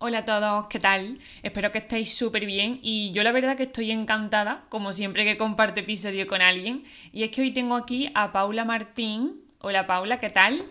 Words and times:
Hola 0.00 0.18
a 0.18 0.24
todos, 0.24 0.66
¿qué 0.70 0.78
tal? 0.78 1.18
Espero 1.42 1.72
que 1.72 1.78
estéis 1.78 2.14
súper 2.14 2.46
bien 2.46 2.78
y 2.82 3.10
yo 3.10 3.24
la 3.24 3.32
verdad 3.32 3.56
que 3.56 3.64
estoy 3.64 3.90
encantada, 3.90 4.64
como 4.68 4.92
siempre 4.92 5.24
que 5.24 5.36
comparto 5.36 5.80
episodio 5.80 6.28
con 6.28 6.40
alguien, 6.40 6.84
y 7.12 7.24
es 7.24 7.32
que 7.32 7.40
hoy 7.40 7.50
tengo 7.52 7.74
aquí 7.74 8.08
a 8.14 8.30
Paula 8.30 8.64
Martín. 8.64 9.42
Hola 9.60 9.88
Paula, 9.88 10.20
¿qué 10.20 10.30
tal? 10.30 10.62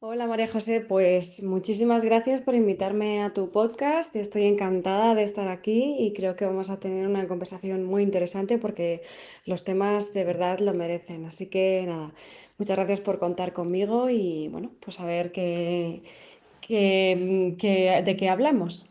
Hola 0.00 0.26
María 0.26 0.48
José, 0.48 0.80
pues 0.80 1.44
muchísimas 1.44 2.04
gracias 2.04 2.42
por 2.42 2.56
invitarme 2.56 3.22
a 3.22 3.32
tu 3.32 3.52
podcast. 3.52 4.16
Estoy 4.16 4.46
encantada 4.46 5.14
de 5.14 5.22
estar 5.22 5.46
aquí 5.46 5.94
y 6.00 6.12
creo 6.14 6.34
que 6.34 6.44
vamos 6.44 6.70
a 6.70 6.80
tener 6.80 7.06
una 7.06 7.28
conversación 7.28 7.84
muy 7.84 8.02
interesante 8.02 8.58
porque 8.58 9.02
los 9.46 9.62
temas 9.62 10.12
de 10.12 10.24
verdad 10.24 10.58
lo 10.58 10.74
merecen. 10.74 11.24
Así 11.24 11.46
que 11.46 11.84
nada, 11.86 12.10
muchas 12.58 12.76
gracias 12.76 13.00
por 13.00 13.20
contar 13.20 13.52
conmigo 13.52 14.10
y 14.10 14.48
bueno, 14.48 14.72
pues 14.80 14.98
a 14.98 15.04
ver 15.04 15.30
qué, 15.30 16.02
qué- 16.66 18.02
de 18.04 18.16
qué 18.16 18.30
hablamos. 18.30 18.86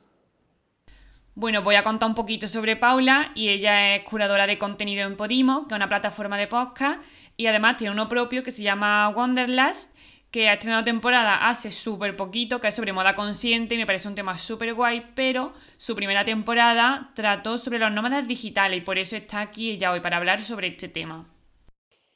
Bueno, 1.33 1.63
voy 1.63 1.75
a 1.75 1.83
contar 1.83 2.09
un 2.09 2.15
poquito 2.15 2.47
sobre 2.47 2.75
Paula 2.75 3.31
y 3.35 3.49
ella 3.49 3.95
es 3.95 4.03
curadora 4.03 4.47
de 4.47 4.57
contenido 4.57 5.07
en 5.07 5.15
Podimo, 5.15 5.67
que 5.67 5.73
es 5.73 5.77
una 5.77 5.89
plataforma 5.89 6.37
de 6.37 6.47
podcast, 6.47 7.01
y 7.37 7.47
además 7.47 7.77
tiene 7.77 7.93
uno 7.93 8.09
propio 8.09 8.43
que 8.43 8.51
se 8.51 8.63
llama 8.63 9.09
Wanderlust, 9.09 9.95
que 10.29 10.49
ha 10.49 10.53
estrenado 10.53 10.83
temporada 10.83 11.49
hace 11.49 11.71
súper 11.71 12.15
poquito, 12.15 12.59
que 12.61 12.67
es 12.67 12.75
sobre 12.75 12.93
moda 12.93 13.15
consciente 13.15 13.75
y 13.75 13.77
me 13.77 13.85
parece 13.85 14.07
un 14.07 14.15
tema 14.15 14.37
súper 14.37 14.73
guay, 14.73 15.07
pero 15.15 15.53
su 15.77 15.95
primera 15.95 16.23
temporada 16.25 17.11
trató 17.15 17.57
sobre 17.57 17.79
los 17.79 17.91
nómadas 17.91 18.27
digitales 18.27 18.79
y 18.79 18.81
por 18.81 18.97
eso 18.97 19.15
está 19.15 19.41
aquí 19.41 19.71
ella 19.71 19.91
hoy 19.91 20.01
para 20.01 20.17
hablar 20.17 20.43
sobre 20.43 20.67
este 20.67 20.89
tema. 20.89 21.27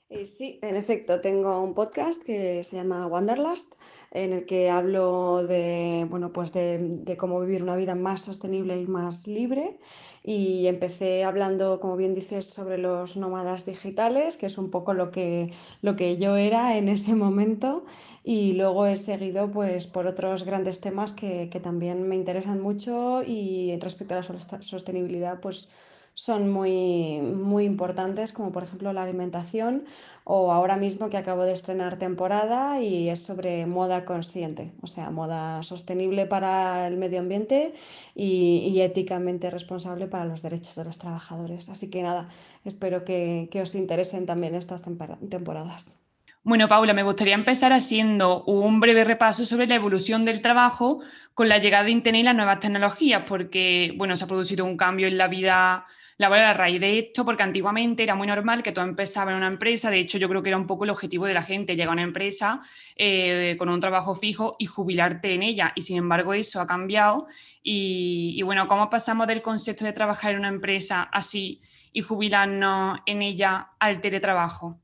Eh, 0.09 0.26
sí, 0.26 0.59
en 0.62 0.76
efecto, 0.76 1.20
tengo 1.20 1.63
un 1.63 1.73
podcast 1.73 2.23
que 2.23 2.63
se 2.63 2.76
llama 2.76 3.07
Wanderlust, 3.07 3.73
en 4.15 4.33
el 4.33 4.45
que 4.45 4.69
hablo 4.69 5.45
de, 5.45 6.07
bueno, 6.09 6.31
pues 6.33 6.53
de, 6.53 6.79
de 6.79 7.17
cómo 7.17 7.39
vivir 7.41 7.63
una 7.63 7.75
vida 7.75 7.95
más 7.95 8.21
sostenible 8.21 8.79
y 8.81 8.87
más 8.87 9.27
libre. 9.27 9.77
Y 10.23 10.65
empecé 10.67 11.23
hablando, 11.23 11.79
como 11.79 11.95
bien 11.98 12.15
dices, 12.15 12.45
sobre 12.48 12.77
los 12.77 13.15
nómadas 13.17 13.65
digitales, 13.65 14.37
que 14.37 14.48
es 14.48 14.57
un 14.57 14.71
poco 14.71 14.93
lo 14.93 15.12
que, 15.12 15.51
lo 15.81 15.95
que 15.95 16.17
yo 16.17 16.35
era 16.37 16.77
en 16.77 16.90
ese 16.90 17.13
momento. 17.15 17.84
Y 18.23 18.53
luego 18.53 18.85
he 18.87 18.95
seguido 18.95 19.51
pues, 19.51 19.87
por 19.87 20.07
otros 20.07 20.43
grandes 20.43 20.79
temas 20.81 21.13
que, 21.13 21.49
que 21.51 21.59
también 21.59 22.07
me 22.07 22.15
interesan 22.15 22.62
mucho 22.62 23.21
y 23.23 23.77
respecto 23.79 24.13
a 24.15 24.18
la 24.18 24.23
sos- 24.23 24.47
sostenibilidad, 24.65 25.40
pues 25.41 25.70
son 26.16 26.49
muy, 26.49 27.21
muy 27.21 27.66
importantes, 27.66 28.32
como 28.32 28.52
por 28.52 28.63
ejemplo 28.63 28.91
la 28.94 29.04
alimentación 29.04 29.84
o 30.24 30.52
ahora 30.52 30.77
mismo 30.77 31.10
que 31.10 31.18
acabo 31.18 31.44
de 31.44 31.54
estrenar 31.54 31.99
temporada 31.99 32.82
y 32.82 33.10
es 33.10 33.21
sobre 33.21 33.68
moda 33.68 34.05
consciente, 34.05 34.71
o 34.82 34.88
sea, 34.88 35.12
moda 35.12 35.62
sostenible 35.62 36.26
para 36.26 36.88
el 36.88 36.98
medio 36.98 37.20
ambiente 37.20 37.74
y, 38.16 38.71
y 38.74 38.82
éticamente 38.82 39.52
responsable 39.52 40.08
para 40.08 40.26
los 40.26 40.41
derechos 40.41 40.76
de 40.76 40.86
los 40.86 40.98
trabajadores. 40.98 41.70
Así 41.70 41.90
que 41.91 42.02
nada, 42.02 42.30
espero 42.63 43.04
que, 43.05 43.49
que 43.52 43.62
os 43.62 43.76
interesen 43.76 44.26
también 44.26 44.55
estas 44.55 44.82
tempora- 44.82 45.20
temporadas. 45.30 45.98
Bueno, 46.43 46.68
Paula, 46.68 46.93
me 46.93 47.02
gustaría 47.04 47.34
empezar 47.34 47.74
haciendo 47.74 48.43
un 48.43 48.80
breve 48.80 49.04
repaso 49.04 49.46
sobre 49.48 49.66
la 49.66 49.76
evolución 49.76 50.26
del 50.26 50.41
trabajo 50.41 51.02
con 51.34 51.49
la 51.49 51.58
llegada 51.58 51.86
de 51.86 51.91
Internet 51.91 52.21
y 52.21 52.24
las 52.24 52.36
nuevas 52.36 52.60
tecnologías, 52.60 53.24
porque, 53.27 53.93
bueno, 53.98 54.16
se 54.16 54.26
ha 54.26 54.27
producido 54.27 54.63
un 54.63 54.77
cambio 54.77 55.08
en 55.08 55.18
la 55.18 55.27
vida 55.27 55.88
laboral 56.18 56.46
a 56.46 56.54
raíz 56.54 56.80
de 56.80 56.99
esto, 56.99 57.26
porque 57.26 57.44
antiguamente 57.44 58.04
era 58.04 58.16
muy 58.16 58.27
normal 58.27 58.63
que 58.63 58.71
tú 58.71 58.82
empezabas 58.82 59.32
en 59.32 59.38
una 59.38 59.48
empresa, 59.48 59.90
de 59.90 59.99
hecho 59.99 60.18
yo 60.18 60.30
creo 60.30 60.41
que 60.41 60.49
era 60.49 60.58
un 60.58 60.68
poco 60.68 60.85
el 60.85 60.90
objetivo 60.90 61.26
de 61.26 61.34
la 61.34 61.44
gente, 61.44 61.76
llegar 61.76 61.90
a 61.90 61.94
una 61.94 62.04
empresa 62.04 62.62
eh, 62.96 63.55
con 63.58 63.70
un 63.70 63.80
trabajo 63.80 64.16
fijo 64.16 64.56
y 64.59 64.66
jubilarte 64.66 65.34
en 65.34 65.44
ella, 65.44 65.74
y 65.75 65.81
sin 65.81 65.97
embargo 65.97 66.34
eso 66.34 66.62
ha 66.62 66.68
cambiado, 66.68 67.28
y, 67.62 68.36
y 68.38 68.41
bueno, 68.44 68.68
¿cómo 68.68 68.90
pasamos 68.90 69.28
del 69.28 69.41
concepto 69.41 69.84
de 69.84 69.94
trabajar 69.94 70.31
en 70.31 70.40
una 70.40 70.50
empresa 70.50 71.03
así 71.12 71.62
y 71.91 72.02
jubilarnos 72.02 73.00
en 73.06 73.22
ella 73.22 73.72
al 73.80 74.00
teletrabajo? 74.02 74.80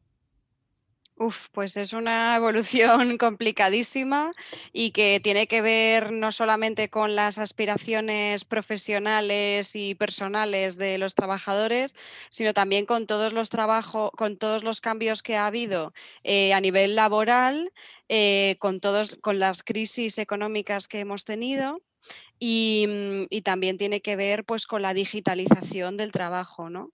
Uf, 1.24 1.50
pues 1.52 1.78
es 1.78 1.94
una 1.94 2.36
evolución 2.36 3.16
complicadísima 3.20 4.32
y 4.74 4.90
que 4.90 5.20
tiene 5.24 5.46
que 5.46 5.62
ver 5.62 6.12
no 6.12 6.32
solamente 6.32 6.90
con 6.90 7.16
las 7.16 7.38
aspiraciones 7.38 8.44
profesionales 8.44 9.76
y 9.76 9.94
personales 9.94 10.78
de 10.80 10.98
los 10.98 11.14
trabajadores, 11.14 11.96
sino 12.32 12.56
también 12.56 12.88
con 12.88 13.06
todos 13.06 13.34
los 13.34 13.52
trabajos, 13.52 14.10
con 14.18 14.38
todos 14.38 14.64
los 14.64 14.82
cambios 14.82 15.22
que 15.22 15.36
ha 15.38 15.46
habido 15.46 15.94
eh, 16.24 16.54
a 16.54 16.60
nivel 16.60 16.96
laboral, 16.96 17.72
eh, 18.10 18.56
con 18.58 18.80
todos, 18.80 19.16
con 19.22 19.38
las 19.38 19.62
crisis 19.62 20.18
económicas 20.18 20.88
que 20.88 21.02
hemos 21.02 21.24
tenido. 21.24 21.84
Y, 22.44 22.88
mm, 22.90 23.26
y 23.30 23.42
también 23.44 23.78
tiene 23.78 24.02
que 24.02 24.16
ver 24.16 24.44
pues, 24.46 24.66
con 24.66 24.82
la 24.82 24.94
digitalización 24.96 25.96
del 25.96 26.12
trabajo, 26.12 26.70
¿no? 26.72 26.92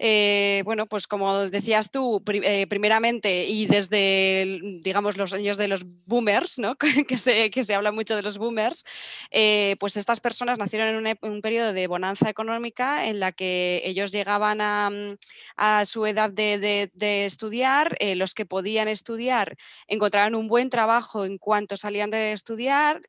Eh, 0.00 0.62
bueno, 0.64 0.86
pues 0.86 1.06
como 1.06 1.38
decías 1.50 1.90
tú, 1.90 2.22
eh, 2.32 2.66
primeramente 2.68 3.46
y 3.46 3.66
desde, 3.66 4.60
digamos, 4.82 5.16
los 5.16 5.32
años 5.32 5.56
de 5.56 5.68
los 5.68 5.80
boomers, 6.06 6.58
¿no? 6.58 6.76
que, 7.08 7.18
se, 7.18 7.50
que 7.50 7.64
se 7.64 7.74
habla 7.74 7.92
mucho 7.92 8.14
de 8.16 8.22
los 8.22 8.38
boomers, 8.38 8.84
eh, 9.30 9.76
pues 9.80 9.96
estas 9.96 10.20
personas 10.20 10.58
nacieron 10.58 10.88
en 10.88 10.96
un, 10.96 11.06
ep- 11.06 11.18
un 11.22 11.40
periodo 11.42 11.72
de 11.72 11.86
bonanza 11.86 12.28
económica 12.30 13.06
en 13.06 13.20
la 13.20 13.32
que 13.32 13.80
ellos 13.84 14.12
llegaban 14.12 14.60
a, 14.60 14.90
mm, 14.90 15.16
a 15.56 15.84
su 15.84 16.06
edad 16.06 16.30
de, 16.30 16.58
de- 16.94 17.26
estudiar, 17.26 17.96
los 18.16 18.34
que 18.34 18.46
podían 18.46 18.88
estudiar 18.88 19.56
encontraban 19.86 20.34
un 20.34 20.46
buen 20.48 20.70
trabajo 20.70 21.24
en 21.24 21.38
cuanto 21.38 21.76
salían 21.76 22.10
de 22.10 22.32
estudiar 22.32 23.00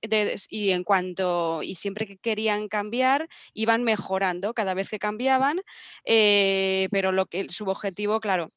y 0.49 0.71
en 0.71 0.83
cuanto 0.83 1.61
y 1.63 1.75
siempre 1.79 2.05
que 2.07 2.17
querían 2.17 2.67
cambiar 2.67 3.27
iban 3.53 3.83
mejorando 3.83 4.53
cada 4.53 4.73
vez 4.73 4.89
que 4.89 4.99
cambiaban 4.99 5.61
eh, 6.05 6.87
pero 6.91 7.11
lo 7.11 7.25
que 7.25 7.47
su 7.49 7.65
objetivo, 7.67 8.19
claro, 8.19 8.51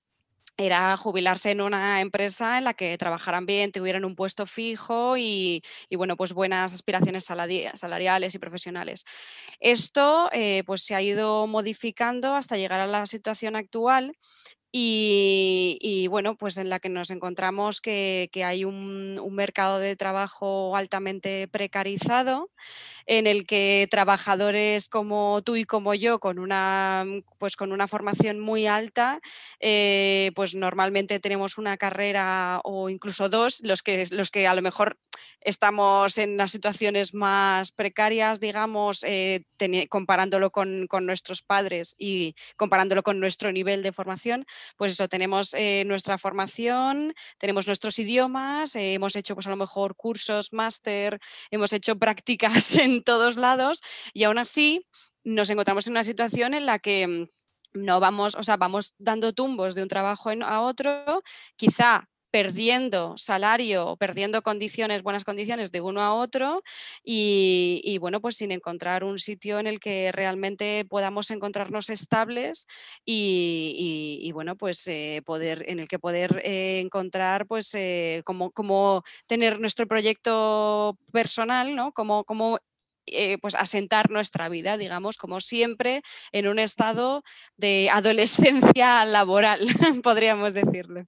era 0.59 0.97
jubilarse 0.97 1.51
en 1.51 1.63
una 1.63 2.01
empresa 2.03 2.59
en 2.59 2.65
la 2.65 2.75
que 2.75 2.97
trabajaran 2.99 3.47
bien, 3.47 3.73
tuvieran 3.73 4.05
un 4.05 4.15
puesto 4.15 4.47
fijo 4.47 5.17
y, 5.17 5.63
bueno, 5.97 6.17
pues 6.17 6.35
buenas 6.35 6.73
aspiraciones 6.75 7.29
salari- 7.29 7.75
salariales 7.75 8.35
y 8.35 8.39
profesionales. 8.39 9.05
Esto 9.61 10.29
eh, 10.33 10.63
pues 10.67 10.83
se 10.83 10.95
ha 10.95 11.03
ido 11.03 11.47
modificando 11.47 12.35
hasta 12.35 12.57
llegar 12.59 12.81
a 12.81 12.87
la 12.87 13.07
situación 13.07 13.57
actual 13.57 14.15
y, 14.75 16.07
bueno, 16.09 16.35
pues 16.35 16.57
en 16.57 16.71
la 16.71 16.81
que 16.81 16.89
nos 16.89 17.11
encontramos 17.11 17.83
que, 17.83 18.31
hay 18.45 18.65
un, 18.65 19.21
mercado 19.33 19.79
de 19.79 19.97
trabajo 19.97 20.77
altamente 20.77 21.49
precarizado 21.49 22.51
en 23.07 23.27
el 23.27 23.47
que 23.47 23.89
trabajadores 23.91 24.89
como 24.89 25.43
tú 25.43 25.57
y 25.57 25.65
como 25.65 25.95
yo, 25.95 26.21
con 26.21 26.39
una, 26.39 27.05
pues 27.39 27.57
con 27.57 27.73
una 27.73 27.89
formación 27.89 28.39
muy 28.41 28.67
alta, 28.67 29.21
eh, 29.61 30.33
pues 30.35 30.55
normalmente 30.55 31.21
tenemos 31.21 31.59
una 31.59 31.77
carrera 31.77 32.61
o 32.65 32.89
incluso 32.89 33.29
dos, 33.29 33.61
los 33.63 33.83
que, 33.83 34.07
los 34.11 34.31
que 34.31 34.47
a 34.47 34.55
lo 34.55 34.63
mejor 34.63 34.99
estamos 35.41 36.19
en 36.19 36.37
las 36.37 36.53
situaciones 36.53 37.15
más 37.15 37.73
precarias, 37.73 38.41
digamos, 38.41 39.03
eh, 39.05 39.45
comparándolo 39.89 40.51
con, 40.51 40.87
con 40.87 41.07
nuestros 41.07 41.43
padres 41.43 41.95
y 41.99 42.35
comparándolo 42.57 43.03
con 43.03 43.21
nuestro 43.21 43.53
nivel 43.53 43.83
de 43.83 43.93
formación, 43.93 44.47
pues 44.77 44.93
eso, 44.93 45.09
tenemos 45.09 45.55
eh, 45.55 45.85
nuestra 45.87 46.19
formación, 46.19 47.15
tenemos 47.39 47.67
nuestros 47.67 47.99
idiomas, 47.99 48.77
eh, 48.77 48.95
hemos 48.95 49.17
hecho 49.17 49.35
pues 49.35 49.47
a 49.47 49.51
lo 49.51 49.57
mejor 49.57 49.97
cursos, 49.97 50.53
máster, 50.53 51.19
hemos 51.51 51.73
hecho 51.73 51.99
prácticas 51.99 52.75
en 52.77 53.03
todos 53.03 53.37
lados 53.37 53.83
y 54.13 54.25
aún 54.25 54.39
así 54.39 54.87
nos 55.25 55.51
encontramos 55.51 55.87
en 55.87 55.93
una 55.93 56.05
situación 56.05 56.55
en 56.55 56.67
la 56.67 56.79
que 56.79 57.07
mm, 57.07 57.27
no 57.75 58.01
vamos, 58.01 58.35
o 58.35 58.43
sea, 58.43 58.57
vamos 58.57 58.95
dando 58.99 59.33
tumbos 59.33 59.75
de 59.75 59.83
un 59.83 59.89
trabajo 59.89 60.31
a 60.31 60.61
otro, 60.61 61.23
quizá 61.57 62.09
perdiendo 62.33 63.15
salario 63.19 63.87
o 63.89 63.97
perdiendo 63.99 64.43
condiciones, 64.43 65.03
buenas 65.03 65.23
condiciones 65.23 65.71
de 65.71 65.83
uno 65.83 66.01
a 66.01 66.15
otro 66.15 66.63
y, 67.05 67.99
bueno, 68.01 68.23
pues 68.23 68.37
sin 68.37 68.53
encontrar 68.53 69.05
un 69.05 69.19
sitio 69.19 69.59
en 69.59 69.67
el 69.67 69.79
que 69.79 70.11
realmente 70.13 70.87
podamos 70.89 71.31
encontrarnos 71.31 71.91
estables 71.91 72.67
y, 73.05 74.31
bueno, 74.33 74.57
pues 74.57 74.87
eh, 74.89 75.23
poder, 75.27 75.65
en 75.69 75.79
el 75.79 75.89
que 75.89 75.99
poder 75.99 76.41
eh, 76.43 76.81
encontrar 76.81 77.47
pues 77.47 77.75
eh, 77.75 78.23
como, 78.25 79.03
tener 79.27 79.61
nuestro 79.61 79.87
proyecto 79.87 80.97
personal, 81.13 81.77
¿no? 81.77 81.93
Como, 81.93 82.25
pues 83.43 83.55
asentar 83.57 84.11
nuestra 84.11 84.49
vida, 84.49 84.79
digamos, 84.79 85.19
como 85.19 85.41
siempre, 85.43 86.01
en 86.33 86.49
un 86.49 86.59
estado 86.59 87.23
de 87.59 87.91
adolescencia 87.93 89.05
laboral, 89.05 89.61
podríamos 90.03 90.55
decirlo. 90.55 91.05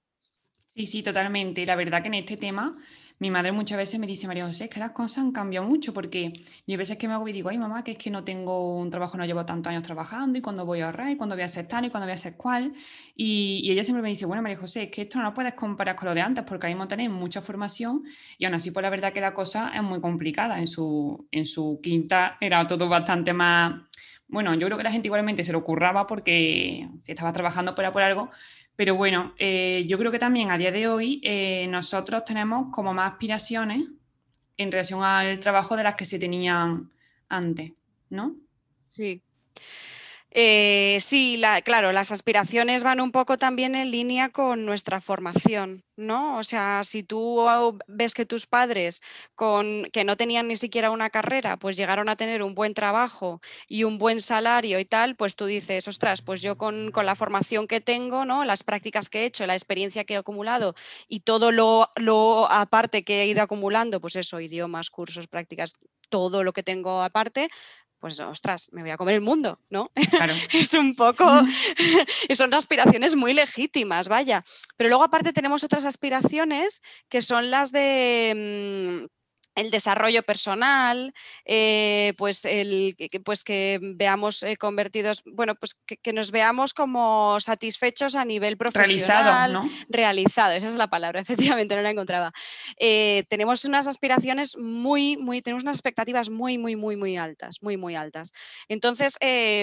Sí, 0.75 0.85
sí, 0.85 1.03
totalmente. 1.03 1.65
La 1.65 1.75
verdad 1.75 2.01
que 2.01 2.09
en 2.09 2.15
este 2.15 2.35
tema 2.35 2.75
mi 3.17 3.31
madre 3.31 3.53
muchas 3.53 3.77
veces 3.77 3.97
me 3.97 4.07
dice, 4.07 4.27
María 4.27 4.45
José, 4.45 4.65
es 4.65 4.69
que 4.69 4.79
las 4.81 4.91
cosas 4.91 5.19
han 5.19 5.31
cambiado 5.31 5.65
mucho 5.65 5.93
porque 5.93 6.33
yo 6.35 6.73
hay 6.73 6.75
veces 6.75 6.97
que 6.97 7.07
me 7.07 7.13
hago 7.13 7.25
y 7.29 7.31
digo, 7.31 7.47
ay 7.47 7.57
mamá, 7.57 7.81
que 7.81 7.91
es 7.91 7.97
que 7.97 8.09
no 8.11 8.25
tengo 8.25 8.77
un 8.77 8.89
trabajo, 8.89 9.17
no 9.17 9.25
llevo 9.25 9.45
tantos 9.45 9.69
años 9.71 9.83
trabajando 9.83 10.37
y 10.37 10.41
cuando 10.41 10.65
voy 10.65 10.81
a 10.81 10.87
ahorrar 10.87 11.09
y 11.11 11.15
cuando 11.15 11.33
voy 11.35 11.43
a 11.43 11.45
hacer 11.45 11.65
tal 11.65 11.85
y 11.85 11.89
cuando 11.89 12.05
voy 12.07 12.11
a 12.11 12.15
hacer 12.15 12.35
cual. 12.35 12.73
Y, 13.15 13.71
ella 13.71 13.85
siempre 13.85 14.01
me 14.03 14.09
dice, 14.09 14.25
bueno, 14.25 14.41
María 14.41 14.57
José, 14.57 14.83
es 14.83 14.91
que 14.91 15.03
esto 15.03 15.17
no 15.17 15.23
lo 15.23 15.33
puedes 15.33 15.53
comparar 15.53 15.95
con 15.95 16.09
lo 16.09 16.13
de 16.13 16.19
antes 16.21 16.43
porque 16.45 16.67
ahí 16.67 16.73
mismo 16.73 16.89
tenéis 16.89 17.09
mucha 17.09 17.41
formación 17.41 18.03
y 18.37 18.43
aún 18.43 18.55
así, 18.55 18.71
pues 18.71 18.83
la 18.83 18.89
verdad 18.89 19.13
que 19.13 19.21
la 19.21 19.33
cosa 19.33 19.71
es 19.73 19.81
muy 19.81 20.01
complicada. 20.01 20.59
En 20.59 20.67
su, 20.67 21.25
en 21.31 21.45
su 21.45 21.79
quinta 21.81 22.35
era 22.41 22.65
todo 22.65 22.89
bastante 22.89 23.31
más... 23.31 23.81
Bueno, 24.27 24.53
yo 24.55 24.65
creo 24.67 24.77
que 24.77 24.83
la 24.83 24.91
gente 24.91 25.07
igualmente 25.07 25.43
se 25.43 25.53
lo 25.53 25.63
curraba 25.63 26.07
porque 26.07 26.89
si 27.03 27.11
estaba 27.11 27.31
trabajando 27.31 27.75
por 27.75 27.85
algo, 28.01 28.31
pero 28.75 28.95
bueno, 28.95 29.33
eh, 29.37 29.85
yo 29.87 29.97
creo 29.97 30.11
que 30.11 30.19
también 30.19 30.51
a 30.51 30.57
día 30.57 30.71
de 30.71 30.87
hoy 30.87 31.21
eh, 31.23 31.67
nosotros 31.69 32.25
tenemos 32.25 32.67
como 32.71 32.93
más 32.93 33.13
aspiraciones 33.13 33.87
en 34.57 34.71
relación 34.71 35.03
al 35.03 35.39
trabajo 35.39 35.75
de 35.75 35.83
las 35.83 35.95
que 35.95 36.05
se 36.05 36.19
tenían 36.19 36.91
antes, 37.29 37.71
¿no? 38.09 38.35
Sí. 38.83 39.21
Eh, 40.37 40.97
sí, 40.99 41.41
claro, 41.63 41.93
las 41.93 42.11
aspiraciones 42.11 42.83
van 42.83 42.99
un 42.99 43.13
poco 43.13 43.37
también 43.37 43.73
en 43.73 43.89
línea 43.89 44.27
con 44.33 44.65
nuestra 44.65 44.99
formación, 44.99 45.85
¿no? 45.95 46.37
O 46.37 46.43
sea, 46.43 46.83
si 46.83 47.03
tú 47.03 47.39
ves 47.87 48.13
que 48.13 48.25
tus 48.25 48.45
padres 48.45 49.01
con, 49.33 49.85
que 49.93 50.03
no 50.03 50.17
tenían 50.17 50.49
ni 50.49 50.57
siquiera 50.57 50.91
una 50.91 51.09
carrera, 51.09 51.55
pues 51.55 51.77
llegaron 51.77 52.09
a 52.09 52.17
tener 52.17 52.43
un 52.43 52.53
buen 52.53 52.73
trabajo 52.73 53.39
y 53.69 53.85
un 53.85 53.97
buen 53.97 54.19
salario 54.19 54.77
y 54.79 54.83
tal, 54.83 55.15
pues 55.15 55.37
tú 55.37 55.45
dices, 55.45 55.87
ostras, 55.87 56.21
pues 56.21 56.41
yo 56.41 56.57
con, 56.57 56.91
la 56.93 57.15
formación 57.15 57.65
que 57.65 57.79
tengo, 57.79 58.25
¿no? 58.25 58.43
Las 58.43 58.61
prácticas 58.63 59.09
que 59.09 59.21
he 59.21 59.25
hecho, 59.27 59.47
la 59.47 59.53
experiencia 59.53 60.03
que 60.03 60.15
he 60.15 60.17
acumulado 60.17 60.75
y 61.07 61.21
todo 61.21 61.53
lo, 61.53 61.89
lo 61.95 62.51
aparte 62.51 63.05
que 63.05 63.21
he 63.21 63.27
ido 63.27 63.41
acumulando, 63.41 64.01
pues 64.01 64.17
eso, 64.17 64.41
idiomas, 64.41 64.89
cursos, 64.89 65.27
prácticas, 65.27 65.75
todo 66.09 66.43
lo 66.43 66.53
que 66.53 66.63
tengo 66.63 67.01
aparte, 67.01 67.49
pues 68.05 68.19
ostras, 68.19 68.69
me 68.71 68.83
voy 68.83 68.91
a 68.91 68.97
comer 68.97 69.15
el 69.15 69.21
mundo, 69.21 69.59
¿no? 69.71 69.91
Claro. 70.11 70.31
es 70.53 70.75
un 70.75 70.95
poco, 70.95 71.25
son 72.35 72.53
aspiraciones 72.53 73.15
muy 73.15 73.33
legítimas, 73.33 74.09
vaya. 74.09 74.43
Pero 74.77 74.89
luego 74.89 75.03
aparte 75.03 75.33
tenemos 75.33 75.63
otras 75.63 75.85
aspiraciones 75.85 76.83
que 77.09 77.23
son 77.23 77.49
las 77.49 77.71
de... 77.71 79.09
El 79.55 79.71
desarrollo 79.71 80.21
personal, 80.23 81.13
eh, 81.45 82.13
pues, 82.17 82.43
el, 82.45 82.95
que, 82.97 83.19
pues 83.21 83.43
que 83.43 83.79
veamos 83.81 84.43
eh, 84.43 84.57
convertidos, 84.57 85.23
bueno, 85.25 85.55
pues 85.55 85.75
que, 85.85 86.13
nos 86.13 86.31
veamos 86.31 86.73
como 86.73 87.39
satisfechos 87.39 88.15
a 88.15 88.25
nivel 88.25 88.57
profesional. 88.57 89.51
Realizado, 89.51 89.53
¿no? 89.53 89.69
Realizado, 89.89 90.51
esa 90.53 90.67
es 90.67 90.75
la 90.75 90.89
palabra, 90.89 91.21
efectivamente, 91.55 91.75
no 91.75 91.81
la 91.81 91.91
encontraba. 91.91 92.33
Eh, 92.77 93.23
tenemos 93.29 93.63
unas 93.65 93.87
aspiraciones 93.87 94.57
muy, 94.57 95.17
muy, 95.17 95.41
tenemos 95.41 95.63
unas 95.63 95.77
expectativas 95.77 96.29
muy, 96.29 96.57
muy, 96.57 96.75
muy, 96.75 96.95
muy 96.97 97.15
altas, 97.15 97.61
muy, 97.61 97.77
muy 97.77 97.95
altas. 97.95 98.33
Entonces, 98.67 99.17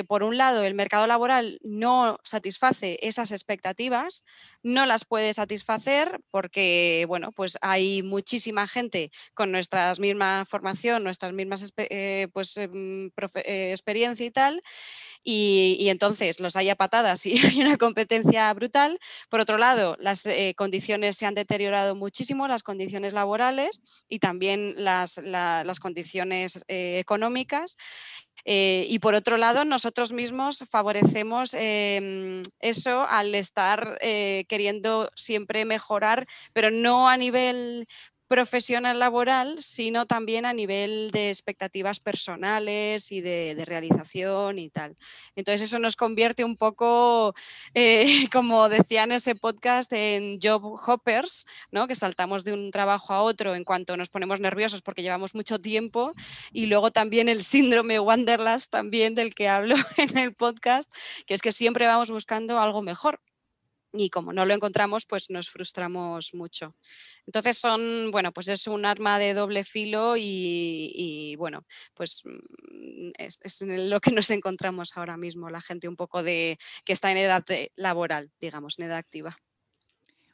por 0.09 0.23
un 0.23 0.39
lado, 0.39 0.65
el 0.65 0.75
mercado 0.75 1.07
laboral 1.07 1.59
no 1.63 2.19
satisface 2.25 2.99
esas 3.03 3.31
expectativas, 3.31 4.25
no 4.63 4.87
las 4.87 5.05
puede 5.05 5.35
satisfacer 5.35 6.21
porque, 6.31 7.05
bueno, 7.09 7.33
pues 7.33 7.59
hay 7.61 8.03
muchísima 8.03 8.67
gente 8.69 9.11
con 9.35 9.53
nuestra 9.53 9.82
misma 9.99 10.45
formación, 10.47 11.05
nuestras 11.05 11.33
mismas 11.33 11.73
eh, 11.77 12.29
pues, 12.33 12.57
em, 12.57 13.11
eh, 13.45 13.71
experiencia 13.71 14.27
y 14.27 14.31
tal, 14.31 14.63
y, 15.23 15.89
entonces 15.89 16.41
los 16.41 16.57
haya 16.57 16.77
patadas 16.77 17.25
y 17.27 17.39
hay 17.39 17.61
una 17.61 17.77
competencia 17.77 18.53
brutal. 18.55 18.99
Por 19.29 19.41
otro 19.41 19.59
lado, 19.59 19.97
las 19.99 20.27
eh, 20.27 20.55
condiciones 20.57 21.17
se 21.17 21.27
han 21.27 21.35
deteriorado 21.35 21.95
muchísimo, 21.95 22.49
las 22.49 22.63
condiciones 22.63 23.13
laborales 23.13 23.81
y 24.09 24.19
también 24.19 24.75
las, 24.77 25.19
las 25.19 25.81
condiciones 25.81 26.65
económicas. 26.69 27.77
y 28.45 28.99
por 28.99 29.15
otro 29.15 29.37
lado, 29.37 29.65
nosotros 29.65 30.13
mismos 30.13 30.65
favorecemos 30.69 31.55
em, 31.55 32.43
eso 32.61 33.07
al 33.09 33.35
estar 33.35 33.99
queriendo 34.49 35.11
siempre 35.15 35.65
mejorar, 35.65 36.27
pero 36.53 36.71
no 36.71 37.09
a 37.09 37.17
nivel 37.17 37.87
profesional 38.33 38.99
laboral, 38.99 39.61
sino 39.61 40.07
también 40.07 40.47
a 40.47 40.55
nivel 40.55 41.11
de 41.11 41.29
expectativas 41.29 42.01
personales 42.01 43.13
y 43.13 43.21
de, 43.21 43.63
realización 43.67 44.59
y 44.59 44.71
tal. 44.71 44.97
Entonces 45.37 45.61
eso 45.61 45.79
nos 45.79 45.97
convierte 45.97 46.43
un 46.43 46.57
poco, 46.57 47.35
eh, 47.75 48.05
como 48.33 48.71
decía 48.71 49.03
en 49.03 49.13
ese 49.13 49.35
podcast, 49.35 49.93
en 49.93 50.39
job 50.43 50.65
hoppers, 50.65 51.45
¿no? 51.71 51.87
que 51.87 51.95
saltamos 51.95 52.43
de 52.43 52.55
un 52.55 52.71
trabajo 52.71 53.13
a 53.13 53.21
otro 53.21 53.55
en 53.55 53.65
cuanto 53.65 53.99
nos 53.99 54.09
ponemos 54.09 54.41
nerviosos 54.41 54.81
porque 54.81 55.03
llevamos 55.03 55.35
mucho 55.35 55.59
tiempo 55.59 56.15
y 56.53 56.65
luego 56.67 56.91
también 56.91 57.29
el 57.29 57.43
síndrome 57.43 58.01
Wanderlust 58.01 58.71
también 58.71 59.15
del 59.15 59.35
que 59.35 59.51
hablo 59.51 59.77
en 59.99 60.17
el 60.17 60.33
podcast, 60.33 60.91
que 61.27 61.35
es 61.35 61.43
que 61.43 61.53
siempre 61.53 61.87
vamos 61.87 62.11
buscando 62.11 62.59
algo 62.59 62.81
mejor 62.81 63.21
y 63.93 64.11
como 64.11 64.33
no 64.33 64.45
lo 64.45 64.55
encontramos, 64.55 65.07
pues 65.07 65.31
nos 65.31 65.51
frustramos 65.51 66.35
mucho. 66.35 66.75
Entonces 67.27 67.59
son, 67.59 68.11
bueno, 68.11 68.33
pues 68.33 68.49
es 68.49 68.67
un 68.67 68.85
arma 68.85 69.19
de 69.19 69.35
doble 69.35 69.65
filo 69.65 70.15
y, 70.17 71.35
bueno, 71.39 71.65
pues 71.95 72.23
mm, 72.25 73.11
es, 73.19 73.63
lo 73.63 74.01
que 74.01 74.11
nos 74.11 74.31
encontramos 74.31 74.97
ahora 74.97 75.17
mismo, 75.17 75.51
la 75.51 75.61
gente 75.61 75.89
un 75.89 75.97
poco 75.97 76.23
de 76.23 76.59
que 76.85 76.93
está 76.93 77.11
en 77.11 77.19
edad 77.19 77.45
laboral, 77.77 78.31
digamos, 78.41 78.79
en 78.79 78.87
edad 78.87 78.99
activa. 78.99 79.37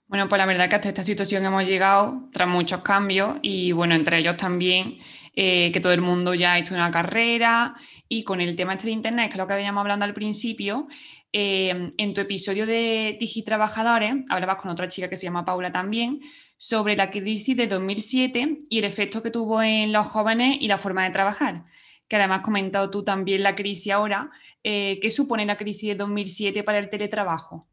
Bueno, 0.07 0.27
pues 0.29 0.39
la 0.39 0.47
verdad 0.47 0.71
que 0.71 0.77
hasta 0.77 0.89
esta 0.89 1.05
situación 1.05 1.45
hemos 1.45 1.65
llegado 1.65 2.29
tras 2.33 2.49
muchos 2.49 2.81
cambios 2.81 3.39
y 3.43 3.73
bueno, 3.73 3.95
entre 3.95 4.19
ellos 4.19 4.39
también 4.39 5.01
eh, 5.35 5.71
que 5.71 5.81
todo 5.81 5.93
el 5.93 6.01
mundo 6.01 6.35
ya 6.35 6.55
ha 6.55 6.59
hecho 6.59 6.75
una 6.75 6.91
carrera 6.91 7.77
y 8.09 8.25
con 8.25 8.41
el 8.41 8.57
tema 8.57 8.73
este 8.73 8.87
de 8.87 8.93
Internet, 8.93 9.29
que 9.29 9.35
es 9.35 9.39
lo 9.39 9.47
que 9.47 9.53
habíamos 9.53 9.83
hablando 9.83 10.05
al 10.05 10.15
principio, 10.15 10.89
Em, 11.33 11.93
en 11.99 12.15
tu 12.15 12.23
episodio 12.23 12.65
de 12.65 13.19
Digitrabajadores 13.21 14.15
hablabas 14.31 14.57
con 14.57 14.71
otra 14.71 14.89
chica 14.89 15.11
que 15.11 15.17
se 15.19 15.25
llama 15.25 15.45
Paula 15.45 15.71
también 15.71 16.21
sobre 16.57 16.97
la 16.97 17.11
crisis 17.11 17.55
de 17.55 17.67
2007 17.67 18.59
y 18.71 18.79
el 18.79 18.85
efecto 18.87 19.23
que 19.23 19.31
tuvo 19.31 19.63
en 19.63 19.93
los 19.93 20.07
jóvenes 20.07 20.57
y 20.61 20.69
la 20.69 20.79
forma 20.79 21.05
de 21.05 21.11
trabajar. 21.11 21.65
Que 22.09 22.17
además 22.17 22.39
has 22.39 22.45
comentado 22.45 22.91
tú 22.91 23.05
también 23.05 23.43
la 23.43 23.55
crisis 23.55 23.93
ahora. 23.93 24.31
Eh, 24.65 24.99
¿Qué 25.03 25.11
supone 25.11 25.45
la 25.45 25.59
crisis 25.59 25.91
de 25.91 25.95
2007 25.97 26.63
para 26.63 26.79
el 26.79 26.89
teletrabajo? 26.89 27.69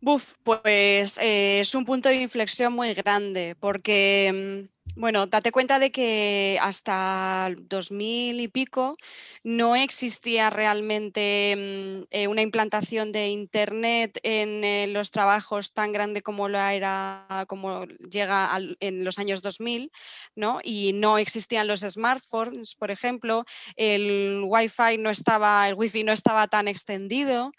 Buf, 0.00 0.34
pues 0.44 1.18
eh, 1.18 1.60
es 1.60 1.74
un 1.74 1.84
punto 1.84 2.08
de 2.08 2.20
inflexión 2.20 2.72
muy 2.72 2.94
grande 2.94 3.56
porque 3.58 4.68
mm, 4.68 4.73
bueno, 4.96 5.26
date 5.26 5.50
cuenta 5.50 5.78
de 5.78 5.90
que 5.90 6.58
hasta 6.62 7.50
2000 7.58 8.40
y 8.40 8.48
pico 8.48 8.96
no 9.42 9.74
existía 9.74 10.50
realmente 10.50 11.54
mm, 11.56 12.06
eh, 12.10 12.28
una 12.28 12.42
implantación 12.42 13.10
de 13.10 13.28
Internet 13.28 14.18
en 14.22 14.62
eh, 14.62 14.86
los 14.86 15.10
trabajos 15.10 15.72
tan 15.72 15.92
grande 15.92 16.22
como 16.22 16.48
lo 16.48 16.58
era, 16.58 17.44
como 17.48 17.86
llega 17.86 18.50
en 18.78 19.04
los 19.04 19.18
años 19.18 19.42
2000, 19.42 19.90
¿no? 20.36 20.60
Y 20.62 20.92
no 20.92 21.18
existían 21.18 21.66
los 21.66 21.80
smartphones, 21.80 22.76
por 22.76 22.90
ejemplo, 22.90 23.44
el 23.76 24.42
Wi-Fi 24.44 24.98
no 24.98 25.10
estaba, 25.10 25.68
el 25.68 25.74
Wi-Fi 25.74 26.04
no 26.04 26.12
estaba 26.12 26.46
tan 26.46 26.68
extendido 26.68 27.52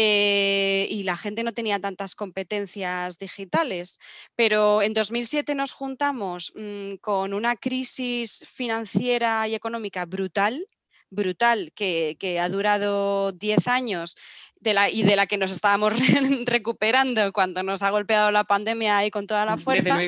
eh, 0.00 0.86
y 0.90 1.02
la 1.02 1.16
gente 1.16 1.42
no 1.42 1.52
tenía 1.52 1.80
tantas 1.80 2.14
competencias 2.14 3.18
digitales. 3.18 3.98
Pero 4.36 4.80
en 4.80 4.92
2007 4.92 5.56
nos 5.56 5.72
juntamos 5.72 6.52
mm, 6.54 6.98
con 7.00 7.34
una 7.34 7.56
crisis 7.56 8.46
financiera 8.48 9.48
y 9.48 9.56
económica 9.56 10.06
brutal, 10.06 10.68
brutal, 11.10 11.72
que, 11.74 12.38
ha 12.40 12.48
durado 12.48 13.32
10 13.32 13.66
años 13.66 14.16
de 14.60 14.72
la, 14.72 14.88
y 14.88 15.02
de 15.02 15.16
la 15.16 15.26
que 15.26 15.36
nos 15.36 15.50
estábamos 15.50 15.94
recuperando 16.46 17.32
cuando 17.32 17.64
nos 17.64 17.82
ha 17.82 17.90
golpeado 17.90 18.30
la 18.30 18.44
pandemia 18.44 19.04
y 19.04 19.10
con 19.10 19.26
toda 19.26 19.44
la 19.44 19.58
fuerza. 19.58 19.98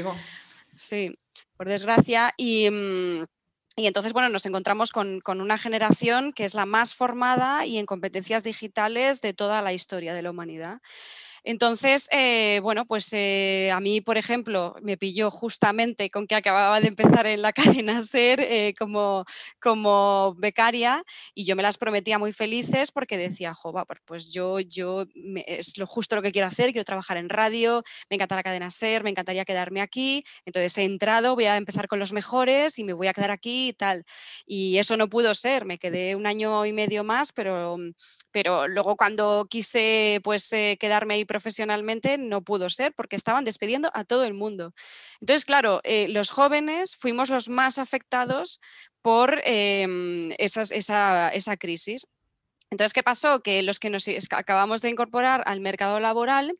Sí, 0.76 1.18
por 1.56 1.68
desgracia. 1.68 2.32
Y, 2.36 2.70
mm, 2.70 3.24
y 3.80 3.86
entonces, 3.86 4.12
bueno, 4.12 4.28
nos 4.28 4.46
encontramos 4.46 4.92
con, 4.92 5.20
con, 5.20 5.40
una 5.40 5.58
generación 5.58 6.32
que 6.32 6.44
es 6.44 6.54
la 6.54 6.66
más 6.66 6.94
formada 6.94 7.66
y 7.66 7.78
en 7.78 7.86
competencias 7.86 8.44
digitales 8.44 9.20
de 9.20 9.32
toda 9.32 9.62
la 9.62 9.72
historia 9.72 10.14
de 10.14 10.22
la 10.22 10.30
humanidad. 10.30 10.80
Entonces, 11.44 12.08
eh, 12.12 12.60
bueno, 12.62 12.84
pues 12.86 13.12
eh, 13.12 13.70
a 13.72 13.80
mí, 13.80 14.00
por 14.00 14.18
ejemplo, 14.18 14.74
me 14.82 14.96
pilló 14.96 15.30
justamente 15.30 16.10
con 16.10 16.26
que 16.26 16.34
acababa 16.34 16.80
de 16.80 16.88
empezar 16.88 17.26
en 17.26 17.42
la 17.42 17.52
cadena 17.82 17.98
SER 17.98 18.40
eh, 18.40 18.74
como, 18.78 19.24
como 19.60 20.34
becaria 20.38 21.02
y 21.34 21.44
yo 21.44 21.56
me 21.56 21.62
las 21.62 21.78
prometía 21.78 22.18
muy 22.18 22.32
felices 22.32 22.92
porque 22.92 23.16
decía, 23.16 23.54
jova, 23.54 23.84
pues 24.04 24.32
yo, 24.32 24.60
yo 24.60 25.06
es 25.46 25.78
lo 25.78 25.86
justo 25.86 26.16
lo 26.16 26.22
que 26.22 26.32
quiero 26.32 26.48
hacer, 26.48 26.72
quiero 26.72 26.84
trabajar 26.84 27.16
en 27.16 27.28
radio, 27.28 27.82
me 28.08 28.16
encanta 28.16 28.36
la 28.36 28.42
cadena 28.42 28.70
SER, 28.70 29.02
me 29.04 29.10
encantaría 29.10 29.44
quedarme 29.44 29.80
aquí, 29.80 30.24
entonces 30.44 30.76
he 30.78 30.84
entrado, 30.84 31.34
voy 31.34 31.46
a 31.46 31.56
empezar 31.56 31.88
con 31.88 31.98
los 31.98 32.12
mejores 32.12 32.78
y 32.78 32.84
me 32.84 32.92
voy 32.92 33.06
a 33.06 33.14
quedar 33.14 33.30
aquí 33.30 33.68
y 33.68 33.72
tal. 33.72 34.04
Y 34.46 34.78
eso 34.78 34.96
no 34.96 35.08
pudo 35.08 35.34
ser, 35.34 35.64
me 35.64 35.78
quedé 35.78 36.16
un 36.16 36.26
año 36.26 36.66
y 36.66 36.72
medio 36.72 37.04
más, 37.04 37.32
pero, 37.32 37.76
pero 38.30 38.68
luego 38.68 38.96
cuando 38.96 39.46
quise 39.48 40.20
pues 40.22 40.50
quedarme 40.78 41.14
ahí 41.14 41.24
profesionalmente 41.30 42.18
no 42.18 42.42
pudo 42.42 42.68
ser 42.70 42.92
porque 42.92 43.14
estaban 43.14 43.44
despidiendo 43.44 43.92
a 43.94 44.02
todo 44.02 44.24
el 44.24 44.34
mundo. 44.34 44.74
Entonces, 45.20 45.44
claro, 45.44 45.80
eh, 45.84 46.08
los 46.08 46.30
jóvenes 46.30 46.96
fuimos 46.96 47.30
los 47.30 47.48
más 47.48 47.78
afectados 47.78 48.60
por 49.00 49.40
em, 49.44 50.32
esa, 50.38 50.62
esa 51.32 51.56
crisis. 51.56 52.08
Entonces, 52.72 52.92
¿qué 52.92 53.04
pasó? 53.04 53.42
Que 53.42 53.62
los 53.62 53.78
que 53.78 53.90
nos 53.90 54.08
acabamos 54.30 54.82
de 54.82 54.90
incorporar 54.90 55.44
al 55.46 55.60
mercado 55.60 56.00
laboral, 56.00 56.58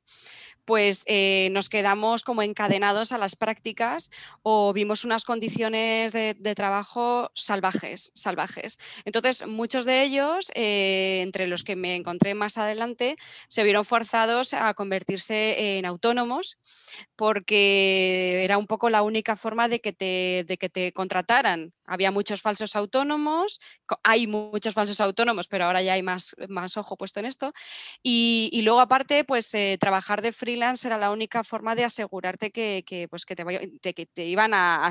pues 0.71 1.03
eh, 1.09 1.49
nos 1.51 1.69
quedamos 1.69 2.23
como 2.23 2.43
encadenados 2.43 3.11
a 3.11 3.19
las 3.19 3.35
prácticas 3.35 4.09
o 4.45 4.73
vimos 4.73 5.05
unas 5.05 5.25
condiciones 5.25 6.13
de, 6.13 6.55
trabajo 6.55 7.33
salvajes, 7.35 8.13
salvajes. 8.15 8.79
Entonces, 9.05 9.45
muchos 9.49 9.85
de 9.85 10.05
ellos, 10.05 10.53
eh, 10.55 11.23
entre 11.25 11.49
los 11.49 11.65
que 11.65 11.75
me 11.75 11.97
encontré 11.97 12.35
más 12.35 12.57
adelante, 12.57 13.17
se 13.49 13.65
vieron 13.65 13.85
forzados 13.85 14.55
a 14.55 14.73
convertirse 14.75 15.79
en 15.79 15.87
autónomos 15.87 16.57
porque 17.17 18.45
era 18.45 18.57
un 18.57 18.69
poco 18.69 18.91
la 18.91 19.03
única 19.03 19.35
forma 19.35 19.67
de 19.67 19.81
que 19.81 19.93
te, 19.93 20.45
de 20.47 20.57
que 20.57 20.69
te 20.69 20.93
contrataran. 20.93 21.75
Había 21.85 22.13
muchos 22.13 22.41
falsos 22.41 22.77
autónomos, 22.77 23.61
hay 24.05 24.29
muchos 24.29 24.75
falsos 24.75 25.01
autónomos, 25.01 25.49
pero 25.49 25.65
ahora 25.65 25.83
ya 25.83 25.95
hay 25.95 26.05
más, 26.05 26.37
más 26.49 26.77
ojo 26.77 26.97
puesto 26.97 27.19
en 27.19 27.27
esto. 27.27 27.53
Y, 28.05 28.61
luego 28.63 28.81
aparte, 28.81 29.25
pues 29.25 29.53
eh, 29.55 29.77
trabajar 29.81 30.23
de 30.23 30.31
freelance 30.33 30.60
era 30.61 30.99
la 30.99 31.11
única 31.11 31.45
forma 31.45 31.75
de 31.75 31.85
asegurarte 31.85 32.51
que, 32.51 33.07
pues, 33.11 33.25
que, 33.25 33.35
te, 33.35 34.25
iban 34.27 34.53
a, 34.55 34.91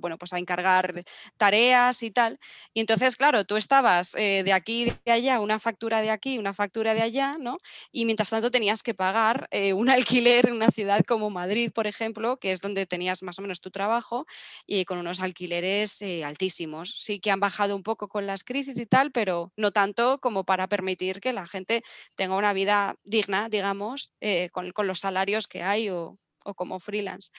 bueno, 0.00 0.18
pues 0.18 0.32
a 0.32 0.38
encargar 0.38 1.04
tareas 1.36 2.02
y 2.02 2.10
tal. 2.10 2.38
Y 2.74 2.80
entonces, 2.80 3.16
claro, 3.16 3.44
tú 3.44 3.56
estabas 3.56 4.14
eh, 4.16 4.42
de 4.44 4.52
aquí 4.52 4.82
y 4.82 4.92
de 5.04 5.12
allá, 5.12 5.40
una 5.40 5.58
factura 5.58 6.00
de 6.00 6.10
aquí, 6.10 6.38
una 6.38 6.54
factura 6.54 6.94
de 6.94 7.02
allá, 7.02 7.36
¿no? 7.38 7.58
Y 7.90 8.04
mientras 8.04 8.30
tanto 8.30 8.50
tenías 8.50 8.82
que 8.82 8.94
pagar 8.94 9.48
eh, 9.50 9.72
un 9.72 9.90
alquiler 9.90 10.48
en 10.48 10.54
una 10.54 10.70
ciudad 10.70 11.04
como 11.06 11.30
Madrid, 11.30 11.70
por 11.72 11.86
ejemplo, 11.86 12.38
que 12.38 12.52
es 12.52 12.60
donde 12.60 12.86
tenías 12.86 13.22
más 13.22 13.38
o 13.38 13.42
menos 13.42 13.60
tu 13.60 13.70
trabajo, 13.70 14.26
y 14.66 14.84
con 14.84 14.98
unos 14.98 15.20
alquileres 15.20 16.00
eh, 16.02 16.24
altísimos. 16.24 16.94
Sí 16.98 17.20
que 17.20 17.30
han 17.30 17.40
bajado 17.40 17.76
un 17.76 17.82
poco 17.82 18.08
con 18.08 18.26
las 18.26 18.44
crisis 18.44 18.78
y 18.78 18.86
tal, 18.86 19.12
pero 19.12 19.52
no 19.56 19.72
tanto 19.72 20.18
como 20.20 20.44
para 20.44 20.68
permitir 20.68 21.20
que 21.20 21.32
la 21.32 21.46
gente 21.46 21.82
tenga 22.14 22.36
una 22.36 22.52
vida 22.52 22.96
digna, 23.04 23.48
digamos, 23.48 24.12
con 24.52 24.86
los 24.86 25.01
salarios 25.02 25.46
que 25.46 25.62
hay 25.62 25.90
o, 25.90 26.18
como 26.56 26.80
freelance. 26.80 27.30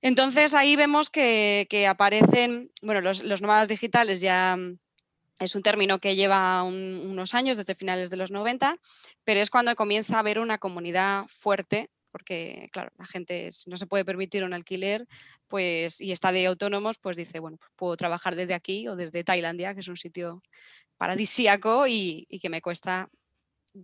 Entonces 0.00 0.54
ahí 0.54 0.76
vemos 0.76 1.10
que, 1.10 1.86
aparecen, 1.88 2.70
bueno, 2.82 3.00
los, 3.00 3.22
nómadas 3.42 3.68
digitales 3.68 4.20
ya 4.20 4.56
mm, 4.56 4.78
es 5.40 5.54
un 5.54 5.62
término 5.62 5.98
que 6.00 6.16
lleva 6.16 6.62
unos 6.62 7.34
años, 7.34 7.56
desde 7.56 7.74
finales 7.74 8.10
de 8.10 8.16
los 8.16 8.30
90, 8.30 8.76
pero 9.24 9.40
es 9.40 9.50
cuando 9.50 9.74
comienza 9.76 10.16
a 10.16 10.20
haber 10.20 10.38
una 10.38 10.58
comunidad 10.58 11.26
fuerte, 11.28 11.90
porque 12.10 12.68
claro, 12.72 12.90
la 12.98 13.06
gente 13.06 13.50
no 13.66 13.76
se 13.76 13.86
puede 13.86 14.04
permitir 14.04 14.42
un 14.42 14.54
alquiler, 14.54 15.06
pues 15.46 16.00
y 16.00 16.10
está 16.12 16.32
de 16.32 16.46
autónomos, 16.46 16.98
pues 16.98 17.16
dice, 17.16 17.38
bueno, 17.38 17.58
pues 17.58 17.70
puedo 17.76 17.96
trabajar 17.96 18.34
desde 18.34 18.54
aquí 18.54 18.88
o 18.88 18.96
desde 18.96 19.24
Tailandia, 19.24 19.74
que 19.74 19.80
es 19.80 19.88
un 19.88 19.96
sitio 19.96 20.42
paradisíaco 20.96 21.86
y 21.86 22.26
que 22.40 22.48
me 22.48 22.62
cuesta 22.62 23.08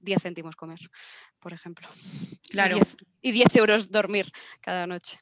10 0.03 0.23
céntimos 0.23 0.57
comer, 0.57 0.79
por 1.45 1.53
ejemplo. 1.53 1.87
Claro. 2.49 2.79
Y 3.21 3.33
10, 3.33 3.57
euros 3.57 3.91
dormir 3.93 4.25
cada 4.63 4.87
noche. 4.87 5.19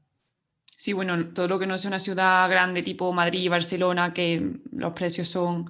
Sí, 0.76 0.93
bueno, 0.93 1.33
todo 1.35 1.49
lo 1.49 1.59
que 1.59 1.67
no 1.67 1.79
sea 1.81 1.88
una 1.88 1.99
ciudad 1.99 2.49
grande 2.49 2.85
tipo 2.85 3.12
Madrid 3.12 3.50
Barcelona, 3.50 4.14
que 4.14 4.41
los 4.71 4.93
precios 4.93 5.29
son 5.29 5.69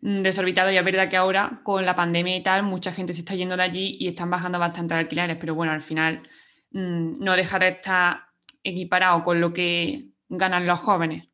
mm, 0.00 0.22
desorbitados 0.22 0.72
y 0.72 0.76
es 0.76 0.84
verdad 0.84 1.08
que 1.08 1.16
ahora 1.16 1.60
con 1.62 1.86
la 1.86 1.94
pandemia 1.94 2.36
y 2.36 2.42
tal, 2.42 2.64
mucha 2.64 2.90
gente 2.90 3.14
se 3.14 3.20
está 3.20 3.36
yendo 3.36 3.56
de 3.56 3.62
allí 3.62 3.96
y 4.00 4.08
están 4.08 4.28
bajando 4.28 4.58
bastante 4.58 4.94
alquileres, 4.94 5.36
pero 5.38 5.54
bueno, 5.54 5.72
al 5.72 5.80
final 5.80 6.20
mm, 6.72 7.12
no 7.20 7.36
deja 7.36 7.60
de 7.60 7.68
estar 7.68 8.24
equiparado 8.64 9.22
con 9.22 9.40
lo 9.40 9.52
que 9.52 10.08
ganan 10.28 10.66
los 10.66 10.80
jóvenes. 10.80 11.28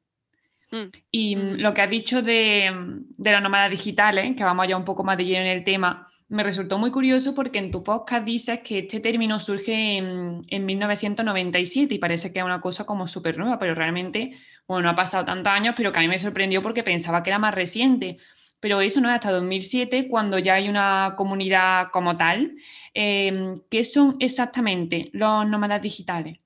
Mm, 0.70 0.88
y 1.10 1.36
lo 1.36 1.72
que 1.72 1.80
has 1.80 1.90
dicho 1.90 2.20
de, 2.20 2.70
de 3.16 3.32
las 3.32 3.42
nómadas 3.42 3.70
digitales, 3.70 4.36
que 4.36 4.44
vamos 4.44 4.68
ya 4.68 4.76
un 4.76 4.84
poco 4.84 5.04
más 5.04 5.16
de 5.16 5.24
lleno 5.24 5.46
en 5.46 5.56
el 5.56 5.64
tema, 5.64 6.07
me 6.28 6.42
resultó 6.42 6.78
muy 6.78 6.90
curioso 6.90 7.34
porque 7.34 7.58
en 7.58 7.70
tu 7.70 7.82
podcast 7.82 8.24
dices 8.24 8.60
que 8.60 8.80
este 8.80 9.00
término 9.00 9.38
surge 9.40 9.96
en, 9.96 10.66
1997 10.66 11.94
y 11.94 11.98
parece 11.98 12.32
que 12.32 12.40
es 12.40 12.44
una 12.44 12.60
cosa 12.60 12.84
como 12.84 13.08
súper 13.08 13.38
nueva, 13.38 13.58
pero 13.58 13.74
realmente, 13.74 14.32
bueno, 14.66 14.84
no 14.84 14.90
ha 14.90 14.94
pasado 14.94 15.24
tantos 15.24 15.52
años, 15.52 15.74
pero 15.76 15.90
que 15.92 15.98
a 16.00 16.02
mí 16.02 16.08
me 16.08 16.18
sorprendió 16.18 16.62
porque 16.62 16.82
pensaba 16.82 17.22
que 17.22 17.30
era 17.30 17.38
más 17.38 17.54
reciente. 17.54 18.18
Pero 18.60 18.80
eso 18.80 19.00
no 19.00 19.08
es 19.08 19.14
hasta 19.14 19.30
2007 19.30 20.08
cuando 20.08 20.38
ya 20.38 20.54
hay 20.54 20.68
una 20.68 21.14
comunidad 21.16 21.90
como 21.92 22.16
tal. 22.16 22.56
Em, 22.92 23.60
¿Qué 23.70 23.84
son 23.84 24.16
exactamente 24.20 25.10
los 25.12 25.46
nómadas 25.46 25.80
digitales? 25.80 26.38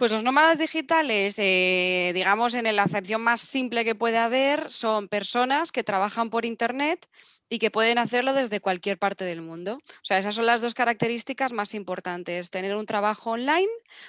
Pues 0.00 0.12
los 0.12 0.22
nómadas 0.22 0.56
digitales, 0.56 1.38
eh, 1.38 2.12
digamos, 2.14 2.54
en 2.54 2.74
la 2.74 2.84
acepción 2.84 3.20
más 3.20 3.42
simple 3.42 3.84
que 3.84 3.94
puede 3.94 4.16
haber, 4.16 4.70
son 4.70 5.08
personas 5.08 5.72
que 5.72 5.84
trabajan 5.84 6.30
por 6.30 6.46
Internet 6.46 7.06
y 7.50 7.58
que 7.58 7.70
pueden 7.70 7.98
hacerlo 7.98 8.32
desde 8.32 8.60
cualquier 8.60 8.98
parte 8.98 9.26
del 9.26 9.42
mundo. 9.42 9.74
O 9.74 10.00
sea, 10.02 10.16
esas 10.16 10.34
son 10.34 10.46
las 10.46 10.62
dos 10.62 10.72
características 10.72 11.52
más 11.52 11.74
importantes, 11.74 12.48
tener 12.48 12.74
un 12.76 12.86
trabajo 12.86 13.32
online 13.32 13.68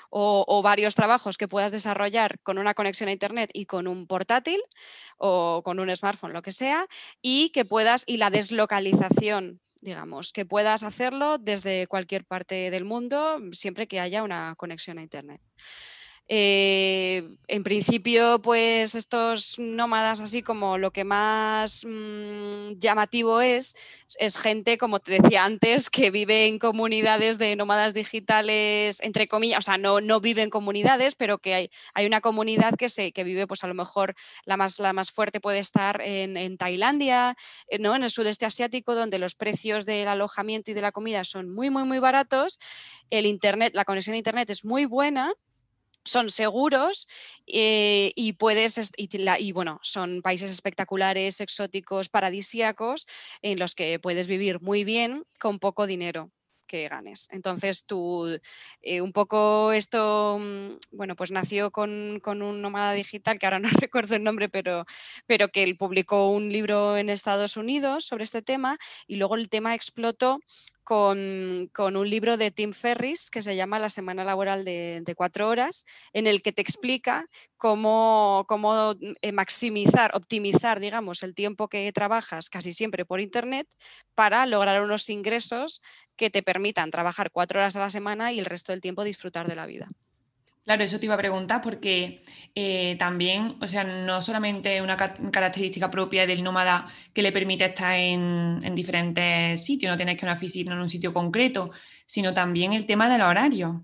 o, 0.09 0.61
varios 0.63 0.95
trabajos 0.95 1.37
que 1.37 1.49
puedas 1.49 1.73
desarrollar 1.73 2.39
con 2.39 2.57
una 2.57 2.73
conexión 2.73 3.09
a 3.09 3.11
Internet 3.11 3.49
y 3.51 3.65
con 3.65 3.85
un 3.85 4.07
portátil 4.07 4.61
o 5.17 5.61
con 5.61 5.77
un 5.77 5.93
smartphone, 5.93 6.31
lo 6.31 6.41
que 6.41 6.53
sea, 6.53 6.87
y 7.21 7.49
que 7.49 7.65
puedas, 7.65 8.05
y 8.07 8.15
la 8.15 8.29
deslocalización 8.29 9.59
digamos, 9.81 10.31
que 10.31 10.45
puedas 10.45 10.83
hacerlo 10.83 11.37
desde 11.37 11.87
cualquier 11.87 12.23
parte 12.25 12.71
del 12.71 12.85
mundo 12.85 13.39
siempre 13.51 13.87
que 13.87 13.99
haya 13.99 14.23
una 14.23 14.55
conexión 14.57 14.97
a 14.97 15.01
Internet. 15.01 15.41
Eh, 16.33 17.35
en 17.49 17.61
principio, 17.65 18.41
pues 18.41 18.95
estos 18.95 19.59
nómadas, 19.59 20.21
así 20.21 20.41
como 20.41 20.77
lo 20.77 20.91
que 20.91 21.03
más 21.03 21.83
mm, 21.85 22.77
llamativo 22.77 23.41
es, 23.41 23.75
es 24.17 24.37
gente, 24.37 24.77
como 24.77 24.99
te 25.01 25.19
decía 25.19 25.43
antes, 25.43 25.89
que 25.89 26.09
vive 26.09 26.45
en 26.45 26.57
comunidades 26.57 27.37
de 27.37 27.57
nómadas 27.57 27.93
digitales, 27.93 29.01
entre 29.01 29.27
comillas, 29.27 29.59
o 29.59 29.61
sea, 29.61 29.77
no, 29.77 29.99
no 29.99 30.21
vive 30.21 30.41
en 30.41 30.49
comunidades, 30.49 31.15
pero 31.15 31.37
que 31.37 31.53
hay, 31.53 31.69
hay 31.93 32.05
una 32.05 32.21
comunidad 32.21 32.75
que, 32.75 32.87
se, 32.87 33.11
que 33.11 33.25
vive, 33.25 33.45
pues 33.45 33.65
a 33.65 33.67
lo 33.67 33.73
mejor 33.73 34.15
la 34.45 34.55
más, 34.55 34.79
la 34.79 34.93
más 34.93 35.11
fuerte 35.11 35.41
puede 35.41 35.59
estar 35.59 35.99
en, 35.99 36.37
en 36.37 36.57
Tailandia, 36.57 37.35
eh, 37.67 37.77
¿no? 37.77 37.93
en 37.93 38.03
el 38.03 38.09
sudeste 38.09 38.45
asiático, 38.45 38.95
donde 38.95 39.19
los 39.19 39.35
precios 39.35 39.85
del 39.85 40.07
alojamiento 40.07 40.71
y 40.71 40.75
de 40.75 40.81
la 40.81 40.93
comida 40.93 41.25
son 41.25 41.49
muy, 41.53 41.69
muy, 41.69 41.83
muy 41.83 41.99
baratos. 41.99 42.57
El 43.09 43.25
internet, 43.25 43.73
la 43.75 43.83
conexión 43.83 44.13
a 44.13 44.17
internet 44.17 44.49
es 44.49 44.63
muy 44.63 44.85
buena 44.85 45.33
son 46.05 46.29
seguros 46.29 47.07
eh, 47.47 48.11
y 48.15 48.33
puedes 48.33 48.91
y, 48.97 49.51
bueno 49.51 49.79
son 49.83 50.21
países 50.21 50.51
espectaculares 50.51 51.41
exóticos 51.41 52.09
paradisíacos 52.09 53.07
en 53.41 53.59
los 53.59 53.75
que 53.75 53.99
puedes 53.99 54.27
vivir 54.27 54.61
muy 54.61 54.83
bien 54.83 55.23
con 55.39 55.59
poco 55.59 55.87
dinero 55.87 56.31
que 56.71 56.87
ganes. 56.87 57.27
Entonces 57.31 57.85
tú, 57.85 58.39
eh, 58.81 59.01
un 59.01 59.11
poco 59.11 59.73
esto, 59.73 60.39
mm, 60.39 60.95
bueno, 60.95 61.15
pues 61.17 61.31
nació 61.31 61.69
con, 61.69 62.19
con, 62.23 62.41
un 62.41 62.61
nómada 62.61 62.93
digital, 62.93 63.37
que 63.37 63.45
ahora 63.45 63.59
no 63.59 63.69
recuerdo 63.69 64.15
el 64.15 64.23
nombre, 64.23 64.47
pero, 64.47 64.85
pero 65.27 65.49
que 65.49 65.63
él 65.63 65.75
publicó 65.75 66.29
un 66.29 66.49
libro 66.51 66.97
en 66.97 67.09
Estados 67.09 67.57
Unidos 67.57 68.05
sobre 68.05 68.23
este 68.23 68.41
tema 68.41 68.77
y 69.05 69.17
luego 69.17 69.35
el 69.35 69.49
tema 69.49 69.75
explotó 69.75 70.39
con, 70.83 71.95
un 71.95 72.09
libro 72.09 72.37
de 72.37 72.51
Tim 72.51 72.73
Ferris 72.73 73.29
que 73.29 73.41
se 73.41 73.55
llama 73.55 73.79
La 73.79 73.89
semana 73.89 74.23
laboral 74.23 74.65
de, 74.65 75.13
cuatro 75.15 75.47
horas, 75.47 75.85
en 76.13 76.27
el 76.27 76.41
que 76.41 76.51
te 76.51 76.61
explica 76.61 77.27
cómo, 77.57 78.45
cómo, 78.47 78.95
eh, 79.21 79.31
maximizar, 79.31 80.11
optimizar, 80.15 80.79
digamos, 80.79 81.23
el 81.23 81.35
tiempo 81.35 81.67
que 81.69 81.91
trabajas 81.93 82.49
casi 82.49 82.73
siempre 82.73 83.05
por 83.05 83.21
Internet 83.21 83.67
para 84.15 84.45
lograr 84.45 84.81
unos 84.81 85.09
ingresos 85.09 85.81
que 86.21 86.29
te 86.29 86.43
permitan 86.43 86.91
trabajar 86.91 87.31
cuatro 87.31 87.59
horas 87.59 87.75
a 87.75 87.79
la 87.79 87.89
semana 87.89 88.31
y 88.31 88.37
el 88.37 88.45
resto 88.45 88.71
del 88.71 88.79
tiempo 88.79 89.03
disfrutar 89.03 89.47
de 89.47 89.55
la 89.55 89.65
vida. 89.65 89.89
Claro, 90.63 90.83
eso 90.83 90.99
te 90.99 91.07
iba 91.07 91.15
a 91.15 91.17
preguntar 91.17 91.63
porque 91.63 92.23
eh, 92.53 92.95
también, 92.99 93.57
o 93.59 93.67
sea, 93.67 93.83
no 93.83 94.21
solamente 94.21 94.83
una 94.83 94.95
característica 94.95 95.89
propia 95.89 96.27
del 96.27 96.43
nómada 96.43 96.85
que 97.11 97.23
le 97.23 97.31
permite 97.31 97.65
estar 97.65 97.95
en, 97.95 98.59
diferentes 98.75 99.65
sitios, 99.65 99.89
no 99.89 99.97
tienes 99.97 100.15
que 100.15 100.25
una 100.25 100.35
oficina 100.35 100.73
en 100.73 100.79
un 100.81 100.89
sitio 100.89 101.11
concreto, 101.11 101.71
sino 102.05 102.35
también 102.35 102.73
el 102.73 102.85
tema 102.85 103.09
del 103.09 103.21
horario. 103.23 103.83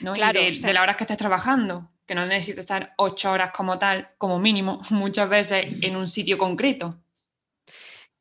¿no? 0.00 0.14
Claro, 0.14 0.40
de, 0.40 0.50
de 0.50 0.72
las 0.72 0.82
horas 0.82 0.96
que 0.96 1.04
estés 1.04 1.18
trabajando, 1.18 1.90
que 2.06 2.14
no 2.14 2.24
necesitas 2.24 2.60
estar 2.60 2.94
ocho 2.96 3.32
horas 3.32 3.50
como 3.54 3.78
tal, 3.78 4.08
como 4.16 4.38
mínimo, 4.38 4.80
muchas 4.88 5.28
veces 5.28 5.82
en 5.82 5.94
un 5.94 6.08
sitio 6.08 6.38
concreto. 6.38 7.01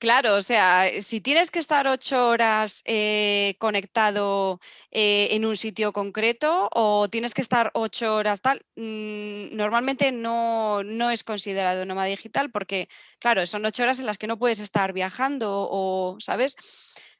Claro, 0.02 0.34
o 0.36 0.42
sea, 0.42 0.90
si 1.00 1.22
tienes 1.22 1.52
que 1.52 1.60
estar 1.60 1.88
ocho 1.88 2.28
horas 2.28 2.82
eh, 2.86 3.56
conectado 3.60 4.60
eh, 4.90 5.28
en 5.36 5.46
un 5.46 5.56
sitio 5.56 5.94
concreto 5.94 6.70
o 6.74 7.08
tienes 7.08 7.36
que 7.36 7.42
estar 7.42 7.70
ocho 7.76 8.16
horas 8.16 8.42
tal, 8.42 8.66
mm, 8.76 9.56
normalmente 9.56 10.12
no, 10.12 10.82
no, 10.84 11.12
es 11.12 11.24
considerado 11.24 11.86
nómada 11.86 12.08
digital 12.08 12.50
porque, 12.50 12.90
claro, 13.20 13.46
son 13.46 13.64
ocho 13.64 13.84
horas 13.84 14.00
en 14.00 14.08
las 14.08 14.18
que 14.18 14.26
no 14.26 14.40
puedes 14.40 14.60
estar 14.60 14.92
viajando 14.92 15.68
o, 15.70 16.18
¿sabes? 16.20 16.56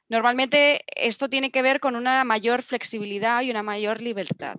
Normalmente 0.08 0.80
esto 0.96 1.28
tiene 1.28 1.52
que 1.52 1.62
ver 1.62 1.78
con 1.78 1.94
una 1.94 2.24
mayor 2.24 2.62
flexibilidad 2.62 3.42
y 3.42 3.50
una 3.52 3.62
mayor 3.62 4.02
libertad. 4.02 4.56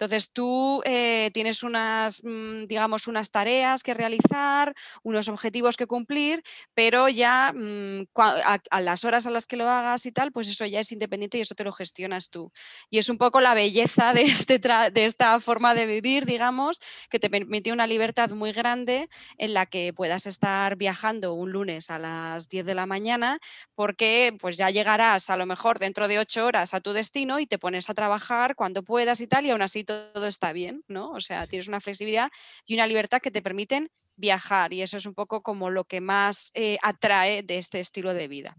Entonces 0.00 0.32
tú 0.32 0.80
eh, 0.86 1.30
tienes 1.34 1.62
unas, 1.62 2.24
mm, 2.24 2.64
digamos, 2.64 3.06
unas 3.06 3.30
tareas 3.30 3.82
que 3.82 3.92
realizar, 3.92 4.74
unos 5.02 5.28
objetivos 5.28 5.76
que 5.76 5.86
cumplir, 5.86 6.42
pero 6.72 7.10
ya 7.10 7.52
mm, 7.54 8.06
a, 8.14 8.80
las 8.80 9.04
horas 9.04 9.26
a 9.26 9.30
las 9.30 9.46
que 9.46 9.56
lo 9.58 9.68
hagas 9.68 10.06
y 10.06 10.12
tal, 10.12 10.32
pues 10.32 10.48
eso 10.48 10.64
ya 10.64 10.80
es 10.80 10.90
independiente 10.90 11.36
y 11.36 11.42
eso 11.42 11.54
te 11.54 11.64
lo 11.64 11.72
gestionas 11.74 12.30
tú. 12.30 12.50
Y 12.88 12.96
es 12.96 13.10
un 13.10 13.18
poco 13.18 13.42
la 13.42 13.52
belleza 13.52 14.14
de, 14.14 14.22
este 14.22 14.58
de 14.58 15.04
esta 15.04 15.38
forma 15.38 15.74
de 15.74 15.84
vivir, 15.84 16.24
digamos, 16.24 16.80
que 17.10 17.18
te 17.18 17.28
permite 17.28 17.70
una 17.70 17.86
libertad 17.86 18.30
muy 18.30 18.52
grande 18.52 19.10
en 19.36 19.52
la 19.52 19.66
que 19.66 19.92
puedas 19.92 20.24
estar 20.24 20.76
viajando 20.76 21.34
un 21.34 21.52
lunes 21.52 21.90
a 21.90 21.98
las 21.98 22.48
10 22.48 22.64
de 22.64 22.74
la 22.74 22.86
mañana, 22.86 23.38
porque 23.74 24.34
pues 24.40 24.56
ya 24.56 24.70
llegarás 24.70 25.28
a 25.28 25.36
lo 25.36 25.44
mejor 25.44 25.78
dentro 25.78 26.08
de 26.08 26.18
8 26.18 26.46
horas 26.46 26.72
a 26.72 26.80
tu 26.80 26.94
destino 26.94 27.38
y 27.38 27.46
te 27.46 27.58
pones 27.58 27.90
a 27.90 27.94
trabajar 27.94 28.54
cuando 28.54 28.82
puedas 28.82 29.20
y 29.20 29.26
tal, 29.26 29.44
y 29.44 29.50
aún 29.50 29.60
así 29.60 29.84
todo 29.90 30.26
está 30.26 30.52
bien, 30.52 30.82
¿no? 30.88 31.10
O 31.12 31.20
sea, 31.20 31.46
tienes 31.46 31.68
una 31.68 31.80
flexibilidad 31.80 32.30
y 32.66 32.74
una 32.74 32.86
libertad 32.86 33.20
que 33.20 33.30
te 33.30 33.42
permiten 33.42 33.88
viajar 34.16 34.72
y 34.72 34.82
eso 34.82 34.96
es 34.98 35.06
un 35.06 35.14
poco 35.14 35.42
como 35.42 35.70
lo 35.70 35.84
que 35.84 36.00
más 36.00 36.50
eh, 36.54 36.78
atrae 36.82 37.42
de 37.42 37.58
este 37.58 37.80
estilo 37.80 38.14
de 38.14 38.28
vida. 38.28 38.56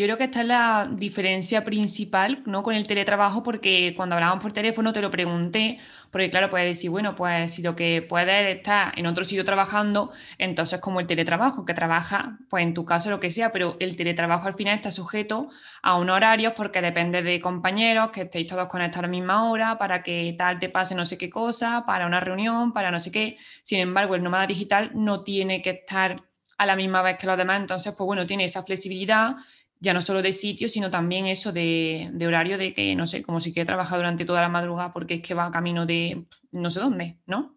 Yo 0.00 0.06
creo 0.06 0.16
que 0.16 0.24
esta 0.24 0.40
es 0.40 0.46
la 0.46 0.88
diferencia 0.90 1.62
principal 1.62 2.42
¿no? 2.46 2.62
con 2.62 2.74
el 2.74 2.86
teletrabajo, 2.86 3.42
porque 3.42 3.92
cuando 3.94 4.14
hablábamos 4.14 4.42
por 4.42 4.50
teléfono 4.50 4.94
te 4.94 5.02
lo 5.02 5.10
pregunté, 5.10 5.78
porque 6.10 6.30
claro, 6.30 6.48
puedes 6.48 6.68
decir, 6.68 6.88
bueno, 6.88 7.14
pues 7.14 7.52
si 7.52 7.60
lo 7.60 7.76
que 7.76 8.00
puedes 8.00 8.48
es 8.48 8.56
estar 8.56 8.98
en 8.98 9.06
otro 9.06 9.26
sitio 9.26 9.44
trabajando, 9.44 10.10
entonces 10.38 10.80
como 10.80 11.00
el 11.00 11.06
teletrabajo, 11.06 11.66
que 11.66 11.74
trabaja, 11.74 12.38
pues 12.48 12.64
en 12.64 12.72
tu 12.72 12.86
caso 12.86 13.10
lo 13.10 13.20
que 13.20 13.30
sea, 13.30 13.52
pero 13.52 13.76
el 13.78 13.94
teletrabajo 13.94 14.48
al 14.48 14.54
final 14.54 14.74
está 14.74 14.90
sujeto 14.90 15.50
a 15.82 15.98
un 15.98 16.08
horario 16.08 16.54
porque 16.54 16.80
depende 16.80 17.22
de 17.22 17.38
compañeros, 17.38 18.08
que 18.10 18.22
estéis 18.22 18.46
todos 18.46 18.68
conectados 18.68 19.00
a 19.00 19.02
la 19.02 19.08
misma 19.08 19.50
hora, 19.50 19.76
para 19.76 20.02
que 20.02 20.34
tal 20.38 20.58
te 20.58 20.70
pase 20.70 20.94
no 20.94 21.04
sé 21.04 21.18
qué 21.18 21.28
cosa, 21.28 21.84
para 21.84 22.06
una 22.06 22.20
reunión, 22.20 22.72
para 22.72 22.90
no 22.90 23.00
sé 23.00 23.12
qué. 23.12 23.36
Sin 23.64 23.80
embargo, 23.80 24.14
el 24.14 24.22
nómada 24.22 24.46
digital 24.46 24.92
no 24.94 25.24
tiene 25.24 25.60
que 25.60 25.68
estar 25.68 26.16
a 26.56 26.66
la 26.66 26.76
misma 26.76 27.02
vez 27.02 27.18
que 27.18 27.26
los 27.26 27.36
demás, 27.36 27.60
entonces, 27.60 27.94
pues 27.96 28.06
bueno, 28.06 28.26
tiene 28.26 28.44
esa 28.44 28.62
flexibilidad 28.62 29.36
ya 29.80 29.94
no 29.94 30.02
solo 30.02 30.22
de 30.22 30.32
sitio, 30.32 30.68
sino 30.68 30.90
también 30.90 31.26
eso 31.26 31.52
de, 31.52 32.12
horario 32.26 32.58
de 32.58 32.74
que, 32.74 32.94
no 32.94 33.06
sé, 33.06 33.22
como 33.22 33.40
si 33.40 33.52
quiere 33.52 33.66
trabajar 33.66 33.98
durante 33.98 34.26
toda 34.26 34.42
la 34.42 34.48
madrugada 34.48 34.92
porque 34.92 35.14
es 35.14 35.22
que 35.22 35.34
va 35.34 35.50
camino 35.50 35.86
de 35.86 36.26
no 36.52 36.70
sé 36.70 36.80
dónde, 36.80 37.18
¿no? 37.26 37.56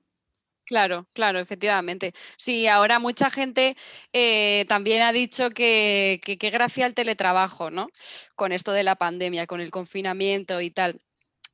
Claro, 0.65 1.09
claro, 1.11 1.39
efectivamente. 1.39 2.13
Sí, 2.37 2.67
ahora 2.67 2.97
mucha 2.97 3.29
gente 3.29 3.75
eh, 4.13 4.63
también 4.69 5.01
ha 5.01 5.11
dicho 5.11 5.49
que 5.49 6.21
qué 6.23 6.49
gracia 6.49 6.85
el 6.85 6.93
teletrabajo, 6.93 7.69
¿no? 7.69 7.89
Con 8.35 8.53
esto 8.53 8.71
de 8.71 8.83
la 8.83 8.95
pandemia, 8.95 9.45
con 9.45 9.59
el 9.59 9.71
confinamiento 9.71 10.61
y 10.61 10.69
tal. 10.69 11.01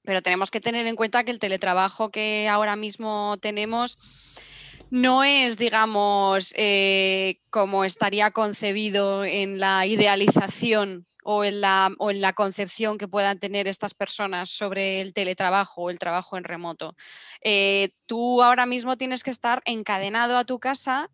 Pero 0.03 0.21
tenemos 0.21 0.51
que 0.51 0.61
tener 0.61 0.85
en 0.85 0.95
cuenta 0.95 1.23
que 1.23 1.31
el 1.31 1.39
teletrabajo 1.39 2.11
que 2.11 2.47
ahora 2.47 2.75
mismo 2.75 3.37
tenemos 3.41 3.97
no 4.91 5.23
es, 5.23 5.57
digamos, 5.57 6.53
eh, 6.57 7.37
como 7.49 7.83
estaría 7.85 8.31
concebido 8.31 9.23
en 9.23 9.59
la 9.59 9.85
idealización 9.85 11.05
o 11.23 11.43
en 11.43 11.61
la, 11.61 11.91
o 11.99 12.11
en 12.11 12.21
la 12.21 12.33
concepción 12.33 12.97
que 12.97 13.07
puedan 13.07 13.39
tener 13.39 13.67
estas 13.67 13.93
personas 13.93 14.49
sobre 14.49 15.01
el 15.01 15.13
teletrabajo 15.13 15.83
o 15.83 15.89
el 15.89 15.99
trabajo 15.99 16.37
en 16.37 16.43
remoto. 16.43 16.95
Eh, 17.41 17.89
tú 18.07 18.41
ahora 18.41 18.65
mismo 18.65 18.97
tienes 18.97 19.23
que 19.23 19.31
estar 19.31 19.61
encadenado 19.65 20.37
a 20.37 20.45
tu 20.45 20.59
casa. 20.59 21.09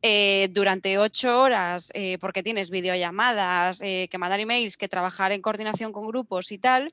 Eh, 0.00 0.46
durante 0.52 0.96
ocho 0.96 1.40
horas 1.40 1.90
porque 2.20 2.44
tienes 2.44 2.70
videollamadas, 2.70 3.80
que 3.80 4.16
mandar 4.16 4.38
emails, 4.38 4.76
que 4.76 4.86
trabajar 4.86 5.32
en 5.32 5.42
coordinación 5.42 5.90
con 5.90 6.06
grupos 6.06 6.52
y 6.52 6.58
tal, 6.58 6.92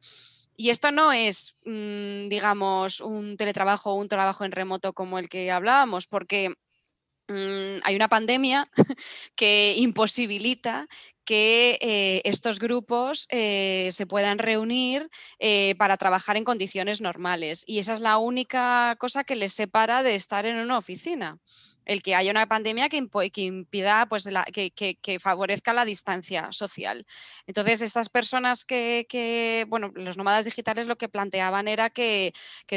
y 0.57 0.69
esto 0.69 0.91
no 0.91 1.11
es, 1.11 1.57
mm, 1.65 2.29
digamos, 2.29 3.01
un 3.01 3.37
teletrabajo 3.37 3.91
o 3.91 3.95
un 3.95 4.07
trabajo 4.07 4.45
en 4.45 4.51
remoto 4.51 4.93
como 4.93 5.19
el 5.19 5.29
que 5.29 5.51
hablábamos, 5.51 6.07
porque 6.07 6.49
mm, 7.27 7.81
hay 7.83 7.95
una 7.95 8.07
pandemia 8.07 8.69
que 9.35 9.75
imposibilita 9.77 10.87
que 11.25 11.79
eh, 11.81 12.21
estos 12.23 12.59
grupos 12.59 13.27
eh, 13.31 13.89
se 13.91 14.05
puedan 14.05 14.37
reunir 14.37 15.09
eh, 15.39 15.75
para 15.77 15.97
trabajar 15.97 16.37
en 16.37 16.43
condiciones 16.43 17.01
normales. 17.01 17.63
Y 17.67 17.79
esa 17.79 17.93
es 17.93 17.99
la 17.99 18.17
única 18.17 18.95
cosa 18.99 19.23
que 19.23 19.35
les 19.35 19.53
separa 19.53 20.03
de 20.03 20.15
estar 20.15 20.45
en 20.45 20.57
una 20.57 20.77
oficina 20.77 21.39
el 21.85 22.01
que 22.01 22.15
haya 22.15 22.31
una 22.31 22.47
pandemia 22.47 22.89
que, 22.89 22.97
impida, 22.97 24.07
pues, 24.07 24.27
que, 24.53 25.19
favorezca 25.19 25.73
la 25.73 25.85
distancia 25.85 26.51
social. 26.51 27.05
Entonces, 27.47 27.81
estas 27.81 28.09
personas 28.09 28.65
que, 28.65 29.65
bueno, 29.69 29.91
los 29.95 30.17
nómadas 30.17 30.45
digitales 30.45 30.87
lo 30.87 30.97
que 30.97 31.09
planteaban 31.09 31.67
era 31.67 31.89
que, 31.89 32.33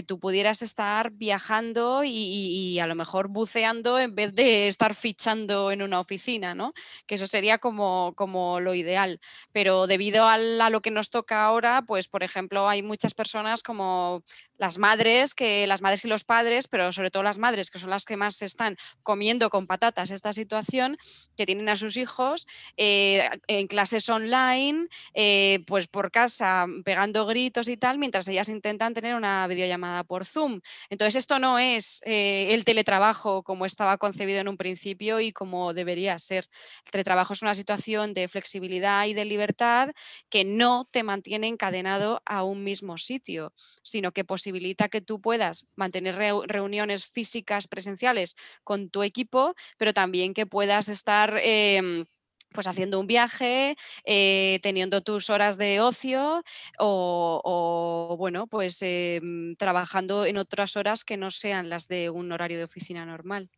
tú 0.07 0.21
pudieras 0.21 0.63
estar 0.63 1.11
viajando 1.11 2.03
y, 2.05 2.79
a 2.79 2.87
lo 2.87 2.95
mejor 2.95 3.29
buceando 3.29 3.99
en 3.99 4.15
vez 4.15 4.35
de 4.35 4.69
estar 4.69 4.95
fichando 4.95 5.71
en 5.73 5.83
una 5.83 6.01
oficina, 6.01 6.55
¿no? 6.55 6.73
Que 7.07 7.17
eso 7.17 7.27
sería 7.27 7.59
como, 7.59 8.15
como 8.17 8.61
lo 8.61 8.75
ideal. 8.75 9.21
Pero 9.53 9.87
debido 9.87 10.25
a, 10.27 10.35
a 10.35 10.71
lo 10.71 10.81
que 10.81 10.91
nos 10.91 11.11
toca 11.11 11.45
ahora, 11.45 11.83
pues, 11.83 12.09
por 12.09 12.23
ejemplo, 12.23 12.69
hay 12.69 12.83
muchas 12.83 13.15
personas 13.15 13.63
como 13.63 14.23
las 14.59 14.79
madres, 14.79 15.35
que 15.35 15.67
las 15.67 15.81
madres 15.81 16.05
y 16.05 16.09
los 16.09 16.25
padres, 16.25 16.69
pero 16.69 16.93
sobre 16.93 17.11
todo 17.11 17.23
las 17.23 17.39
madres, 17.39 17.71
que 17.71 17.79
son 17.79 17.91
las 17.91 18.05
que 18.05 18.17
más 18.17 18.43
están 18.43 18.77
comiendo 19.03 19.49
con 19.51 19.67
patatas 19.67 20.11
esta 20.11 20.33
situación, 20.33 20.99
que 21.37 21.47
tienen 21.47 21.69
a 21.69 21.77
sus 21.77 21.97
hijos 21.97 22.47
eh, 22.77 23.29
en 23.47 23.67
clases 23.69 24.09
online, 24.09 24.89
eh, 25.15 25.61
pues 25.67 25.87
por 25.87 26.11
casa, 26.11 26.67
pegando 26.85 27.25
gritos 27.27 27.69
y 27.69 27.77
tal, 27.77 27.99
mientras 27.99 28.27
ellas 28.29 28.49
intentan 28.49 28.95
tener 28.95 29.15
una 29.15 29.47
videollamada 29.47 30.05
por 30.05 30.27
Zoom. 30.27 30.61
Entonces, 30.91 31.17
esto 31.17 31.39
no 31.39 31.59
es 31.59 32.01
eh, 32.05 32.49
el 32.51 32.65
teletrabajo 32.65 33.43
como 33.45 33.65
estaba 33.65 33.97
concebido 33.97 34.41
en 34.41 34.49
un 34.49 34.57
principio 34.57 35.21
y 35.21 35.33
como 35.33 35.73
debería 35.73 36.19
ser. 36.19 36.49
El 36.85 36.91
teletrabajo 36.91 37.33
es 37.33 37.43
una 37.43 37.55
situación 37.55 38.13
de 38.13 38.27
flexibilidad 38.27 39.07
y 39.07 39.15
de 39.15 39.25
libertad 39.25 39.91
que 40.29 40.45
no 40.45 40.89
te 40.91 41.05
mantiene 41.05 41.47
encadenado 41.47 42.23
a 42.27 42.43
un 42.43 42.65
mismo 42.65 42.99
sitio, 42.99 43.53
sino 43.83 44.13
que 44.13 44.25
posiblemente 44.25 44.48
que 44.91 45.01
tú 45.01 45.21
puedas 45.21 45.67
mantener 45.77 46.17
reuniones 46.47 47.07
físicas 47.07 47.69
presenciales 47.69 48.37
con 48.65 48.91
tu 48.91 49.03
equipo, 49.03 49.55
pero 49.77 49.93
también 49.93 50.35
que 50.35 50.47
puedas 50.47 50.89
estar... 50.89 51.39
Em, 51.43 52.05
pues 52.53 52.67
haciendo 52.67 52.99
un 52.99 53.07
viaje, 53.07 53.77
eh, 54.05 54.59
teniendo 54.63 55.03
tus 55.03 55.29
horas 55.31 55.59
de 55.59 55.81
ocio 55.81 56.43
o, 56.79 58.17
bueno, 58.19 58.47
pues 58.47 58.79
em, 58.81 59.55
trabajando 59.57 60.25
en 60.25 60.39
otras 60.39 60.77
horas 60.77 61.05
que 61.05 61.17
no 61.17 61.31
sean 61.31 61.69
las 61.69 61.89
de 61.89 62.11
un 62.11 62.33
horario 62.33 62.59
de 62.59 62.65
oficina 62.65 63.05
normal. 63.05 63.51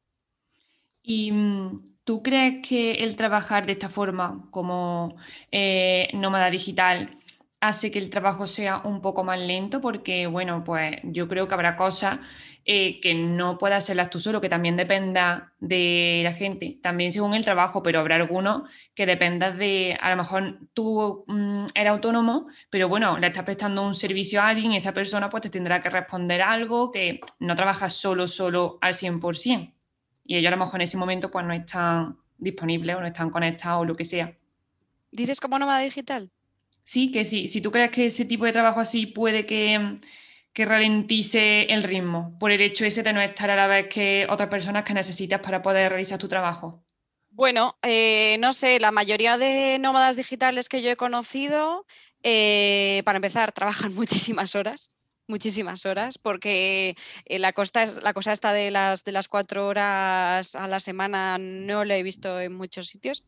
¿Y 1.03 1.33
mm, 1.33 1.97
tú 2.05 2.23
crees 2.23 2.67
que 2.67 3.05
el 3.05 3.17
trabajar 3.17 3.67
de 3.67 3.73
esta 3.73 3.89
forma 3.89 4.49
como 4.51 5.17
eh, 5.53 6.09
nómada 6.15 6.51
digital 6.51 7.20
hace 7.61 7.91
que 7.91 7.99
el 7.99 8.09
trabajo 8.09 8.47
sea 8.47 8.79
un 8.85 9.03
poco 9.03 9.23
más 9.23 9.39
lento 9.39 9.81
porque, 9.81 10.27
bueno, 10.27 10.65
pues 10.65 10.97
yo 11.05 11.29
creo 11.29 11.47
que 11.47 11.55
habrá 11.55 11.77
cosas 11.77 12.19
eh, 12.65 13.01
que 13.01 13.15
no 13.15 13.59
puedas 13.59 13.85
hacerlas 13.85 14.09
tú 14.09 14.19
solo, 14.19 14.41
que 14.41 14.49
también 14.49 14.77
dependa 14.77 15.53
de 15.61 16.23
la 16.25 16.33
gente, 16.33 16.79
también 16.83 17.13
según 17.13 17.35
el 17.35 17.45
trabajo, 17.45 17.83
pero 17.83 18.01
habrá 18.01 18.17
algunos 18.17 18.71
que 18.95 19.05
dependas 19.05 19.59
de, 19.59 19.99
a 20.01 20.11
lo 20.11 20.17
mejor 20.17 20.59
tú 20.73 21.25
mm, 21.27 21.67
eres 21.75 21.91
autónomo, 21.91 22.49
pero 22.71 22.89
bueno, 22.89 23.19
le 23.19 23.27
estás 23.27 23.45
prestando 23.45 23.87
un 23.87 23.95
servicio 23.95 24.41
a 24.41 24.49
alguien 24.49 24.73
esa 24.73 24.95
persona 24.95 25.29
pues 25.29 25.43
te 25.43 25.51
tendrá 25.51 25.83
que 25.83 25.91
responder 25.91 26.41
algo 26.41 26.91
que 26.91 27.21
no 27.41 27.57
trabajas 27.57 27.93
solo, 27.93 28.27
solo 28.27 28.79
al 28.81 28.95
100%. 28.95 29.73
Y 30.25 30.37
ellos 30.37 30.49
a 30.49 30.57
lo 30.57 30.65
mejor 30.65 30.77
en 30.77 30.85
ese 30.85 30.97
momento 30.97 31.31
pues 31.31 31.45
no 31.45 31.53
están 31.53 32.17
disponibles 32.39 32.97
o 32.97 33.01
no 33.01 33.07
están 33.07 33.31
conectados 33.31 33.83
o 33.83 33.85
lo 33.85 33.97
que 33.97 34.05
sea. 34.05 34.35
¿Dices 35.13 35.41
como 35.41 35.59
nómada 35.59 35.81
digital? 35.81 36.31
Sí, 36.91 37.13
que 37.13 37.25
sí. 37.25 37.47
Si 37.47 37.61
tú 37.61 37.71
crees 37.71 37.93
que 37.93 38.07
ese 38.07 38.25
tipo 38.25 38.45
de 38.47 38.53
trabajo 38.53 38.81
así 38.81 39.07
puede 39.07 39.47
que, 39.47 40.01
que 40.53 40.65
ralentice 40.65 41.73
el 41.73 41.85
ritmo 41.85 42.37
por 42.41 42.51
el 42.51 42.61
hecho 42.61 42.85
ese 42.85 43.05
de 43.05 43.13
no 43.13 43.21
estar 43.21 43.49
a 43.49 43.55
la 43.55 43.69
vez 43.69 43.87
que 43.89 44.27
otras 44.29 44.49
personas 44.49 44.83
que 44.83 44.93
necesitas 44.93 45.41
para 45.41 45.63
poder 45.63 45.91
realizar 45.91 46.19
tu 46.19 46.27
trabajo. 46.27 46.83
Bueno, 47.29 47.79
eh, 47.83 48.39
no 48.41 48.53
sé, 48.53 48.81
la 48.81 48.91
mayoría 48.91 49.39
de 49.39 49.79
nómadas 49.79 50.17
digitales 50.17 50.69
que 50.69 50.83
yo 50.83 50.91
he 50.91 50.97
conocido, 50.97 51.87
eh, 52.25 53.03
para 53.05 53.19
empezar, 53.19 53.53
trabajan 53.53 53.95
muchísimas 53.95 54.57
horas 54.57 54.93
muchísimas 55.31 55.87
horas, 55.87 56.19
porque 56.19 56.97
eh, 57.25 57.39
la, 57.39 57.55
costa, 57.55 57.87
la 58.03 58.13
cosa 58.13 58.33
está 58.33 58.53
de 58.53 58.71
las, 58.71 59.05
de 59.05 59.13
las 59.13 59.29
cuatro 59.29 59.67
horas 59.67 60.55
a 60.55 60.67
la 60.67 60.81
semana 60.81 61.39
no 61.39 61.85
la 61.87 61.97
he 61.97 62.03
visto 62.03 62.39
en 62.41 62.53
muchos 62.53 62.89
sitios. 62.89 63.25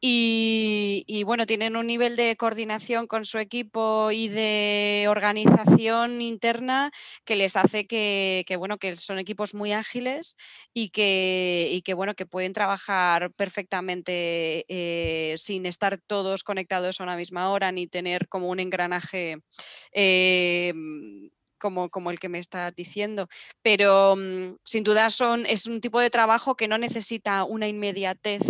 Y, 0.00 1.22
bueno, 1.24 1.46
tienen 1.46 1.76
un 1.76 1.86
nivel 1.86 2.16
de 2.16 2.36
coordinación 2.36 3.06
con 3.06 3.24
su 3.24 3.38
equipo 3.38 4.10
y 4.12 4.28
de 4.28 5.06
organización 5.08 6.20
interna 6.22 6.90
que 7.24 7.36
les 7.36 7.56
hace 7.56 7.86
que, 7.86 8.44
bueno, 8.58 8.78
que 8.78 8.96
son 8.96 9.18
equipos 9.18 9.54
muy 9.54 9.72
ágiles 9.72 10.36
y 10.74 10.90
que, 10.90 11.82
bueno, 11.94 12.14
que 12.14 12.26
pueden 12.26 12.52
trabajar 12.52 13.32
perfectamente 13.32 14.64
eh, 14.68 15.36
sin 15.38 15.66
estar 15.66 15.98
todos 15.98 16.44
conectados 16.44 17.00
a 17.00 17.04
una 17.04 17.16
misma 17.16 17.50
hora 17.50 17.72
ni 17.72 17.86
tener 17.86 18.28
como 18.28 18.48
un 18.48 18.60
engranaje. 18.60 19.38
Eh, 19.92 20.74
como, 21.58 22.10
el 22.10 22.20
que 22.20 22.28
me 22.28 22.38
está 22.38 22.70
diciendo, 22.70 23.28
pero 23.62 24.14
mm, 24.16 24.56
sin 24.64 24.84
duda 24.84 25.10
son, 25.10 25.46
es 25.46 25.66
un 25.66 25.80
tipo 25.80 26.00
de 26.00 26.10
trabajo 26.10 26.54
que 26.54 26.68
no 26.68 26.78
necesita 26.78 27.44
una 27.44 27.66
inmediatez 27.66 28.42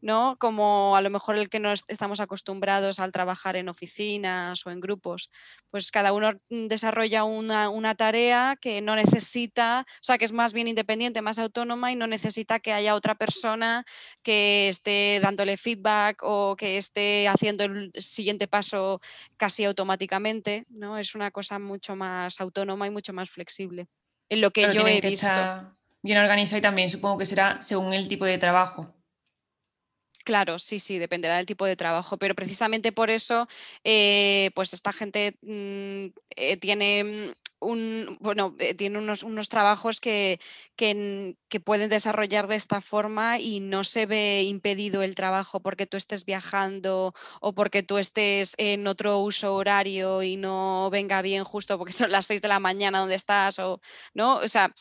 ¿no? 0.00 0.36
Como 0.38 0.96
a 0.96 1.00
lo 1.00 1.10
mejor 1.10 1.36
el 1.36 1.48
que 1.48 1.60
no 1.60 1.72
estamos 1.72 2.20
acostumbrados 2.20 2.98
al 2.98 3.12
trabajar 3.12 3.56
en 3.56 3.68
oficinas 3.68 4.66
o 4.66 4.70
en 4.70 4.80
grupos. 4.80 5.30
Pues 5.70 5.90
cada 5.90 6.12
uno 6.12 6.32
desarrolla 6.48 7.24
una, 7.24 7.94
tarea 7.94 8.56
que 8.60 8.80
no 8.80 8.96
necesita, 8.96 9.84
o 9.88 10.02
sea, 10.02 10.16
que 10.16 10.24
es 10.24 10.32
más 10.32 10.52
bien 10.52 10.68
independiente, 10.68 11.22
más 11.22 11.38
autónoma 11.38 11.92
y 11.92 11.96
no 11.96 12.06
necesita 12.06 12.60
que 12.60 12.72
haya 12.72 12.94
otra 12.94 13.14
persona 13.14 13.84
que 14.22 14.68
esté 14.68 15.20
dándole 15.22 15.56
feedback 15.56 16.20
o 16.22 16.56
que 16.56 16.76
esté 16.76 17.28
haciendo 17.28 17.64
el 17.64 17.92
siguiente 17.98 18.48
paso 18.48 19.00
casi 19.36 19.64
automáticamente, 19.64 20.66
¿no? 20.68 20.98
Es 20.98 21.14
una 21.14 21.30
cosa 21.30 21.58
mucho 21.58 21.96
más 21.96 22.40
autónoma 22.40 22.86
y 22.86 22.90
mucho 22.90 23.12
más 23.12 23.30
flexible. 23.30 23.88
En 24.28 24.40
lo 24.40 24.50
que 24.52 24.72
yo 24.72 24.86
he 24.86 25.00
visto. 25.00 25.26
Bien 26.02 26.18
organizado 26.18 26.58
y 26.58 26.62
también 26.62 26.90
supongo 26.90 27.18
que 27.18 27.26
será 27.26 27.60
según 27.60 27.92
el 27.92 28.08
tipo 28.08 28.24
de 28.24 28.38
trabajo. 28.38 28.94
Claro, 30.30 30.60
sí, 30.60 30.78
sí, 30.78 31.00
dependerá 31.00 31.38
del 31.38 31.46
tipo 31.46 31.66
de 31.66 31.74
trabajo, 31.74 32.16
pero 32.16 32.36
precisamente 32.36 32.92
por 32.92 33.10
eso, 33.10 33.48
eh, 33.82 34.52
pues 34.54 34.72
esta 34.72 34.92
gente 34.92 35.36
mm, 35.42 36.06
eh, 36.36 36.56
tiene 36.56 37.34
un, 37.58 38.16
bueno, 38.20 38.54
eh, 38.60 38.74
tiene 38.74 38.98
unos, 38.98 39.24
unos 39.24 39.48
trabajos 39.48 40.00
que, 40.00 40.38
que, 40.76 41.34
pueden 41.64 41.90
desarrollar 41.90 42.46
de 42.46 42.54
esta 42.54 42.80
forma 42.80 43.40
y 43.40 43.58
no 43.58 43.82
se 43.82 44.06
ve 44.06 44.44
impedido 44.44 45.02
el 45.02 45.16
trabajo 45.16 45.58
porque 45.58 45.86
tú 45.86 45.96
estés 45.96 46.24
viajando 46.24 47.12
o 47.40 47.52
porque 47.52 47.82
tú 47.82 47.98
estés 47.98 48.54
en 48.56 48.86
otro 48.86 49.18
uso 49.18 49.56
horario 49.56 50.22
y 50.22 50.36
no 50.36 50.90
venga 50.92 51.22
bien 51.22 51.42
justo 51.42 51.76
porque 51.76 51.92
son 51.92 52.12
las 52.12 52.26
6 52.26 52.40
de 52.40 52.48
la 52.48 52.60
mañana 52.60 53.00
donde 53.00 53.16
estás 53.16 53.58
o 53.58 53.80
no, 54.14 54.36
o 54.36 54.48
sea, 54.48 54.72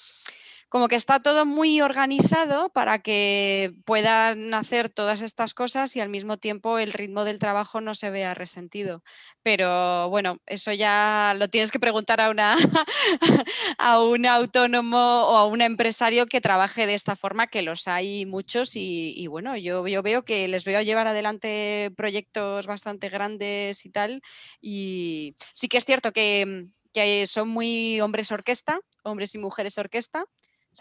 como 0.70 0.88
que 0.88 0.96
está 0.96 1.20
todo 1.20 1.46
muy 1.46 1.82
organizado 1.82 2.70
para 2.70 3.00
que 3.00 3.74
puedan 3.86 4.54
hacer 4.54 4.90
todas 4.90 5.22
estas 5.22 5.56
cosas 5.56 5.96
y 5.96 6.00
al 6.00 6.10
mismo 6.10 6.38
tiempo 6.38 6.78
el 6.78 6.94
ritmo 6.94 7.26
del 7.26 7.40
trabajo 7.40 7.82
no 7.82 7.96
se 7.96 8.12
vea 8.12 8.36
resentido. 8.36 9.04
Pero 9.42 10.10
bueno, 10.10 10.38
eso 10.46 10.72
ya 10.72 11.34
lo 11.38 11.48
tienes 11.50 11.72
que 11.72 11.80
preguntar 11.80 12.22
a, 12.22 12.30
una 12.30 12.56
a 13.80 14.02
un 14.02 14.28
autónomo 14.28 14.98
o 14.98 15.38
a 15.38 15.48
un 15.48 15.62
empresario 15.62 16.28
que 16.28 16.40
trabaje 16.40 16.86
de 16.86 16.94
esta 16.94 17.16
forma, 17.16 17.48
que 17.48 17.64
los 17.64 17.88
hay 17.88 18.28
muchos 18.28 18.76
y, 18.76 19.26
bueno, 19.28 19.58
yo, 19.58 19.88
yo 19.88 20.04
veo 20.04 20.24
que 20.24 20.48
les 20.48 20.66
veo 20.66 20.82
llevar 20.82 21.08
adelante 21.08 21.92
proyectos 21.98 22.68
bastante 22.68 23.10
grandes 23.10 23.86
y 23.86 23.90
tal. 23.90 24.22
Y 24.62 25.36
sí 25.54 25.68
que 25.68 25.78
es 25.78 25.86
cierto 25.86 26.12
que 26.12 26.70
que 26.94 27.28
son 27.28 27.50
muy 27.50 28.02
hombres 28.02 28.32
orquesta, 28.32 28.80
hombres 29.04 29.36
y 29.36 29.38
mujeres 29.38 29.78
orquesta, 29.78 30.26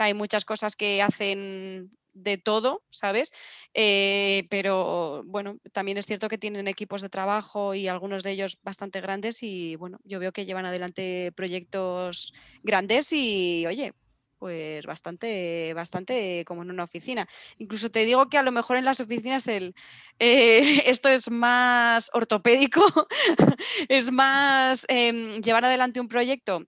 hay 0.01 0.15
muchas 0.15 0.45
cosas 0.45 0.77
que 0.77 1.03
hacen 1.03 1.91
de 2.15 2.39
todo, 2.39 2.83
¿sabes? 2.91 3.33
Eh, 3.75 4.47
pero 4.51 5.23
bueno, 5.27 5.59
también 5.73 5.99
es 5.99 6.07
cierto 6.07 6.29
que 6.29 6.39
tienen 6.39 6.69
equipos 6.69 7.03
de 7.03 7.09
trabajo 7.09 7.75
y 7.75 7.89
algunos 7.89 8.23
de 8.23 8.33
ellos 8.33 8.59
bastante 8.63 9.01
grandes 9.01 9.43
y 9.43 9.77
bueno, 9.77 9.99
yo 10.05 10.19
veo 10.19 10.33
que 10.33 10.47
llevan 10.47 10.67
adelante 10.67 11.33
proyectos 11.37 12.33
grandes 12.63 13.13
y 13.13 13.67
oye, 13.67 13.93
pues 14.39 14.87
bastante, 14.87 15.73
bastante 15.75 16.45
como 16.47 16.63
en 16.63 16.71
una 16.71 16.85
oficina. 16.85 17.27
Incluso 17.59 17.91
te 17.91 18.05
digo 18.05 18.29
que 18.29 18.39
a 18.39 18.43
lo 18.43 18.53
mejor 18.53 18.77
en 18.77 18.85
las 18.85 19.01
oficinas 19.01 19.47
el, 19.49 19.75
eh, 20.19 20.83
esto 20.87 21.09
es 21.09 21.31
más 21.31 22.11
ortopédico, 22.15 22.83
es 23.89 24.13
más 24.13 24.87
em, 24.89 25.41
llevar 25.41 25.65
adelante 25.65 26.01
un 26.01 26.09
proyecto 26.09 26.65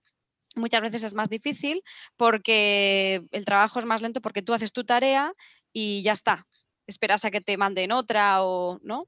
muchas 0.55 0.81
veces 0.81 1.03
es 1.03 1.13
más 1.13 1.29
difícil 1.29 1.81
porque 2.17 3.23
el 3.31 3.45
trabajo 3.45 3.79
es 3.79 3.85
más 3.85 4.01
lento 4.01 4.21
porque 4.21 4.41
tú 4.41 4.53
haces 4.53 4.73
tu 4.73 4.83
tarea 4.83 5.33
y 5.73 6.01
ya 6.03 6.13
está. 6.13 6.47
Esperas 6.87 7.25
a 7.25 7.31
que 7.31 7.41
te 7.41 7.57
manden 7.57 7.91
otra 7.91 8.43
o 8.43 8.79
no. 8.83 9.07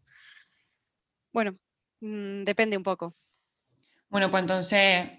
Bueno, 1.32 1.58
mm, 2.02 2.44
depende 2.44 2.78
un 2.78 2.84
poco. 2.84 3.16
Bueno, 4.10 4.30
pues 4.30 4.42
entonces 4.42 5.10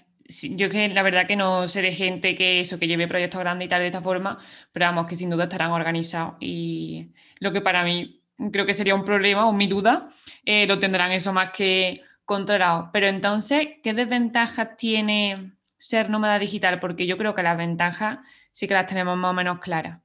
yo 0.56 0.70
que 0.70 0.88
la 0.88 1.02
verdad 1.02 1.26
que 1.26 1.36
no 1.36 1.68
sé 1.68 1.82
de 1.82 1.92
gente 1.92 2.34
que 2.36 2.60
eso, 2.60 2.78
que 2.78 2.86
lleve 2.86 3.08
proyectos 3.08 3.40
grandes 3.40 3.66
y 3.66 3.68
tal 3.68 3.80
de 3.80 3.88
esta 3.88 4.00
forma, 4.00 4.38
pero 4.72 4.86
vamos, 4.86 5.06
que 5.06 5.16
sin 5.16 5.30
duda 5.30 5.44
estarán 5.44 5.72
organizados. 5.72 6.36
Y 6.40 7.12
lo 7.40 7.52
que 7.52 7.60
para 7.60 7.84
mí 7.84 8.22
creo 8.52 8.66
que 8.66 8.74
sería 8.74 8.94
un 8.94 9.04
problema 9.04 9.46
o 9.46 9.52
mi 9.52 9.66
duda, 9.66 10.08
eh, 10.44 10.66
lo 10.66 10.78
tendrán 10.78 11.12
eso 11.12 11.32
más 11.32 11.50
que 11.52 12.02
controlado. 12.24 12.90
Pero 12.92 13.06
entonces, 13.08 13.68
¿qué 13.82 13.92
desventajas 13.92 14.76
tiene 14.76 15.52
ser 15.84 16.08
nómada 16.08 16.38
digital? 16.38 16.80
Porque 16.80 17.06
yo 17.06 17.18
creo 17.18 17.34
que 17.34 17.42
las 17.42 17.58
ventajas 17.58 18.18
sí 18.52 18.66
que 18.66 18.74
las 18.74 18.86
tenemos 18.86 19.16
más 19.18 19.30
o 19.30 19.34
menos 19.34 19.60
claras. 19.60 20.00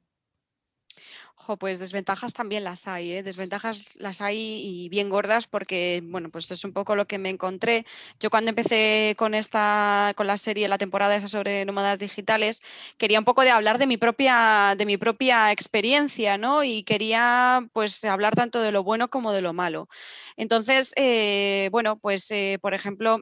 Ojo, 1.37 1.55
pues 1.57 1.79
desventajas 1.79 2.33
también 2.33 2.65
las 2.65 2.85
hay, 2.87 3.13
¿eh? 3.13 3.23
desventajas 3.23 3.95
las 3.95 4.19
hay 4.19 4.37
y 4.37 4.89
bien 4.89 5.09
gordas 5.09 5.47
porque, 5.47 6.01
bueno, 6.03 6.29
pues 6.29 6.51
es 6.51 6.65
un 6.65 6.73
poco 6.73 6.95
lo 6.95 7.07
que 7.07 7.17
me 7.17 7.29
encontré. 7.29 7.85
Yo 8.19 8.29
cuando 8.29 8.49
empecé 8.49 9.15
con 9.17 9.33
esta, 9.33 10.13
con 10.17 10.27
la 10.27 10.35
serie, 10.35 10.67
la 10.67 10.77
temporada 10.77 11.15
esa 11.15 11.29
sobre 11.29 11.63
nómadas 11.63 11.97
digitales, 11.97 12.61
quería 12.97 13.19
un 13.19 13.25
poco 13.25 13.43
de 13.43 13.51
hablar 13.51 13.77
de 13.77 13.87
mi 13.87 13.95
propia, 13.95 14.75
de 14.77 14.85
mi 14.85 14.97
propia 14.97 15.53
experiencia, 15.53 16.37
¿no? 16.37 16.65
Y 16.65 16.83
quería, 16.83 17.65
pues, 17.71 18.03
hablar 18.03 18.35
tanto 18.35 18.61
de 18.61 18.73
lo 18.73 18.83
bueno 18.83 19.09
como 19.09 19.31
de 19.31 19.41
lo 19.41 19.53
malo. 19.53 19.87
Entonces, 20.35 20.93
eh, 20.97 21.69
bueno, 21.71 21.97
pues, 21.99 22.29
eh, 22.31 22.59
por 22.61 22.73
ejemplo, 22.73 23.21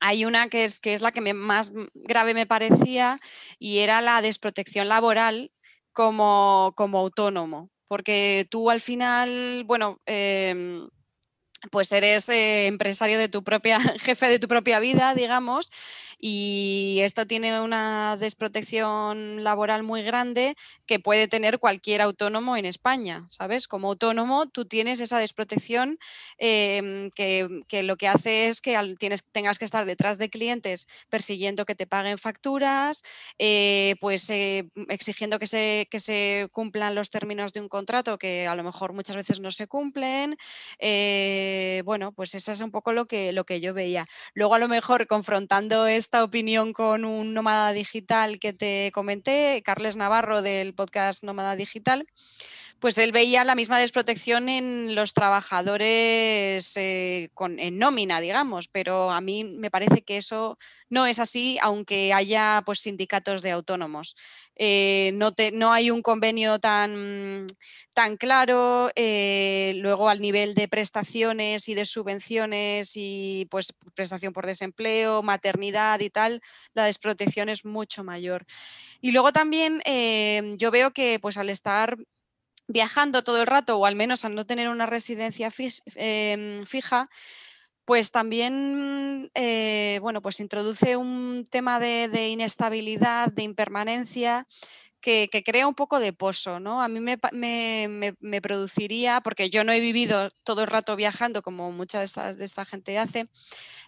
hay 0.00 0.24
una 0.24 0.48
que 0.48 0.64
es, 0.64 0.80
que 0.80 0.94
es 0.94 1.02
la 1.02 1.12
que 1.12 1.20
más 1.32 1.72
grave 1.94 2.34
me 2.34 2.46
parecía 2.46 3.20
y 3.58 3.78
era 3.78 4.00
la 4.00 4.20
desprotección 4.22 4.88
laboral 4.88 5.52
como, 5.92 6.74
como 6.76 6.98
autónomo, 6.98 7.70
porque 7.88 8.46
tú 8.50 8.70
al 8.70 8.80
final, 8.80 9.64
bueno, 9.64 10.00
em, 10.06 10.88
pues 11.70 11.92
eres 11.92 12.28
eh, 12.28 12.66
empresario 12.66 13.18
de 13.18 13.28
tu 13.28 13.42
propia, 13.42 13.80
jefe 14.00 14.28
de 14.28 14.38
tu 14.38 14.48
propia 14.48 14.78
vida, 14.78 15.14
digamos, 15.14 15.70
y 16.18 16.98
esto 17.02 17.26
tiene 17.26 17.60
una 17.60 18.16
desprotección 18.18 19.44
laboral 19.44 19.82
muy 19.82 20.02
grande 20.02 20.56
que 20.86 20.98
puede 20.98 21.28
tener 21.28 21.58
cualquier 21.58 22.00
autónomo 22.00 22.56
en 22.56 22.64
España, 22.64 23.26
¿sabes? 23.28 23.68
Como 23.68 23.88
autónomo 23.88 24.46
tú 24.46 24.64
tienes 24.64 25.00
esa 25.00 25.18
desprotección 25.18 25.98
em, 26.38 27.10
que, 27.10 27.82
lo 27.82 27.96
que 27.96 28.08
hace 28.08 28.48
es 28.48 28.60
que 28.60 28.76
tienes, 28.98 29.24
tengas 29.30 29.58
que 29.58 29.64
estar 29.66 29.84
detrás 29.84 30.18
de 30.18 30.30
clientes 30.30 30.86
persiguiendo 31.10 31.66
que 31.66 31.74
te 31.74 31.86
paguen 31.86 32.18
facturas, 32.18 33.02
eh, 33.38 33.96
pues 34.00 34.28
eh, 34.30 34.70
exigiendo 34.88 35.38
que 35.38 35.46
se, 35.46 35.86
que 35.90 36.00
se 36.00 36.48
cumplan 36.52 36.94
los 36.94 37.10
términos 37.10 37.52
de 37.52 37.60
un 37.60 37.68
contrato 37.68 38.18
que 38.18 38.46
a 38.46 38.54
lo 38.54 38.62
mejor 38.62 38.92
muchas 38.92 39.16
veces 39.16 39.40
no 39.40 39.50
se 39.50 39.66
cumplen. 39.66 40.36
Eh, 40.78 41.45
bueno, 41.84 42.12
pues 42.12 42.34
eso 42.34 42.52
es 42.52 42.60
un 42.60 42.70
poco 42.70 42.92
lo 42.92 43.06
que, 43.06 43.32
lo 43.32 43.44
que 43.44 43.60
yo 43.60 43.74
veía. 43.74 44.06
Luego 44.34 44.54
a 44.54 44.58
lo 44.58 44.68
mejor 44.68 45.06
confrontando 45.06 45.86
esta 45.86 46.24
opinión 46.24 46.72
con 46.72 47.04
un 47.04 47.34
nómada 47.34 47.72
digital 47.72 48.38
que 48.38 48.52
te 48.52 48.90
comenté, 48.92 49.62
Carles 49.64 49.96
Navarro 49.96 50.42
del 50.42 50.74
podcast 50.74 51.24
Nómada 51.24 51.56
Digital, 51.56 52.06
pues 52.78 52.98
él 52.98 53.10
veía 53.10 53.44
la 53.44 53.54
misma 53.54 53.78
desprotección 53.78 54.48
en 54.48 54.94
los 54.94 55.14
trabajadores 55.14 56.76
eh, 56.76 57.30
con, 57.32 57.58
en 57.58 57.78
nómina, 57.78 58.20
digamos, 58.20 58.68
pero 58.68 59.10
a 59.10 59.20
mí 59.20 59.44
me 59.44 59.70
parece 59.70 60.02
que 60.02 60.18
eso 60.18 60.58
no 60.88 61.06
es 61.06 61.18
así, 61.18 61.58
aunque 61.62 62.12
haya 62.12 62.62
pues, 62.66 62.80
sindicatos 62.80 63.40
de 63.42 63.50
autónomos. 63.50 64.14
Eh, 64.56 65.12
no, 65.14 65.72
hay 65.72 65.90
un 65.90 66.02
convenio 66.02 66.58
tan, 66.58 67.46
tan 67.94 68.16
claro, 68.16 68.90
eh, 68.94 69.72
luego 69.76 70.08
al 70.08 70.20
nivel 70.20 70.54
de 70.54 70.68
prestaciones 70.68 71.68
y 71.68 71.74
de 71.74 71.86
subvenciones 71.86 72.92
y 72.94 73.46
pues 73.50 73.72
prestación 73.94 74.32
por 74.32 74.46
desempleo, 74.46 75.22
maternidad 75.22 76.00
y 76.00 76.10
tal, 76.10 76.40
la 76.74 76.84
desprotección 76.84 77.48
es 77.48 77.64
mucho 77.64 78.04
mayor. 78.04 78.46
Y 79.00 79.12
luego 79.12 79.32
también 79.32 79.82
yo 80.56 80.70
veo 80.70 80.92
que 80.92 81.18
pues 81.20 81.36
al 81.36 81.50
estar 81.50 81.96
viajando 82.68 83.24
todo 83.24 83.40
el 83.40 83.46
rato 83.46 83.78
o 83.78 83.86
al 83.86 83.96
menos 83.96 84.24
al 84.24 84.34
no 84.34 84.46
tener 84.46 84.68
una 84.68 84.86
residencia 84.86 85.50
em, 85.94 86.64
fija, 86.64 87.08
pues 87.84 88.10
también 88.10 89.30
eh, 89.34 89.98
bueno, 90.02 90.20
pues 90.20 90.40
introduce 90.40 90.96
un 90.96 91.46
tema 91.50 91.78
de, 91.78 92.28
inestabilidad, 92.28 93.32
de 93.32 93.44
impermanencia, 93.44 94.46
que, 95.00 95.28
crea 95.44 95.68
un 95.68 95.76
poco 95.76 96.00
de 96.00 96.12
pozo, 96.12 96.58
¿no? 96.58 96.82
A 96.82 96.88
mí 96.88 96.98
me, 96.98 97.16
me, 98.20 98.40
produciría, 98.40 99.20
porque 99.20 99.50
yo 99.50 99.62
no 99.62 99.70
he 99.70 99.78
vivido 99.78 100.30
todo 100.42 100.62
el 100.62 100.66
rato 100.66 100.96
viajando 100.96 101.42
como 101.42 101.70
mucha 101.70 102.00
de 102.00 102.06
esta, 102.06 102.34
de 102.34 102.44
esta 102.44 102.64
gente 102.64 102.98
hace, 102.98 103.28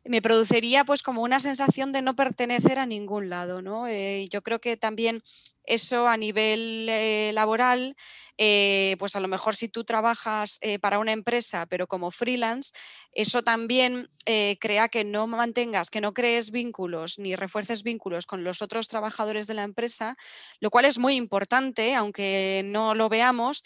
me 0.05 0.23
produciría 0.23 0.85
pues 0.85 1.03
como 1.03 1.23
una 1.23 1.41
sensación 1.41 1.93
de 1.93 2.03
no 2.03 2.17
pertenecer 2.17 2.79
a 2.79 2.87
ningún 2.87 3.29
lado, 3.29 3.63
¿no? 3.63 3.87
Eh, 3.87 4.29
yo 4.31 4.43
creo 4.43 4.61
que 4.61 4.77
también 4.77 5.23
eso 5.65 6.09
a 6.09 6.17
nivel 6.17 6.87
eh, 6.89 7.31
laboral, 7.35 7.95
eh, 8.39 8.97
pues 8.99 9.17
a 9.17 9.21
lo 9.21 9.29
mejor 9.29 9.55
si 9.55 9.69
tú 9.69 9.85
trabajas 9.85 10.61
para 10.81 10.99
una 10.99 11.13
empresa, 11.13 11.67
pero 11.67 11.87
como 11.87 12.11
freelance, 12.11 12.73
eso 13.13 13.43
también 13.43 14.09
crea 14.61 14.89
que 14.89 15.05
no 15.05 15.27
mantengas, 15.27 15.91
que 15.91 16.01
no 16.01 16.15
crees 16.15 16.51
vínculos 16.51 17.19
ni 17.19 17.35
refuerces 17.37 17.83
vínculos 17.83 18.27
con 18.27 18.45
los 18.45 18.63
otros 18.63 18.89
trabajadores 18.89 19.47
de 19.47 19.55
la 19.55 19.65
empresa, 19.65 20.17
lo 20.61 20.71
cual 20.71 20.85
es 20.85 20.99
muy 20.99 21.17
importante, 21.17 21.95
aunque 21.95 22.63
no 22.65 22.95
lo 22.95 23.09
veamos 23.09 23.65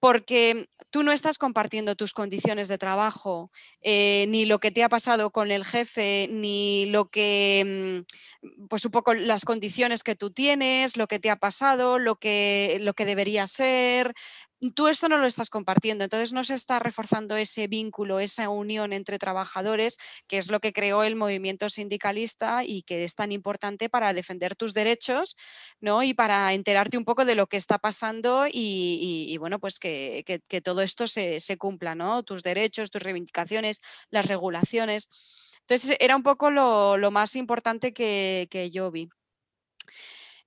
porque 0.00 0.68
tú 0.90 1.02
no 1.04 1.12
estás 1.12 1.38
compartiendo 1.38 1.94
tus 1.94 2.12
condiciones 2.14 2.68
de 2.68 2.78
trabajo, 2.78 3.50
eh, 3.82 4.26
ni 4.28 4.44
lo 4.46 4.58
que 4.58 4.70
te 4.72 4.82
ha 4.82 4.88
pasado 4.88 5.30
con 5.30 5.50
el 5.50 5.64
jefe, 5.64 6.28
ni 6.30 6.86
lo 6.86 7.08
que, 7.10 8.04
mm, 8.42 8.66
pues 8.68 8.84
un 8.84 8.90
poco 8.90 9.14
las 9.14 9.44
condiciones 9.44 10.02
que 10.02 10.16
tú 10.16 10.30
tienes, 10.30 10.96
lo 10.96 11.06
que 11.06 11.18
te 11.20 11.30
ha 11.30 11.36
pasado, 11.36 11.98
lo 11.98 12.16
que, 12.16 12.78
lo 12.80 12.94
que 12.94 13.04
debería 13.04 13.46
ser, 13.46 14.14
tú 14.74 14.88
esto 14.88 15.08
no 15.08 15.16
lo 15.18 15.26
estás 15.26 15.48
compartiendo, 15.48 16.04
entonces 16.04 16.32
no 16.32 16.44
se 16.44 16.54
está 16.54 16.78
reforzando 16.78 17.36
ese 17.36 17.66
vínculo, 17.66 18.20
esa 18.20 18.48
unión 18.50 18.92
entre 18.92 19.18
trabajadores, 19.18 19.96
que 20.26 20.38
es 20.38 20.50
lo 20.50 20.60
que 20.60 20.72
creó 20.72 21.02
el 21.02 21.16
movimiento 21.16 21.70
sindicalista 21.70 22.62
y 22.64 22.82
que 22.82 23.04
es 23.04 23.14
tan 23.14 23.32
importante 23.32 23.88
para 23.88 24.12
defender 24.12 24.54
tus 24.56 24.74
derechos, 24.74 25.36
¿no? 25.80 26.02
Y 26.02 26.12
para 26.12 26.52
enterarte 26.52 26.98
un 26.98 27.04
poco 27.04 27.24
de 27.24 27.34
lo 27.34 27.46
que 27.46 27.56
está 27.56 27.78
pasando 27.78 28.46
y, 28.50 29.36
bueno, 29.38 29.58
pues 29.58 29.78
que, 29.78 30.42
todo 30.62 30.82
esto 30.82 31.06
se, 31.06 31.40
cumpla, 31.58 31.94
¿no? 31.94 32.22
Tus 32.22 32.42
derechos, 32.42 32.90
tus 32.90 33.02
reivindicaciones, 33.02 33.80
las 34.10 34.26
regulaciones. 34.26 35.08
Entonces 35.60 35.96
era 36.00 36.16
un 36.16 36.22
poco 36.22 36.50
lo, 36.50 37.10
más 37.10 37.34
importante 37.36 37.92
que, 37.92 38.46
que 38.50 38.70
yo 38.70 38.90
vi. 38.90 39.08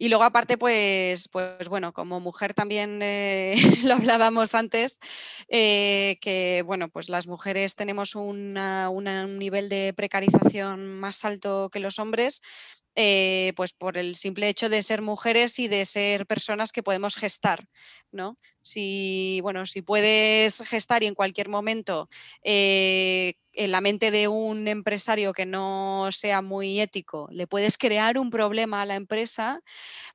Y 0.03 0.09
luego 0.09 0.25
aparte, 0.25 0.57
pues, 0.57 1.29
pues 1.29 1.69
bueno, 1.69 1.93
como 1.93 2.19
mujer 2.19 2.53
también 2.53 2.99
eh, 3.01 3.55
lo 3.85 3.93
hablábamos 3.93 4.53
antes, 4.53 4.99
eh, 5.47 6.17
que 6.19 6.61
bueno, 6.65 6.89
pues 6.89 7.07
las 7.07 7.25
mujeres 7.25 7.77
tenemos 7.77 8.13
un 8.15 8.53
nivel 9.39 9.69
de 9.69 9.93
precarización 9.95 10.99
más 10.99 11.23
alto 11.23 11.69
que 11.71 11.79
los 11.79 11.99
hombres, 11.99 12.41
eh, 12.95 13.53
pues 13.55 13.71
por 13.71 13.97
el 13.97 14.15
simple 14.15 14.49
hecho 14.49 14.67
de 14.67 14.83
ser 14.83 15.01
mujeres 15.01 15.57
y 15.57 15.69
de 15.69 15.85
ser 15.85 16.27
personas 16.27 16.73
que 16.73 16.83
podemos 16.83 17.15
gestar, 17.15 17.63
¿no? 18.13 18.37
Si, 18.61 19.39
bueno, 19.41 19.65
si 19.65 19.81
puedes 19.81 20.61
gestar 20.61 21.03
y 21.03 21.07
en 21.07 21.15
cualquier 21.15 21.49
momento 21.49 22.07
en 23.53 23.71
la 23.71 23.81
mente 23.81 24.11
de 24.11 24.27
un 24.27 24.67
empresario 24.67 25.33
que 25.33 25.45
no 25.45 26.09
sea 26.11 26.41
muy 26.41 26.79
ético, 26.79 27.27
le 27.31 27.47
puedes 27.47 27.77
crear 27.77 28.17
un 28.17 28.29
problema 28.29 28.81
a 28.81 28.85
la 28.85 28.95
empresa, 28.95 29.61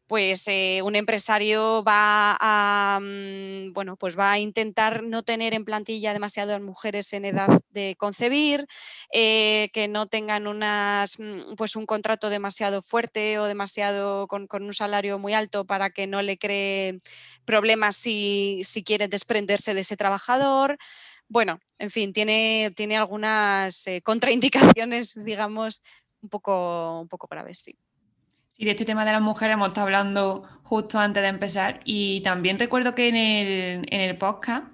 pues 0.06 0.44
eh, 0.48 0.80
un 0.82 0.96
empresario 0.96 1.84
va 1.84 2.36
a, 2.40 2.98
mm, 3.00 3.72
bueno, 3.74 3.96
pues 3.96 4.18
va 4.18 4.32
a 4.32 4.38
intentar 4.38 5.02
no 5.04 5.22
tener 5.22 5.54
en 5.54 5.64
plantilla 5.64 6.12
demasiadas 6.12 6.60
mujeres 6.60 7.12
en 7.12 7.24
edad 7.26 7.60
de 7.70 7.94
concebir, 7.98 8.66
eh, 9.12 9.68
que 9.72 9.86
no 9.86 10.06
tengan 10.06 10.44
mm, 10.44 11.54
pues 11.56 11.76
un 11.76 11.86
contrato 11.86 12.30
demasiado 12.30 12.82
fuerte 12.82 13.38
o 13.38 13.44
demasiado 13.44 14.26
con, 14.26 14.48
un 14.50 14.74
salario 14.74 15.18
muy 15.18 15.34
alto 15.34 15.66
para 15.66 15.90
que 15.90 16.06
no 16.06 16.22
le 16.22 16.38
cree 16.38 16.98
problemas 17.44 17.87
si, 17.92 18.60
si 18.64 18.82
quiere 18.82 19.08
desprenderse 19.08 19.74
de 19.74 19.80
ese 19.80 19.96
trabajador. 19.96 20.78
Bueno, 21.28 21.60
en 21.78 21.90
fin, 21.90 22.12
tiene, 22.12 22.72
tiene 22.74 22.96
algunas 22.96 23.86
eh, 23.86 24.00
contraindicaciones, 24.02 25.22
digamos, 25.24 25.82
un 26.22 26.28
poco, 26.28 27.00
un 27.00 27.08
poco 27.08 27.28
graves, 27.30 27.58
sí. 27.60 27.76
Y 28.56 28.64
de 28.64 28.72
este 28.72 28.84
tema 28.84 29.04
de 29.04 29.12
las 29.12 29.20
mujeres 29.22 29.54
hemos 29.54 29.68
estado 29.68 29.86
hablando 29.86 30.42
justo 30.64 30.98
antes 30.98 31.22
de 31.22 31.28
empezar 31.28 31.80
y 31.84 32.22
también 32.22 32.58
recuerdo 32.58 32.94
que 32.94 33.08
en 33.08 33.86
el, 33.88 34.18
podcast 34.18 34.66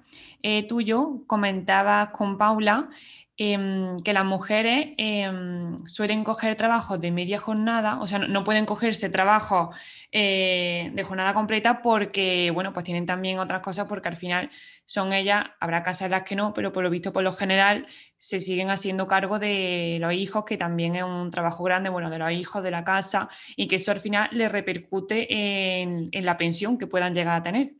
eh, 0.42 0.66
tuyo 0.66 1.22
comentabas 1.26 2.08
con 2.08 2.38
Paula 2.38 2.88
em, 3.36 3.98
que 3.98 4.12
las 4.12 4.24
mujeres 4.24 4.94
em, 4.96 5.84
suelen 5.86 6.24
coger 6.24 6.56
trabajos 6.56 7.00
de 7.00 7.10
media 7.10 7.38
jornada, 7.38 8.00
o 8.00 8.06
sea, 8.06 8.18
no, 8.18 8.44
pueden 8.44 8.66
cogerse 8.66 9.10
trabajos 9.10 9.74
eh, 10.12 10.90
de 10.94 11.02
jornada 11.02 11.34
completa 11.34 11.82
porque, 11.82 12.50
bueno, 12.52 12.72
pues 12.72 12.84
tienen 12.84 13.06
también 13.06 13.38
otras 13.38 13.60
cosas 13.60 13.86
porque 13.88 14.08
al 14.08 14.16
final 14.16 14.50
son 14.86 15.12
ellas, 15.12 15.44
habrá 15.60 15.82
casas 15.82 16.06
en 16.06 16.12
las 16.12 16.22
que 16.22 16.36
no, 16.36 16.54
pero 16.54 16.72
por 16.72 16.84
lo 16.84 16.90
visto, 16.90 17.12
por 17.12 17.22
lo 17.22 17.32
general, 17.32 17.86
se 18.18 18.40
siguen 18.40 18.70
haciendo 18.70 19.06
cargo 19.06 19.38
de 19.38 19.98
los 20.00 20.12
hijos, 20.12 20.44
que 20.44 20.56
también 20.56 20.94
es 20.94 21.02
un 21.04 21.30
trabajo 21.30 21.64
grande, 21.64 21.90
bueno, 21.90 22.10
de 22.10 22.18
los 22.18 22.30
hijos, 22.32 22.62
de 22.62 22.70
la 22.70 22.84
casa, 22.84 23.28
y 23.56 23.66
que 23.66 23.76
eso 23.76 23.90
al 23.92 24.00
final 24.00 24.28
le 24.32 24.48
repercute 24.48 25.80
en, 25.80 26.08
en 26.12 26.24
la 26.24 26.36
pensión 26.36 26.78
que 26.78 26.86
puedan 26.86 27.14
llegar 27.14 27.40
a 27.40 27.42
tener. 27.42 27.72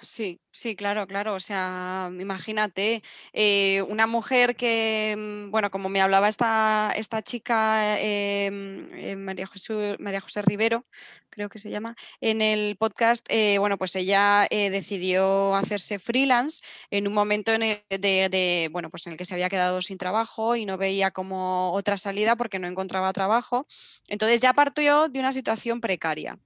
Sí, 0.00 0.38
sí, 0.56 0.74
claro, 0.76 1.06
claro. 1.06 1.34
O 1.34 1.40
sea, 1.40 2.10
imagínate, 2.18 3.02
eh, 3.32 3.82
una 3.88 4.06
mujer 4.06 4.56
que, 4.56 5.14
mm, 5.46 5.50
bueno, 5.50 5.70
como 5.70 5.88
me 5.88 6.00
hablaba 6.00 6.28
esta, 6.28 6.92
esta 6.96 7.22
chica, 7.22 7.98
em, 8.00 8.88
eh, 8.94 9.16
María, 9.16 9.46
José, 9.46 9.96
María 9.98 10.20
José 10.20 10.42
Rivero, 10.42 10.86
creo 11.28 11.48
que 11.50 11.58
se 11.58 11.68
llama, 11.70 11.94
en 12.22 12.40
el 12.40 12.76
podcast, 12.76 13.26
eh, 13.28 13.58
bueno, 13.58 13.76
pues 13.76 13.94
ella 13.96 14.46
decidió 14.50 15.54
hacerse 15.54 15.98
freelance 15.98 16.62
en 16.90 17.06
un 17.06 17.12
momento 17.12 17.52
en 17.52 17.62
el, 17.62 17.82
de, 17.90 18.68
bueno, 18.72 18.88
pues 18.90 19.06
en 19.06 19.12
el 19.12 19.18
que 19.18 19.26
se 19.26 19.34
había 19.34 19.50
quedado 19.50 19.82
sin 19.82 19.98
trabajo 19.98 20.56
y 20.56 20.64
no 20.64 20.78
veía 20.78 21.10
como 21.10 21.72
otra 21.72 21.98
salida 21.98 22.36
porque 22.36 22.58
no 22.58 22.66
encontraba 22.68 23.12
trabajo. 23.12 23.66
Entonces 24.08 24.40
ya 24.40 24.54
partió 24.54 25.08
de 25.08 25.20
una 25.20 25.32
situación 25.32 25.80
precaria. 25.82 26.38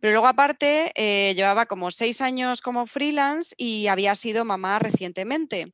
Pero 0.00 0.12
luego 0.12 0.26
aparte, 0.26 0.92
llevaba 1.34 1.66
como 1.66 1.90
seis 1.90 2.20
años 2.20 2.60
como 2.60 2.86
freelance 2.86 3.45
y 3.56 3.86
había 3.88 4.14
sido 4.14 4.44
mamá 4.44 4.78
recientemente. 4.78 5.72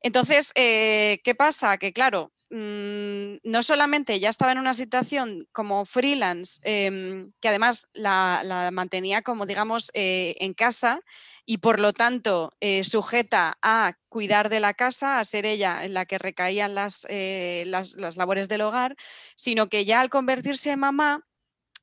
Entonces, 0.00 0.52
eh, 0.54 1.20
¿qué 1.24 1.34
pasa? 1.34 1.78
Que 1.78 1.92
claro, 1.92 2.32
mm, 2.50 3.38
no 3.42 3.62
solamente 3.62 4.20
ya 4.20 4.28
estaba 4.28 4.52
en 4.52 4.58
una 4.58 4.74
situación 4.74 5.48
como 5.52 5.84
freelance, 5.84 6.60
em, 6.62 7.32
que 7.40 7.48
además 7.48 7.88
la, 7.92 8.70
mantenía 8.72 9.22
como, 9.22 9.46
digamos, 9.46 9.90
eh, 9.94 10.36
en 10.38 10.54
casa 10.54 11.00
y 11.44 11.58
por 11.58 11.80
lo 11.80 11.92
tanto 11.92 12.52
eh, 12.60 12.84
sujeta 12.84 13.58
a 13.62 13.94
cuidar 14.08 14.48
de 14.48 14.60
la 14.60 14.74
casa, 14.74 15.18
a 15.18 15.24
ser 15.24 15.46
ella 15.46 15.84
en 15.84 15.94
la 15.94 16.06
que 16.06 16.18
recaían 16.18 16.74
las, 16.74 17.06
las, 17.10 17.96
las 17.96 18.16
labores 18.16 18.48
del 18.48 18.60
hogar, 18.62 18.96
sino 19.36 19.68
que 19.68 19.84
ya 19.84 20.00
al 20.00 20.10
convertirse 20.10 20.70
en 20.70 20.80
mamá, 20.80 21.26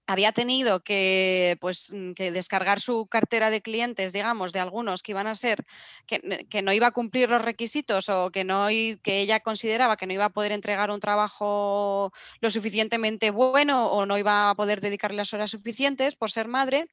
había 0.08 0.32
tenido 0.32 0.84
que, 0.84 1.58
pues, 1.62 1.94
mm, 1.94 2.14
que 2.14 2.32
descargar 2.32 2.80
su 2.82 3.08
cartera 3.08 3.50
de 3.50 3.62
clientes, 3.62 4.14
digamos, 4.14 4.52
de 4.54 4.60
algunos 4.60 5.02
que 5.04 5.12
iban 5.14 5.28
a 5.28 5.36
ser, 5.36 5.66
que, 6.08 6.62
no 6.62 6.74
iba 6.74 6.88
a 6.88 6.92
cumplir 6.92 7.30
los 7.30 7.42
requisitos 7.42 8.10
o 8.10 8.32
que, 8.32 8.44
no, 8.44 8.68
que 8.68 9.20
ella 9.22 9.40
consideraba 9.40 9.98
que 9.98 10.08
no 10.08 10.14
iba 10.14 10.26
a 10.26 10.30
poder 10.30 10.52
entregar 10.52 10.92
un 10.92 11.00
trabajo 11.00 12.12
lo 12.42 12.50
suficientemente 12.50 13.32
bueno 13.32 13.88
o 13.88 14.06
no 14.06 14.18
iba 14.18 14.50
a 14.50 14.56
poder 14.56 14.82
dedicarle 14.82 15.18
las 15.18 15.34
horas 15.34 15.52
suficientes 15.52 16.16
por 16.16 16.32
ser 16.32 16.48
madre. 16.48 16.88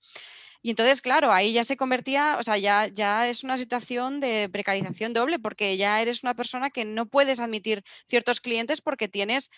Y 0.62 0.70
entonces, 0.70 1.00
claro, 1.00 1.32
ahí 1.32 1.52
ya 1.54 1.64
se 1.64 1.76
convertía, 1.76 2.36
o 2.38 2.42
sea, 2.42 2.58
ya, 2.58 2.86
ya 2.86 3.28
es 3.28 3.44
una 3.44 3.56
situación 3.56 4.20
de 4.20 4.48
precarización 4.52 5.14
doble, 5.14 5.38
porque 5.38 5.76
ya 5.78 6.02
eres 6.02 6.22
una 6.22 6.34
persona 6.34 6.68
que 6.70 6.84
no 6.84 7.06
puedes 7.06 7.40
admitir 7.40 7.82
ciertos 8.06 8.40
clientes 8.42 8.82
porque 8.82 9.08
tienes 9.08 9.50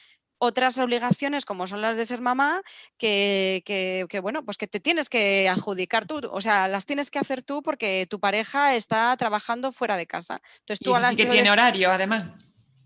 otras 0.44 0.76
obligaciones 0.78 1.44
como 1.44 1.68
son 1.68 1.82
las 1.82 1.96
de 1.96 2.04
ser 2.04 2.20
mamá, 2.20 2.62
que, 2.98 3.62
que, 3.64 4.20
bueno, 4.20 4.44
pues 4.44 4.56
que 4.56 4.66
te 4.66 4.80
tienes 4.80 5.08
que 5.08 5.48
adjudicar 5.48 6.04
tú, 6.04 6.20
o 6.32 6.40
sea, 6.40 6.66
las 6.66 6.84
tienes 6.84 7.12
que 7.12 7.20
hacer 7.20 7.44
tú 7.44 7.62
porque 7.62 8.08
tu 8.10 8.18
pareja 8.18 8.74
está 8.74 9.16
trabajando 9.16 9.70
fuera 9.70 9.96
de 9.96 10.08
casa. 10.08 10.40
Entonces 10.58 10.80
tú 10.84 10.96
a 10.96 11.10
sí 11.10 11.16
que 11.16 11.26
tiene 11.26 11.48
horario, 11.48 11.92
además. 11.92 12.24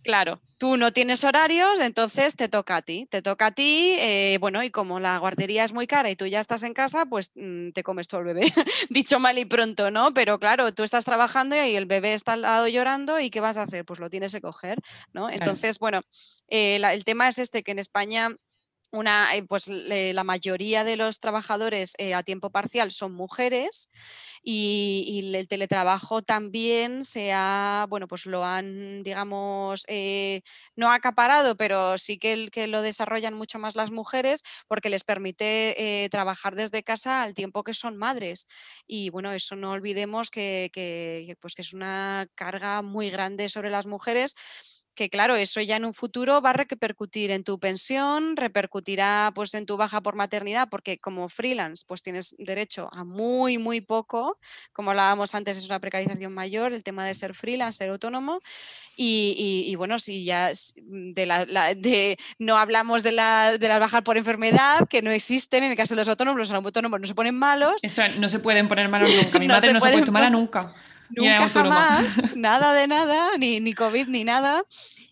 Claro, 0.07 0.41
tú 0.59 0.77
no 0.77 0.93
tienes 0.93 1.25
horarios, 1.25 1.81
entonces 1.81 2.37
te 2.37 2.49
toca 2.49 2.77
a 2.77 2.83
ti. 2.83 3.07
Te 3.11 3.23
toca 3.23 3.47
a 3.47 3.51
ti, 3.51 3.97
eh, 3.99 4.39
bueno, 4.41 4.63
y 4.63 4.71
como 4.71 5.01
la 5.01 5.19
guardería 5.19 5.65
es 5.65 5.73
muy 5.73 5.87
cara 5.87 6.11
y 6.11 6.17
tú 6.17 6.27
ya 6.27 6.41
estás 6.41 6.63
en 6.63 6.75
casa, 6.75 7.07
pues 7.07 7.33
mm, 7.35 7.71
te 7.71 7.83
comes 7.83 8.09
todo 8.09 8.21
el 8.21 8.27
bebé. 8.27 8.43
Dicho 8.91 9.19
mal 9.19 9.39
y 9.39 9.45
pronto, 9.45 9.91
¿no? 9.91 10.15
Pero 10.15 10.39
claro, 10.39 10.73
tú 10.73 10.83
estás 10.83 11.05
trabajando 11.05 11.57
y 11.57 11.77
el 11.77 11.87
bebé 11.87 12.15
está 12.15 12.35
al 12.35 12.43
lado 12.43 12.69
llorando 12.69 13.21
y 13.21 13.31
¿qué 13.31 13.41
vas 13.41 13.59
a 13.59 13.63
hacer? 13.63 13.85
Pues 13.85 14.01
lo 14.01 14.09
tienes 14.09 14.33
que 14.33 14.41
coger, 14.41 14.79
¿no? 15.13 15.29
Entonces, 15.29 15.79
bueno, 15.79 16.03
eh, 16.49 16.77
el 16.77 17.05
tema 17.05 17.29
es 17.29 17.39
este, 17.39 17.63
que 17.63 17.73
en 17.73 17.79
España 17.79 18.37
una, 18.93 19.35
eh, 19.35 19.43
pues 19.43 19.69
la 19.69 20.25
mayoría 20.25 20.85
de 20.85 20.97
los 20.97 21.21
trabajadores 21.21 21.95
eh, 21.99 22.15
a 22.15 22.23
tiempo 22.23 22.51
parcial 22.51 22.91
son 22.91 23.13
mujeres 23.13 23.91
y, 24.43 25.33
el 25.37 25.49
teletrabajo 25.49 26.23
también 26.23 27.05
se 27.05 27.33
ha, 27.33 27.87
bueno, 27.89 28.07
pues 28.07 28.27
lo 28.27 28.45
han, 28.45 29.03
digamos, 29.03 29.85
eh, 29.89 30.43
no 30.77 30.93
acaparado, 30.93 31.57
pero 31.57 31.99
sí 31.99 32.19
que, 32.19 32.49
que, 32.51 32.67
lo 32.67 32.83
desarrollan 32.83 33.35
mucho 33.35 33.59
más 33.59 33.77
las 33.77 33.91
mujeres 33.91 34.43
porque 34.69 34.91
les 34.91 35.05
permite 35.05 36.09
trabajar 36.11 36.55
desde 36.55 36.83
casa 36.83 37.23
al 37.23 37.35
tiempo 37.35 37.65
que 37.65 37.75
son 37.75 37.97
madres. 37.97 38.47
Y 38.87 39.11
bueno, 39.11 39.33
eso 39.33 39.57
no 39.57 39.73
olvidemos 39.73 40.31
que, 40.31 40.71
pues 41.41 41.55
que 41.55 41.63
es 41.63 41.73
una 41.73 42.27
carga 42.35 42.83
muy 42.83 43.11
grande 43.11 43.49
sobre 43.49 43.71
las 43.71 43.87
mujeres 43.87 44.37
que 44.97 45.09
claro, 45.09 45.37
eso 45.37 45.61
ya 45.61 45.77
en 45.77 45.85
un 45.85 45.95
futuro 45.95 46.41
va 46.41 46.51
a 46.51 46.53
repercutir 46.55 47.31
en 47.31 47.45
tu 47.45 47.61
pensión, 47.61 48.37
repercutirá 48.37 49.31
pues 49.35 49.55
en 49.55 49.67
tu 49.67 49.77
baja 49.77 50.01
por 50.01 50.17
maternidad, 50.17 50.69
porque 50.69 50.99
como 50.99 51.29
freelance 51.29 51.85
pues 51.87 52.03
tienes 52.03 52.35
derecho 52.39 52.89
a 52.93 53.05
muy, 53.05 53.59
muy 53.59 53.81
poco, 53.81 54.39
como 54.73 54.91
hablábamos 54.91 55.35
antes, 55.35 55.59
es 55.59 55.67
una 55.67 55.79
precarización 55.79 56.33
mayor 56.33 56.73
el 56.73 56.83
tema 56.83 57.05
de 57.05 57.15
ser 57.15 57.35
freelance, 57.35 57.79
ser 57.79 57.91
autónomo, 57.91 58.41
y, 58.97 59.75
bueno, 59.77 59.99
si 59.99 60.25
ya 60.25 60.51
mm, 60.51 61.13
de 61.13 61.27
la, 61.27 61.45
de, 61.75 62.17
no 62.39 62.57
hablamos 62.57 63.03
de 63.03 63.13
la, 63.13 63.59
de 63.59 63.79
bajas 63.79 64.03
por 64.03 64.17
enfermedad, 64.17 64.89
que 64.89 65.03
no 65.03 65.11
existen 65.11 65.63
en 65.65 65.73
el 65.73 65.77
caso 65.77 65.95
de 65.95 66.01
los 66.01 66.09
autónomos, 66.09 66.39
los 66.39 66.51
autónomos 66.51 67.01
no 67.01 67.07
se 67.07 67.15
ponen 67.15 67.39
malos. 67.39 67.75
Eso, 67.83 68.03
no 68.19 68.31
se 68.31 68.39
pueden 68.39 68.69
poner 68.69 68.89
malos 68.89 69.11
nunca, 69.15 69.39
mi 69.39 69.49
madre 69.49 69.73
no 69.75 69.81
se, 69.81 69.91
puede 69.91 70.11
mala 70.11 70.31
nunca. 70.31 70.73
Nunca 71.11 71.49
jamás, 71.49 72.07
nada 72.37 72.75
de 72.75 72.87
nada, 72.87 73.37
ni, 73.39 73.61
ni 73.61 73.73
COVID 73.73 74.09
ni 74.09 74.25
nada. 74.25 74.65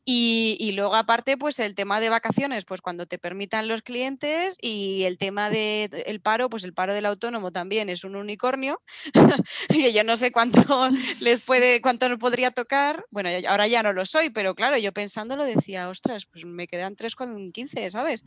Y, 0.07 0.73
luego 0.73 0.97
aparte, 0.97 1.39
pues 1.39 1.59
el 1.61 1.75
tema 1.75 1.99
de 1.99 2.11
vacaciones, 2.11 2.67
pues 2.67 2.83
cuando 2.83 3.07
te 3.07 3.19
permitan 3.19 3.69
los 3.69 3.81
clientes 3.81 4.59
y 4.61 5.05
el 5.05 5.17
tema 5.17 5.49
del 5.49 5.89
el 6.05 6.21
paro, 6.21 6.51
pues 6.51 6.65
el 6.65 6.75
paro 6.75 6.93
del 6.93 7.07
autónomo 7.07 7.53
también 7.53 7.89
es 7.89 8.05
un 8.05 8.15
unicornio, 8.15 8.83
que 9.71 9.93
yo 9.95 10.05
no 10.05 10.17
sé 10.17 10.31
cuánto 10.31 10.61
les 11.21 11.41
puede, 11.41 11.81
cuánto 11.81 12.09
nos 12.11 12.19
podría 12.19 12.51
tocar. 12.51 13.07
Bueno, 13.11 13.31
ahora 13.49 13.67
ya 13.67 13.83
no 13.83 13.95
lo 13.95 14.05
soy, 14.05 14.29
pero 14.29 14.55
claro, 14.55 14.77
yo 14.77 14.93
pensándolo 14.93 15.43
decía, 15.45 15.89
ostras, 15.89 16.27
pues 16.27 16.45
me 16.45 16.67
quedan 16.67 16.97
3 16.97 17.17
con 17.17 17.51
15, 17.51 17.91
¿sabes? 17.91 18.25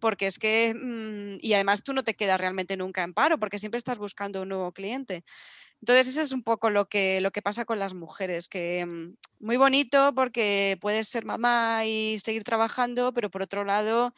Porque 0.00 0.26
es 0.26 0.38
que, 0.38 0.74
mm, 0.74 1.38
y 1.40 1.54
además 1.54 1.82
tú 1.82 1.94
no 1.94 2.02
te 2.04 2.14
quedas 2.14 2.38
realmente 2.38 2.76
nunca 2.76 3.02
en 3.02 3.14
paro, 3.14 3.38
porque 3.38 3.58
siempre 3.58 3.78
estás 3.78 3.96
buscando 3.96 4.42
un 4.42 4.50
nuevo 4.50 4.72
cliente. 4.72 5.24
Entonces, 5.84 6.06
eso 6.08 6.22
es 6.22 6.32
un 6.32 6.42
poco 6.42 6.70
lo 6.70 6.86
que, 6.86 7.20
lo 7.20 7.30
que 7.30 7.42
pasa 7.42 7.66
con 7.66 7.78
las 7.78 7.92
mujeres, 7.92 8.48
que 8.48 8.86
mm, 8.86 9.44
muy 9.44 9.58
bonito 9.58 10.14
porque 10.14 10.78
puedes 10.80 11.08
ser 11.08 11.26
mamá 11.26 11.84
y 11.84 12.18
seguir 12.20 12.42
trabajando, 12.42 13.12
pero 13.12 13.30
por 13.30 13.42
otro 13.42 13.64
lado, 13.64 14.14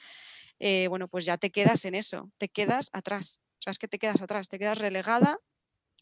eh, 0.60 0.86
bueno, 0.86 1.08
pues 1.08 1.24
ya 1.24 1.38
te 1.38 1.50
quedas 1.50 1.84
en 1.84 1.96
eso, 1.96 2.30
te 2.38 2.48
quedas 2.48 2.88
atrás. 2.92 3.42
O 3.58 3.62
sea, 3.62 3.72
es 3.72 3.80
que 3.80 3.88
te 3.88 3.98
quedas 3.98 4.22
atrás, 4.22 4.48
te 4.48 4.60
quedas 4.60 4.78
relegada 4.78 5.40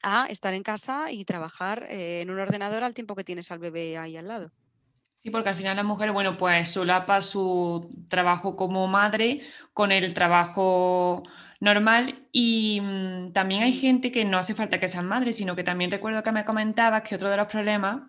a 0.03 0.27
estar 0.29 0.53
en 0.53 0.65
casa 0.65 1.11
y 1.11 1.25
trabajar 1.25 1.87
eh, 1.89 2.21
en 2.21 2.29
un 2.29 2.41
ordenador 2.41 2.85
al 2.85 2.93
tiempo 2.93 3.17
que 3.17 3.25
tienes 3.25 3.51
al 3.51 3.59
bebé 3.59 3.97
ahí 3.97 4.19
al 4.19 4.29
lado. 4.29 4.53
Sí, 5.23 5.31
porque 5.31 5.49
al 5.49 5.57
final 5.57 5.77
la 5.77 5.83
mujer, 5.83 6.13
bueno, 6.13 6.37
pues 6.37 6.69
solapa 6.69 7.23
su 7.23 7.89
trabajo 8.09 8.55
como 8.55 8.87
madre 8.87 9.41
con 9.73 9.93
el 9.93 10.13
trabajo 10.13 11.23
normal 11.61 12.27
y 12.33 12.81
mm, 12.81 13.33
también 13.33 13.63
hay 13.63 13.73
gente 13.73 14.11
que 14.13 14.25
no 14.25 14.39
hace 14.39 14.55
falta 14.55 14.81
que 14.81 14.89
sean 14.89 15.07
madres, 15.07 15.37
sino 15.37 15.57
que 15.57 15.65
también 15.65 15.91
recuerdo 15.91 16.23
que 16.23 16.33
me 16.33 16.45
comentabas 16.45 17.03
que 17.03 17.15
otro 17.15 17.31
de 17.31 17.37
los 17.37 17.49
problemas 17.49 18.03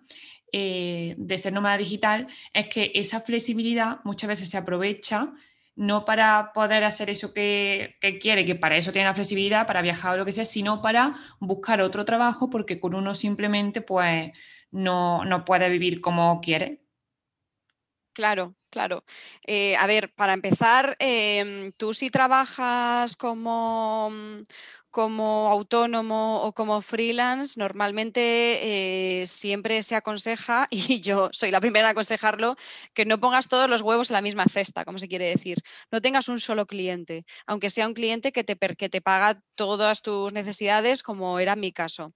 eh, 0.52 1.14
de 1.18 1.38
ser 1.38 1.52
nómada 1.52 1.78
digital 1.78 2.28
es 2.52 2.68
que 2.68 2.92
esa 2.94 3.20
flexibilidad 3.20 3.98
muchas 4.04 4.28
veces 4.28 4.50
se 4.50 4.56
aprovecha 4.56 5.32
no 5.76 6.06
para 6.06 6.52
poder 6.54 6.84
hacer 6.84 7.10
eso 7.10 7.34
que, 7.34 7.96
quiere, 8.20 8.46
que 8.46 8.54
para 8.54 8.76
eso 8.76 8.92
tiene 8.92 9.08
la 9.08 9.14
flexibilidad, 9.14 9.66
para 9.66 9.82
viajar 9.82 10.14
o 10.14 10.16
lo 10.16 10.24
que 10.24 10.32
sea, 10.32 10.46
sino 10.46 10.80
para 10.80 11.14
buscar 11.38 11.82
otro 11.82 12.06
trabajo 12.06 12.48
porque 12.48 12.80
con 12.80 12.94
uno 12.94 13.14
simplemente 13.14 13.82
pues 13.82 14.32
no, 14.70 15.24
no 15.24 15.44
puede 15.44 15.68
vivir 15.68 16.00
como 16.00 16.40
quiere. 16.40 16.80
Claro, 18.14 18.54
claro. 18.76 19.04
Eh, 19.46 19.74
a 19.76 19.86
ver, 19.86 20.12
para 20.14 20.34
empezar, 20.34 20.96
em, 20.98 21.72
tú 21.80 21.94
si 21.94 22.10
trabajas 22.10 23.16
como, 23.16 24.10
mm, 24.12 24.42
como 24.90 25.48
autónomo 25.50 26.42
o 26.46 26.52
como 26.54 26.80
freelance, 26.82 27.58
normalmente 27.58 29.20
eh, 29.22 29.26
siempre 29.26 29.82
se 29.82 29.94
aconseja, 29.96 30.68
y 30.98 31.00
yo 31.00 31.28
soy 31.32 31.50
la 31.50 31.60
primera 31.60 31.88
a 31.88 31.90
aconsejarlo, 31.92 32.56
que 32.94 33.04
no 33.06 33.18
pongas 33.20 33.48
todos 33.48 33.68
los 33.70 33.80
huevos 33.82 34.10
en 34.10 34.14
la 34.14 34.22
misma 34.22 34.44
cesta, 34.46 34.84
como 34.84 34.98
se 34.98 35.08
quiere 35.08 35.26
decir. 35.28 35.58
No 35.90 36.00
tengas 36.02 36.28
un 36.28 36.38
solo 36.40 36.66
cliente, 36.66 37.24
aunque 37.46 37.70
sea 37.70 37.86
un 37.86 37.94
cliente 37.94 38.30
que 38.32 38.44
te, 38.44 38.56
que 38.76 38.88
te 38.90 39.00
paga 39.00 39.40
todas 39.54 40.02
tus 40.02 40.32
necesidades, 40.34 41.02
como 41.02 41.38
era 41.38 41.56
mi 41.56 41.72
caso. 41.72 42.12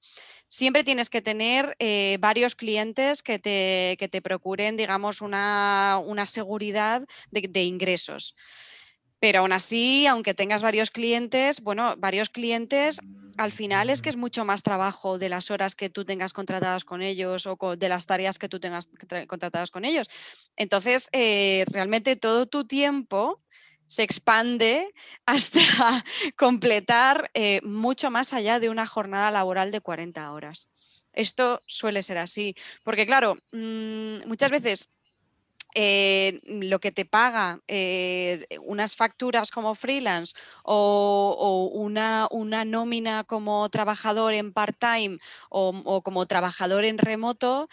Siempre 0.53 0.83
tienes 0.83 1.11
que 1.11 1.23
tener 1.23 1.77
eh, 1.79 2.19
varios 2.19 2.57
clientes 2.57 3.23
que 3.23 3.39
te, 3.39 3.95
que 4.01 4.09
te, 4.09 4.21
procuren, 4.21 4.77
digamos, 4.77 5.21
una, 5.21 6.01
una 6.05 6.27
seguridad 6.27 7.07
de, 7.31 7.63
ingresos. 7.63 8.35
Pero 9.21 9.41
aún 9.41 9.53
así, 9.53 10.09
aunque 10.09 10.35
tengas 10.35 10.61
varios 10.61 10.91
clientes, 10.91 11.61
bueno, 11.61 11.95
varios 11.99 12.31
clientes, 12.31 13.01
al 13.37 13.53
final 13.53 13.91
es 13.91 14.03
que 14.03 14.09
es 14.09 14.17
mucho 14.17 14.45
más 14.45 14.65
trabajo 14.65 15.19
de 15.19 15.29
las 15.29 15.53
horas 15.53 15.77
que 15.77 15.89
tú 15.89 16.05
tengas 16.05 16.33
contratadas 16.33 16.85
con 16.85 17.01
ellos 17.01 17.47
o 17.47 17.77
de 17.77 17.89
las 17.89 18.07
tareas 18.07 18.41
que 18.41 18.49
tú 18.49 18.59
tengas 18.59 18.89
contratadas 19.29 19.71
con 19.71 19.85
ellos. 19.85 20.09
Entonces, 20.57 21.11
eh, 21.13 21.65
realmente 21.69 22.17
todo 22.17 22.47
tu 22.47 22.67
tiempo 22.67 23.41
se 23.91 24.05
expande 24.05 24.95
hasta 25.27 25.61
completar 26.37 27.29
eh, 27.35 27.61
mucho 27.65 28.09
más 28.09 28.33
allá 28.33 28.61
de 28.61 28.71
una 28.71 28.87
jornada 28.87 29.33
laboral 29.33 29.73
de 29.73 29.81
40 29.81 30.31
horas. 30.31 30.69
Esto 31.13 31.61
suele 31.67 32.05
ser 32.05 32.19
así, 32.19 32.55
porque 32.85 33.05
claro, 33.05 33.37
mm, 33.51 34.29
muchas 34.29 34.53
veces 34.53 34.93
eh, 35.75 36.41
lo 36.45 36.79
que 36.79 36.93
te 36.93 37.05
paga 37.05 37.61
eh, 37.67 38.47
unas 38.63 38.95
facturas 38.95 39.51
como 39.51 39.75
freelance 39.75 40.35
o, 40.63 41.71
una, 41.75 42.29
una, 42.31 42.65
nómina 42.65 43.25
como 43.25 43.69
trabajador 43.71 44.35
en 44.35 44.53
part-time 44.53 45.19
o, 45.49 46.01
como 46.03 46.27
trabajador 46.27 46.85
en 46.85 46.99
remoto, 46.99 47.69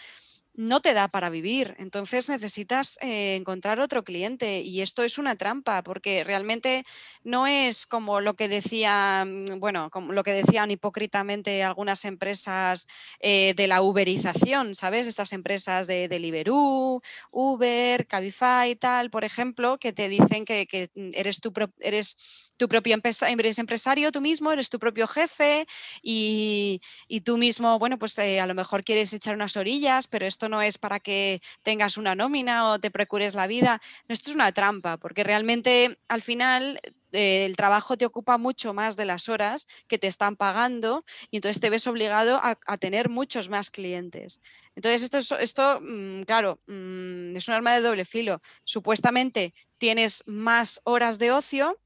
no 0.58 0.80
te 0.80 0.92
da 0.92 1.06
para 1.06 1.30
vivir. 1.30 1.76
Entonces 1.78 2.28
necesitas 2.28 2.98
eh, 3.00 3.36
encontrar 3.36 3.78
otro 3.78 4.02
cliente 4.02 4.60
y 4.60 4.80
esto 4.80 5.04
es 5.04 5.16
una 5.16 5.36
trampa 5.36 5.84
porque 5.84 6.24
realmente 6.24 6.84
no 7.22 7.46
es 7.46 7.86
como 7.86 8.20
lo 8.20 8.34
que 8.34 8.48
decían, 8.48 9.44
bueno, 9.60 9.88
como 9.90 10.12
lo 10.12 10.24
que 10.24 10.32
decían 10.32 10.72
hipócritamente 10.72 11.62
algunas 11.62 12.04
empresas 12.04 12.88
eh, 13.20 13.54
de 13.56 13.68
la 13.68 13.82
uberización, 13.82 14.74
¿sabes? 14.74 15.06
Estas 15.06 15.32
empresas 15.32 15.86
de 15.86 16.08
Deliveroo, 16.08 17.02
Uber, 17.30 18.08
Cabify 18.08 18.70
y 18.72 18.76
tal, 18.76 19.10
por 19.10 19.22
ejemplo, 19.22 19.78
que 19.78 19.92
te 19.92 20.08
dicen 20.08 20.44
que, 20.44 20.66
que 20.66 20.90
eres 21.14 21.40
tu 21.40 21.52
eres 21.78 22.47
tu 22.58 22.68
propio 22.68 22.98
eres 23.02 23.58
empresario 23.58 24.12
tú 24.12 24.20
mismo, 24.20 24.52
eres 24.52 24.68
tu 24.68 24.78
propio 24.78 25.06
jefe 25.06 25.66
y, 26.02 26.80
tú 27.24 27.38
mismo, 27.38 27.78
bueno, 27.78 27.98
pues 27.98 28.18
eh, 28.18 28.40
a 28.40 28.46
lo 28.46 28.54
mejor 28.54 28.84
quieres 28.84 29.12
echar 29.12 29.34
unas 29.34 29.56
orillas, 29.56 30.08
pero 30.08 30.26
esto 30.26 30.48
no 30.48 30.60
es 30.60 30.76
para 30.76 31.00
que 31.00 31.40
tengas 31.62 31.96
una 31.96 32.14
nómina 32.14 32.70
o 32.70 32.78
te 32.78 32.90
procures 32.90 33.34
la 33.34 33.46
vida. 33.46 33.80
Esto 34.08 34.30
es 34.30 34.36
una 34.36 34.52
trampa, 34.52 34.98
porque 34.98 35.24
realmente 35.24 35.98
al 36.08 36.20
final 36.20 36.80
eh, 37.12 37.44
el 37.44 37.56
trabajo 37.56 37.96
te 37.96 38.04
ocupa 38.04 38.36
mucho 38.38 38.74
más 38.74 38.96
de 38.96 39.04
las 39.04 39.28
horas 39.28 39.66
que 39.86 39.98
te 39.98 40.06
están 40.06 40.36
pagando 40.36 41.04
y 41.30 41.36
entonces 41.36 41.60
te 41.60 41.70
ves 41.70 41.86
obligado 41.86 42.40
a, 42.42 42.56
tener 42.78 43.08
muchos 43.08 43.48
más 43.48 43.70
clientes. 43.70 44.40
Entonces 44.74 45.02
esto, 45.02 45.38
esto 45.38 45.80
mm, 45.80 46.22
claro, 46.22 46.60
mm, 46.66 47.36
es 47.36 47.48
un 47.48 47.54
arma 47.54 47.74
de 47.74 47.80
doble 47.80 48.04
filo. 48.04 48.42
Supuestamente 48.64 49.54
tienes 49.78 50.24
más 50.26 50.80
horas 50.84 51.18
de 51.18 51.32
ocio, 51.32 51.78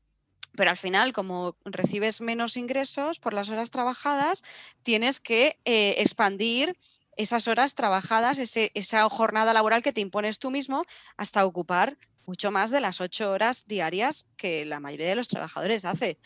pero 0.56 0.70
al 0.70 0.76
final, 0.76 1.12
como 1.12 1.56
recibes 1.64 2.20
menos 2.20 2.56
ingresos 2.56 3.18
por 3.18 3.34
las 3.34 3.50
horas 3.50 3.70
trabajadas, 3.70 4.44
tienes 4.82 5.20
que 5.20 5.58
eh, 5.64 5.94
expandir 5.98 6.76
esas 7.16 7.48
horas 7.48 7.74
trabajadas, 7.74 8.38
esa 8.38 9.08
jornada 9.08 9.52
laboral 9.52 9.82
que 9.82 9.92
te 9.92 10.00
impones 10.00 10.38
tú 10.38 10.50
mismo 10.50 10.84
hasta 11.16 11.44
ocupar 11.44 11.98
mucho 12.26 12.50
más 12.50 12.70
de 12.70 12.80
las 12.80 13.00
ocho 13.00 13.30
horas 13.30 13.66
diarias 13.66 14.30
que 14.36 14.64
la 14.64 14.80
mayoría 14.80 15.08
de 15.08 15.14
los 15.14 15.28
trabajadores 15.28 15.84
hace. 15.84 16.18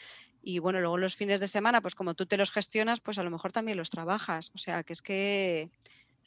Y 0.42 0.60
bueno, 0.60 0.80
luego 0.80 0.98
los 0.98 1.16
fines 1.16 1.40
de 1.40 1.48
semana, 1.48 1.80
pues 1.80 1.94
como 1.94 2.14
tú 2.14 2.26
te 2.26 2.36
los 2.36 2.52
gestionas, 2.52 3.00
pues 3.00 3.18
a 3.18 3.24
lo 3.24 3.30
mejor 3.30 3.50
también 3.50 3.76
los 3.76 3.90
trabajas. 3.90 4.52
O 4.54 4.58
sea, 4.58 4.84
que 4.84 4.92
es 4.92 5.02
que 5.02 5.70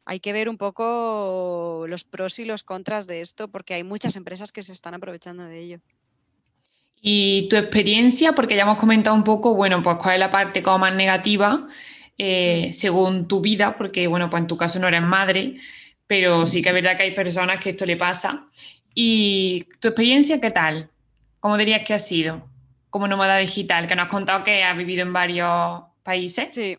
hay 0.04 0.20
que 0.20 0.34
ver 0.34 0.50
un 0.50 0.58
poco 0.58 1.86
los 1.88 2.04
pros 2.04 2.40
y 2.40 2.46
los 2.46 2.64
contras 2.64 3.08
de 3.08 3.22
esto, 3.22 3.48
porque 3.48 3.76
hay 3.76 3.84
muchas 3.84 4.16
empresas 4.18 4.52
que 4.52 4.64
se 4.64 4.74
están 4.74 4.94
aprovechando 4.94 5.46
de 5.46 5.60
ello. 5.60 5.82
Y 7.02 7.48
tu 7.50 7.56
experiencia, 7.56 8.34
porque 8.34 8.56
ya 8.56 8.64
hemos 8.64 8.78
comentado 8.78 9.16
un 9.16 9.24
poco, 9.24 9.56
bueno, 9.56 9.82
pues 9.82 9.98
cuál 9.98 10.16
es 10.16 10.20
la 10.20 10.32
parte 10.32 10.62
como 10.62 10.80
más 10.80 10.96
negativa 10.96 11.68
eh, 12.18 12.72
según 12.74 13.28
tu 13.28 13.40
vida, 13.40 13.78
porque 13.78 14.08
bueno, 14.08 14.30
pues 14.30 14.42
en 14.42 14.48
tu 14.48 14.58
caso 14.58 14.80
no 14.80 14.88
eres 14.90 15.02
madre, 15.02 15.56
pero 16.06 16.46
sí 16.48 16.62
que 16.62 16.70
es 16.70 16.76
verdad 16.76 16.98
que 16.98 17.04
hay 17.04 17.12
personas 17.12 17.64
que 17.64 17.70
esto 17.70 17.86
le 17.86 17.96
pasa. 17.96 18.48
¿Y 18.94 19.66
tu 19.80 19.88
experiencia 19.88 20.42
qué 20.42 20.52
tal? 20.52 20.90
¿Cómo 21.40 21.58
dirías 21.58 21.84
que 21.86 21.94
ha 21.94 22.00
sido 22.00 22.46
como 22.90 23.08
nómada 23.08 23.38
digital? 23.38 23.88
Que 23.88 23.96
nos 23.96 24.06
has 24.06 24.12
contado 24.12 24.44
que 24.44 24.64
has 24.64 24.76
vivido 24.76 25.04
en 25.04 25.14
varios 25.14 25.84
países. 26.04 26.54
Sí. 26.54 26.78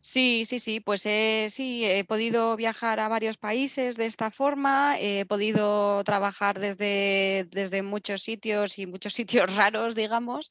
Sí, 0.00 0.44
sí, 0.46 0.58
sí, 0.58 0.80
pues 0.80 1.04
eh, 1.06 1.46
sí, 1.48 1.84
he 1.84 2.04
podido 2.04 2.56
viajar 2.56 3.00
a 3.00 3.08
varios 3.08 3.36
países 3.38 3.96
de 3.96 4.06
esta 4.06 4.30
forma, 4.30 4.96
he 4.98 5.24
podido 5.26 6.02
trabajar 6.04 6.58
desde, 6.58 7.46
desde 7.50 7.82
muchos 7.82 8.22
sitios 8.22 8.78
y 8.78 8.86
muchos 8.86 9.14
sitios 9.20 9.54
raros, 9.56 9.94
digamos, 9.94 10.50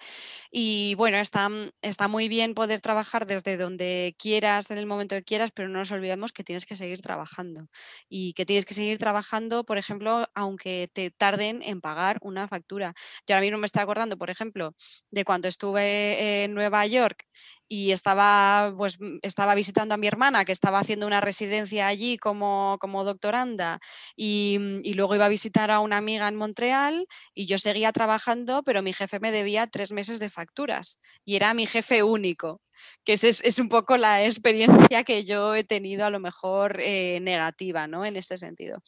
y 0.52 0.96
bueno, 0.96 1.18
está, 1.18 1.50
está 1.82 2.08
muy 2.08 2.28
bien 2.30 2.54
poder 2.54 2.82
trabajar 2.82 3.26
desde 3.26 3.58
donde 3.58 4.16
quieras, 4.18 4.72
en 4.72 4.78
el 4.78 4.86
momento 4.86 5.16
que 5.16 5.24
quieras, 5.24 5.52
pero 5.52 5.68
no 5.70 5.80
nos 5.80 5.92
olvidemos 5.92 6.32
que 6.34 6.44
tienes 6.44 6.66
que 6.66 6.76
seguir 6.76 7.02
trabajando 7.02 7.68
y 8.10 8.34
que 8.34 8.46
tienes 8.46 8.66
que 8.66 8.74
seguir 8.74 8.98
trabajando, 8.98 9.64
por 9.66 9.78
ejemplo, 9.78 10.28
aunque 10.36 10.88
te 10.94 11.12
tarden 11.12 11.62
en 11.64 11.82
pagar 11.82 12.18
una 12.22 12.48
factura. 12.48 12.94
Yo 13.28 13.36
ahora 13.36 13.42
mismo 13.42 13.58
me 13.58 13.66
estoy 13.66 13.82
acordando, 13.82 14.18
por 14.18 14.30
ejemplo, 14.30 14.76
de 15.12 15.26
cuando 15.26 15.48
estuve 15.48 16.44
en 16.44 16.54
Nueva 16.54 16.86
York 16.86 17.26
y 17.70 17.92
estaba, 17.92 18.74
pues, 18.76 18.98
estaba 19.22 19.56
visitando 19.56 19.94
a 19.94 19.98
mi 19.98 20.08
hermana 20.08 20.44
que 20.44 20.52
estaba 20.52 20.80
haciendo 20.80 21.08
una 21.08 21.22
residencia 21.22 21.88
allí 21.88 22.18
como, 22.18 22.78
como 22.82 23.04
doctoranda 23.06 23.80
y, 24.16 24.58
y, 24.84 24.96
luego 24.96 25.16
iba 25.16 25.26
a 25.26 25.30
visitar 25.30 25.72
a 25.72 25.80
una 25.80 25.98
amiga 25.98 26.28
en 26.28 26.36
Montreal 26.36 27.08
y 27.34 27.46
yo 27.46 27.60
seguía 27.60 27.92
trabajando, 27.94 28.64
pero 28.64 28.82
mi 28.82 28.92
jefe 28.92 29.20
me 29.20 29.32
debía 29.32 29.68
tres 29.68 29.92
meses 29.92 30.20
de 30.20 30.30
facturas 30.30 31.00
y 31.24 31.36
era 31.36 31.54
mi 31.54 31.68
jefe 31.68 32.04
único 32.04 32.62
que 33.04 33.14
es, 33.14 33.24
es, 33.24 33.60
un 33.60 33.70
poco 33.70 33.98
la 33.98 34.24
experiencia 34.26 35.04
que 35.04 35.24
yo 35.24 35.56
he 35.56 35.64
tenido 35.64 36.06
a 36.06 36.10
lo 36.10 36.20
mejor 36.20 36.80
eh, 36.82 37.20
negativa 37.22 37.88
¿no? 37.88 38.06
en 38.06 38.16
este 38.16 38.38
sentido. 38.38 38.82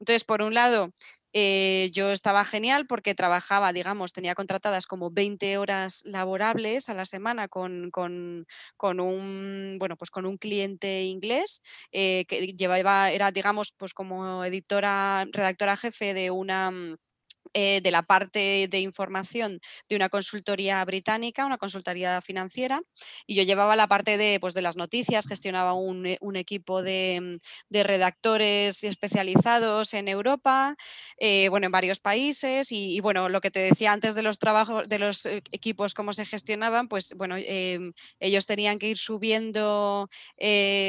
Entonces, 0.00 0.24
por 0.24 0.42
un 0.42 0.54
lado, 0.54 0.92
eh, 1.32 1.90
yo 1.92 2.10
estaba 2.12 2.44
genial 2.44 2.86
porque 2.86 3.14
trabajaba, 3.14 3.72
digamos, 3.72 4.12
tenía 4.12 4.34
contratadas 4.34 4.86
como 4.86 5.10
20 5.10 5.58
horas 5.58 6.02
laborables 6.04 6.88
a 6.88 6.94
la 6.94 7.04
semana 7.04 7.48
con, 7.48 7.90
con, 7.90 8.46
con 8.76 9.00
un, 9.00 9.76
bueno, 9.78 9.96
pues 9.96 10.10
con 10.10 10.26
un 10.26 10.36
cliente 10.38 11.02
inglés 11.04 11.62
eh, 11.92 12.24
que 12.26 12.46
llevaba, 12.54 13.10
era, 13.10 13.30
digamos, 13.32 13.72
pues 13.76 13.94
como 13.94 14.44
editora, 14.44 15.26
redactora 15.32 15.76
jefe 15.76 16.14
de 16.14 16.30
una 16.30 16.70
mm, 16.70 16.96
eh, 17.54 17.80
de 17.82 17.90
la 17.90 18.02
parte 18.02 18.66
de 18.70 18.80
información 18.80 19.60
de 19.88 19.96
una 19.96 20.08
consultoría 20.08 20.82
británica, 20.84 21.44
una 21.44 21.58
consultoría 21.58 22.20
financiera, 22.22 22.80
y 23.26 23.34
yo 23.34 23.42
llevaba 23.42 23.76
la 23.76 23.88
parte 23.88 24.16
de, 24.16 24.38
pues, 24.40 24.54
de 24.54 24.62
las 24.62 24.76
noticias, 24.76 25.26
gestionaba 25.28 25.74
un, 25.74 26.06
eh, 26.06 26.18
equipo 26.34 26.82
de, 26.82 27.38
redactores 27.70 28.84
especializados 28.84 29.92
en 29.94 30.08
Europa, 30.08 30.76
eh, 31.18 31.48
bueno, 31.50 31.66
en 31.66 31.72
varios 31.72 32.00
países, 32.00 32.72
y, 32.72 33.00
bueno, 33.00 33.28
lo 33.28 33.40
que 33.40 33.50
te 33.50 33.60
decía 33.60 33.92
antes 33.92 34.14
de 34.14 34.22
los 34.22 34.38
trabajos, 34.38 34.88
de 34.88 34.98
los 34.98 35.26
equipos, 35.26 35.94
cómo 35.94 36.12
se 36.14 36.24
gestionaban, 36.24 36.88
pues 36.88 37.14
bueno, 37.16 37.36
ellos 38.20 38.46
tenían 38.46 38.78
que 38.78 38.88
ir 38.88 38.98
subiendo, 38.98 40.08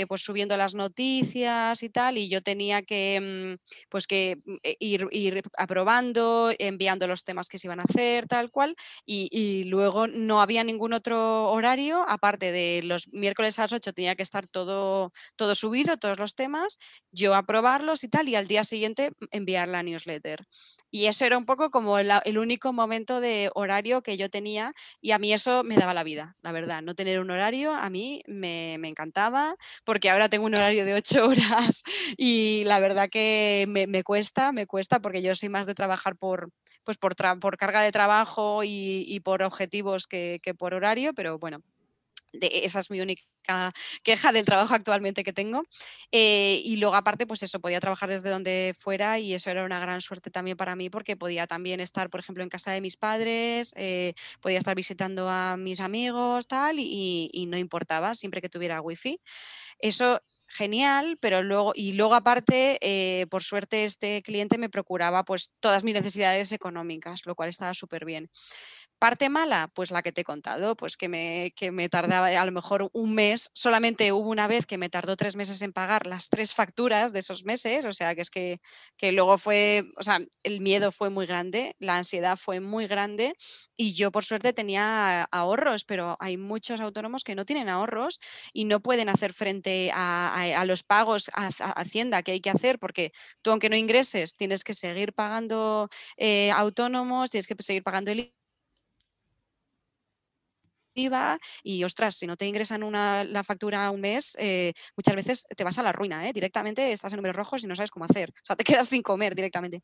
pues 0.07 0.21
subiendo 0.21 0.55
las 0.57 0.75
noticias 0.75 1.83
y 1.83 1.89
tal, 1.89 2.17
y 2.17 2.29
yo 2.29 2.41
tenía 2.41 2.81
que, 2.83 3.19
mm, 3.59 3.63
pues 3.89 4.07
que 4.07 4.37
mm, 4.45 4.55
ir 4.79 5.43
aprobando, 5.57 6.42
enviando 6.59 7.07
los 7.07 7.23
temas 7.23 7.49
que 7.49 7.57
se 7.57 7.67
iban 7.67 7.79
a 7.79 7.83
hacer, 7.83 8.27
tal 8.27 8.51
cual, 8.51 8.75
y, 9.05 9.63
luego 9.65 10.07
no 10.07 10.41
había 10.41 10.63
ningún 10.63 10.93
otro 10.93 11.49
horario, 11.51 12.05
aparte 12.07 12.51
de 12.51 12.81
los 12.83 13.07
miércoles 13.11 13.57
a 13.59 13.63
las 13.63 13.73
8 13.73 13.93
tenía 13.93 14.15
que 14.15 14.23
estar 14.23 14.47
todo, 14.47 15.11
todo 15.35 15.55
subido, 15.55 15.97
todos 15.97 16.19
los 16.19 16.35
temas, 16.35 16.79
yo 17.11 17.35
aprobarlos 17.35 18.03
y 18.03 18.09
tal, 18.09 18.29
y 18.29 18.35
al 18.35 18.47
día 18.47 18.63
siguiente 18.63 19.11
enviar 19.31 19.67
la 19.67 19.83
newsletter. 19.83 20.45
Y 20.95 21.07
eso 21.07 21.25
era 21.25 21.39
un 21.39 21.45
poco 21.45 21.71
como 21.71 21.97
el, 21.97 22.37
único 22.37 22.71
momento 22.71 23.19
de 23.19 23.49
horario 23.55 24.03
que 24.03 24.15
yo 24.15 24.29
tenía 24.29 24.73
y 25.01 25.09
a 25.09 25.17
mí 25.17 25.33
eso 25.33 25.63
me 25.63 25.75
daba 25.75 25.95
la 25.95 26.03
vida, 26.03 26.35
la 26.43 26.51
verdad. 26.51 26.83
No 26.83 26.93
tener 26.93 27.19
un 27.19 27.31
horario 27.31 27.73
a 27.73 27.89
mí 27.89 28.21
me, 28.27 28.75
encantaba 28.75 29.55
porque 29.85 30.11
ahora 30.11 30.29
tengo 30.29 30.45
un 30.45 30.53
horario 30.53 30.85
de 30.85 30.93
ocho 30.93 31.25
horas 31.27 31.81
y 32.15 32.63
la 32.65 32.77
verdad 32.77 33.09
que 33.09 33.65
me, 33.67 34.03
cuesta, 34.03 34.51
me 34.51 34.67
cuesta 34.67 34.99
porque 34.99 35.23
yo 35.23 35.33
soy 35.35 35.49
más 35.49 35.65
de 35.65 35.73
trabajar 35.73 36.15
por, 36.15 36.32
pues 36.83 36.97
por, 36.97 37.15
por 37.39 37.57
carga 37.57 37.81
de 37.81 37.91
trabajo 37.91 38.61
y, 38.63 39.19
por 39.23 39.43
objetivos 39.43 40.07
que, 40.07 40.39
que 40.43 40.53
por 40.53 40.73
horario, 40.73 41.13
pero 41.13 41.39
bueno, 41.39 41.63
esa 42.41 42.79
es 42.79 42.89
mi 42.89 43.01
única 43.01 43.23
queja 44.03 44.31
del 44.31 44.45
trabajo 44.45 44.73
actualmente 44.73 45.23
que 45.23 45.33
tengo. 45.33 45.63
Eh, 46.11 46.61
y 46.63 46.77
luego 46.77 46.95
aparte, 46.95 47.27
pues 47.27 47.43
eso, 47.43 47.59
podía 47.59 47.79
trabajar 47.79 48.09
desde 48.09 48.29
donde 48.29 48.73
fuera 48.77 49.19
y 49.19 49.33
eso 49.33 49.49
era 49.49 49.65
una 49.65 49.79
gran 49.79 50.01
suerte 50.01 50.31
también 50.31 50.57
para 50.57 50.75
mí 50.75 50.89
porque 50.89 51.17
podía 51.17 51.47
también 51.47 51.79
estar, 51.79 52.09
por 52.09 52.19
ejemplo, 52.19 52.43
en 52.43 52.49
casa 52.49 52.71
de 52.71 52.81
mis 52.81 52.97
padres, 52.97 53.73
eh, 53.75 54.13
podía 54.41 54.57
estar 54.57 54.75
visitando 54.75 55.29
a 55.29 55.57
mis 55.57 55.79
amigos, 55.79 56.47
tal, 56.47 56.79
y, 56.79 57.29
y 57.33 57.45
no 57.45 57.57
importaba, 57.57 58.15
siempre 58.15 58.41
que 58.41 58.49
tuviera 58.49 58.81
wifi. 58.81 59.19
Eso 59.79 60.21
genial, 60.53 61.17
pero 61.21 61.43
luego, 61.43 61.73
y 61.75 61.93
luego 61.93 62.15
aparte, 62.15 62.77
eh, 62.81 63.25
por 63.29 63.43
suerte, 63.43 63.85
este 63.85 64.21
cliente 64.23 64.57
me 64.57 64.69
procuraba 64.69 65.23
pues 65.25 65.53
todas 65.59 65.83
mis 65.83 65.93
necesidades 65.93 66.51
económicas, 66.51 67.25
lo 67.25 67.35
cual 67.35 67.49
estaba 67.49 67.73
súper 67.73 68.05
bien. 68.05 68.29
Parte 69.03 69.27
mala, 69.27 69.69
pues 69.73 69.91
la 69.91 70.01
que 70.01 70.13
te 70.13 70.21
he 70.21 70.23
contado, 70.23 70.77
pues 70.77 70.95
que 70.95 71.09
me, 71.09 71.51
que 71.57 71.71
me 71.71 71.89
tardaba 71.89 72.27
a 72.27 72.45
lo 72.45 72.53
mejor 72.53 72.89
un 72.93 73.13
mes, 73.13 73.51
solamente 73.53 74.13
hubo 74.13 74.29
una 74.29 74.47
vez 74.47 74.65
que 74.65 74.77
me 74.77 74.87
tardó 74.87 75.17
tres 75.17 75.35
meses 75.35 75.61
en 75.61 75.73
pagar 75.73 76.07
las 76.07 76.29
tres 76.29 76.53
facturas 76.53 77.11
de 77.11 77.19
esos 77.19 77.43
meses, 77.43 77.83
o 77.83 77.91
sea 77.91 78.15
que 78.15 78.21
es 78.21 78.29
que, 78.29 78.61
que 78.95 79.11
luego 79.11 79.37
fue, 79.37 79.91
o 79.97 80.03
sea, 80.03 80.21
el 80.43 80.61
miedo 80.61 80.93
fue 80.93 81.09
muy 81.09 81.25
grande, 81.25 81.75
la 81.79 81.97
ansiedad 81.97 82.37
fue 82.37 82.61
muy 82.61 82.87
grande 82.87 83.35
y 83.75 83.91
yo 83.91 84.09
por 84.09 84.23
suerte 84.23 84.53
tenía 84.53 85.23
ahorros, 85.23 85.83
pero 85.83 86.15
hay 86.21 86.37
muchos 86.37 86.79
autónomos 86.79 87.25
que 87.25 87.35
no 87.35 87.43
tienen 87.43 87.67
ahorros 87.67 88.21
y 88.53 88.63
no 88.63 88.79
pueden 88.79 89.09
hacer 89.09 89.33
frente 89.33 89.91
a, 89.93 90.63
los 90.65 90.83
pagos 90.83 91.29
a, 91.33 91.49
Hacienda 91.75 92.23
que 92.23 92.31
hay 92.31 92.39
que 92.39 92.51
hacer, 92.51 92.79
porque 92.79 93.11
tú 93.41 93.51
aunque 93.51 93.67
no 93.67 93.75
ingreses, 93.75 94.37
tienes 94.37 94.63
que 94.63 94.73
seguir 94.73 95.11
pagando 95.11 95.89
eh, 96.15 96.51
autónomos, 96.51 97.31
tienes 97.31 97.47
que 97.47 97.55
seguir 97.61 97.83
pagando 97.83 98.09
el 98.11 98.33
y 101.63 101.83
ostras, 101.83 102.15
si 102.15 102.27
no 102.27 102.37
te 102.37 102.47
ingresan 102.47 102.83
una, 102.83 103.23
la 103.23 103.43
factura 103.43 103.89
un 103.91 104.01
mes, 104.01 104.35
eh, 104.39 104.73
muchas 104.95 105.15
veces 105.15 105.47
te 105.55 105.63
vas 105.63 105.77
a 105.77 105.83
la 105.83 105.91
ruina, 105.91 106.27
¿eh? 106.27 106.33
directamente 106.33 106.91
estás 106.91 107.13
en 107.13 107.17
números 107.17 107.35
rojos 107.35 107.63
y 107.63 107.67
no 107.67 107.75
sabes 107.75 107.91
cómo 107.91 108.05
hacer, 108.05 108.29
o 108.29 108.45
sea, 108.45 108.55
te 108.55 108.63
quedas 108.83 108.89
sin 108.89 109.01
comer 109.01 109.35
directamente. 109.35 109.81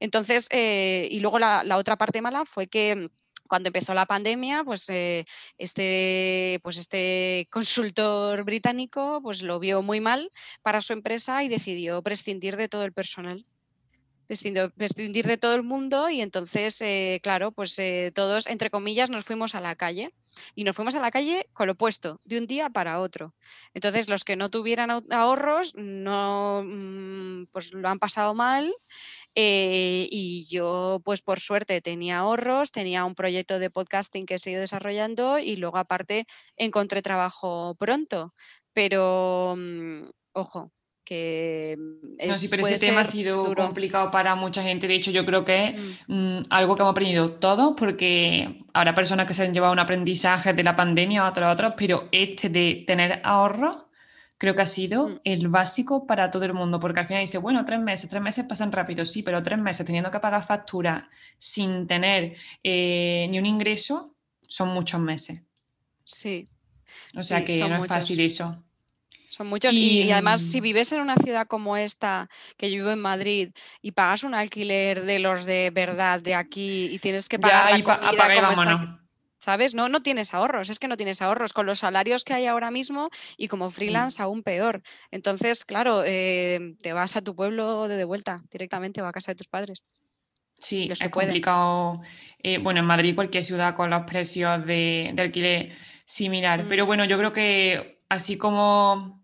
Entonces, 0.00 0.46
eh, 0.50 1.08
y 1.10 1.20
luego 1.20 1.38
la, 1.38 1.64
otra 1.76 1.96
parte 1.96 2.20
mala 2.22 2.44
fue 2.44 2.66
que 2.66 3.08
cuando 3.48 3.68
empezó 3.68 3.94
la 3.94 4.06
pandemia, 4.06 4.62
pues, 4.64 4.86
este, 5.58 6.60
pues 6.62 6.76
este 6.76 7.48
consultor 7.50 8.44
británico 8.44 9.20
pues, 9.22 9.42
lo 9.42 9.58
vio 9.58 9.82
muy 9.82 10.00
mal 10.00 10.30
para 10.62 10.80
su 10.80 10.92
empresa 10.92 11.42
y 11.42 11.48
decidió 11.48 12.00
prescindir 12.02 12.56
de 12.56 12.68
todo 12.68 12.84
el 12.84 12.92
personal 12.92 13.44
prescindir 14.76 15.26
de 15.26 15.36
todo 15.36 15.54
el 15.54 15.62
mundo 15.62 16.08
y 16.10 16.20
entonces, 16.20 16.80
eh, 16.82 17.20
claro, 17.22 17.52
pues 17.52 17.78
eh, 17.78 18.12
todos, 18.14 18.46
entre 18.46 18.70
comillas, 18.70 19.10
nos 19.10 19.24
fuimos 19.24 19.54
a 19.54 19.60
la 19.60 19.74
calle 19.74 20.14
y 20.54 20.64
nos 20.64 20.76
fuimos 20.76 20.94
a 20.94 21.00
la 21.00 21.10
calle 21.10 21.48
con 21.52 21.66
lo 21.66 21.72
opuesto, 21.72 22.20
de 22.24 22.38
un 22.38 22.46
día 22.46 22.70
para 22.70 23.00
otro. 23.00 23.34
Entonces, 23.74 24.08
los 24.08 24.24
que 24.24 24.36
no 24.36 24.48
tuvieran 24.50 24.90
ahorros, 25.10 25.74
no, 25.74 26.62
mm, 26.64 27.46
pues 27.50 27.72
lo 27.72 27.88
han 27.88 27.98
pasado 27.98 28.34
mal 28.34 28.72
eh, 29.34 30.08
y 30.10 30.46
yo, 30.46 31.00
pues 31.04 31.22
por 31.22 31.40
suerte, 31.40 31.80
tenía 31.80 32.18
ahorros, 32.18 32.72
tenía 32.72 33.04
un 33.04 33.14
proyecto 33.14 33.58
de 33.58 33.70
podcasting 33.70 34.26
que 34.26 34.34
he 34.34 34.38
seguido 34.38 34.60
desarrollando 34.62 35.38
y 35.38 35.56
luego 35.56 35.78
aparte 35.78 36.26
encontré 36.56 37.02
trabajo 37.02 37.74
pronto. 37.78 38.34
Pero, 38.72 39.54
mm, 39.56 40.10
ojo, 40.32 40.72
que 41.10 41.72
es, 42.18 42.28
no, 42.28 42.34
sí, 42.36 42.46
pero 42.48 42.64
ese 42.64 42.86
tema 42.86 43.00
ha 43.00 43.04
sido 43.04 43.52
complicado 43.56 44.12
para 44.12 44.36
mucha 44.36 44.62
gente. 44.62 44.86
De 44.86 44.94
hecho, 44.94 45.10
yo 45.10 45.26
creo 45.26 45.44
que 45.44 45.64
es 45.64 45.76
mm. 46.06 46.36
mm, 46.38 46.42
algo 46.50 46.76
que 46.76 46.82
hemos 46.82 46.92
aprendido 46.92 47.32
todos, 47.32 47.74
porque 47.76 48.60
habrá 48.72 48.94
personas 48.94 49.26
que 49.26 49.34
se 49.34 49.42
han 49.42 49.52
llevado 49.52 49.72
un 49.72 49.80
aprendizaje 49.80 50.52
de 50.52 50.62
la 50.62 50.76
pandemia, 50.76 51.26
otros 51.26 51.52
otros, 51.52 51.74
pero 51.76 52.08
este 52.12 52.48
de 52.48 52.84
tener 52.86 53.20
ahorro 53.24 53.90
creo 54.38 54.54
que 54.54 54.62
ha 54.62 54.66
sido 54.66 55.08
mm. 55.08 55.20
el 55.24 55.48
básico 55.48 56.06
para 56.06 56.30
todo 56.30 56.44
el 56.44 56.54
mundo, 56.54 56.78
porque 56.78 57.00
al 57.00 57.08
final 57.08 57.24
dice, 57.24 57.38
bueno, 57.38 57.64
tres 57.64 57.80
meses, 57.80 58.08
tres 58.08 58.22
meses 58.22 58.44
pasan 58.48 58.70
rápido, 58.70 59.04
sí, 59.04 59.24
pero 59.24 59.42
tres 59.42 59.58
meses 59.58 59.84
teniendo 59.84 60.12
que 60.12 60.20
pagar 60.20 60.44
factura 60.44 61.10
sin 61.38 61.88
tener 61.88 62.36
eh, 62.62 63.26
ni 63.28 63.36
un 63.40 63.46
ingreso, 63.46 64.14
son 64.46 64.68
muchos 64.68 65.00
meses. 65.00 65.42
Sí. 66.04 66.46
O 67.16 67.20
sea 67.20 67.44
que 67.44 67.58
no 67.58 67.82
es 67.82 67.88
fácil 67.88 68.20
eso. 68.20 68.62
Son 69.30 69.46
muchos. 69.46 69.76
Y, 69.76 70.10
además, 70.10 70.42
si 70.42 70.60
vives 70.60 70.90
en 70.92 71.00
una 71.00 71.14
ciudad 71.14 71.46
como 71.46 71.76
esta, 71.76 72.28
que 72.56 72.70
yo 72.70 72.78
vivo 72.78 72.90
en 72.90 73.00
Madrid, 73.00 73.50
y 73.80 73.92
pagas 73.92 74.24
un 74.24 74.34
alquiler 74.34 75.04
de 75.04 75.20
los 75.20 75.44
de 75.44 75.70
verdad 75.72 76.20
de 76.20 76.34
aquí 76.34 76.88
y 76.90 76.98
tienes 76.98 77.28
que 77.28 77.38
pagar 77.38 77.78
la 77.78 77.84
comida 77.84 78.54
como 78.54 79.00
¿Sabes? 79.38 79.74
No, 79.74 79.88
no 79.88 80.02
tienes 80.02 80.34
ahorros, 80.34 80.68
es 80.68 80.78
que 80.78 80.86
no 80.86 80.98
tienes 80.98 81.22
ahorros. 81.22 81.54
Con 81.54 81.64
los 81.64 81.78
salarios 81.78 82.24
que 82.24 82.34
hay 82.34 82.44
ahora 82.44 82.70
mismo 82.70 83.08
y 83.38 83.48
como 83.48 83.70
freelance 83.70 84.20
aún 84.20 84.42
peor. 84.42 84.82
Entonces, 85.10 85.64
claro, 85.64 86.02
eh, 86.04 86.74
te 86.82 86.92
vas 86.92 87.16
a 87.16 87.22
tu 87.22 87.34
pueblo 87.34 87.88
de, 87.88 88.04
vuelta 88.04 88.42
directamente 88.50 89.00
o 89.00 89.06
a 89.06 89.12
casa 89.12 89.32
de 89.32 89.36
tus 89.36 89.48
padres. 89.48 89.82
Sí, 90.58 90.88
es 90.90 90.98
complicado 91.08 92.02
eh, 92.42 92.58
bueno, 92.58 92.80
en 92.80 92.86
Madrid, 92.86 93.14
cualquier 93.14 93.44
ciudad 93.44 93.74
con 93.74 93.88
los 93.88 94.04
precios 94.04 94.66
de, 94.66 95.14
alquiler 95.16 95.72
similar. 96.04 96.66
Pero 96.68 96.84
mm. 96.84 96.86
bueno, 96.86 97.04
yo 97.06 97.16
creo 97.16 97.32
que 97.32 98.02
así 98.10 98.36
como 98.36 99.19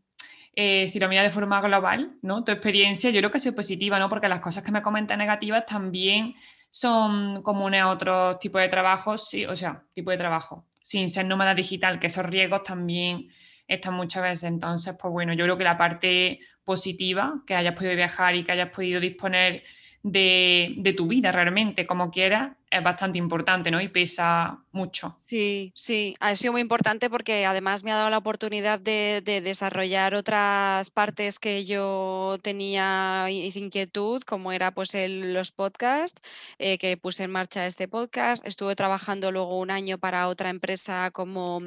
eh, 0.59 0.89
si 0.89 0.99
lo 0.99 1.09
miras 1.09 1.27
de 1.27 1.31
forma 1.31 1.61
global, 1.61 2.17
¿no? 2.23 2.43
Tu 2.43 2.51
experiencia 2.51 3.11
yo 3.11 3.21
creo 3.21 3.31
que 3.31 3.37
ha 3.37 3.41
sido 3.41 3.55
positiva, 3.55 3.99
¿no? 3.99 4.09
Porque 4.09 4.27
las 4.27 4.41
cosas 4.41 4.65
que 4.65 4.73
me 4.73 4.81
comentan 4.81 5.19
negativas 5.19 5.67
también 5.67 6.35
son 6.71 7.43
comunes 7.43 7.83
a 7.83 7.91
otros 7.91 8.39
tipos 8.39 8.63
de 8.63 8.69
trabajos, 8.69 9.29
sí, 9.29 9.45
o 9.45 9.55
sea, 9.55 9.85
tipo 9.93 10.11
de 10.11 10.17
trabajo, 10.17 10.67
sin 10.83 11.11
ser 11.11 11.27
nómada 11.27 11.55
digital, 11.55 11.99
que 11.99 12.07
esos 12.07 12.25
riesgos 12.25 12.63
también 12.63 13.29
están 13.69 13.95
muchas 13.95 14.23
veces. 14.23 14.45
Entonces, 14.45 14.97
pues 14.99 15.13
bueno, 15.13 15.35
yo 15.35 15.45
creo 15.45 15.59
que 15.59 15.65
la 15.65 15.77
parte 15.77 16.41
positiva, 16.65 17.43
que 17.47 17.55
hayas 17.55 17.75
podido 17.75 17.95
viajar 17.95 18.35
y 18.35 18.43
que 18.43 18.53
hayas 18.53 18.71
podido 18.71 18.99
disponer 18.99 19.63
de, 20.03 20.75
de 20.79 20.93
tu 20.95 21.07
vida 21.07 21.33
realmente, 21.33 21.87
como 21.87 22.11
quieras, 22.11 22.57
es 22.77 22.85
bastante 22.85 23.18
importante, 23.18 23.70
¿no? 23.70 23.81
Y 23.81 23.89
pesa 23.89 24.59
mucho. 24.77 25.18
Sí, 25.24 25.72
sí, 25.74 26.14
ha 26.20 26.37
sido 26.37 26.53
muy 26.53 26.61
importante 26.61 27.11
porque 27.11 27.47
además 27.47 27.83
me 27.83 27.91
ha 27.91 27.97
dado 27.97 28.11
la 28.11 28.18
oportunidad 28.18 28.79
de, 28.79 29.22
desarrollar 29.24 30.14
otras 30.14 30.91
partes 30.91 31.39
que 31.39 31.64
yo 31.64 32.39
tenía 32.43 33.27
inquietud, 33.31 34.22
como 34.22 34.53
era 34.53 34.70
pues 34.70 34.91
los 34.95 35.51
podcasts, 35.51 36.20
eh, 36.59 36.79
que 36.79 36.97
puse 36.97 37.24
en 37.24 37.31
marcha 37.31 37.66
este 37.66 37.89
podcast. 37.89 38.47
Estuve 38.47 38.77
trabajando 38.77 39.33
luego 39.33 39.59
un 39.59 39.70
año 39.70 39.99
para 39.99 40.29
otra 40.29 40.51
empresa 40.51 41.11
como, 41.11 41.61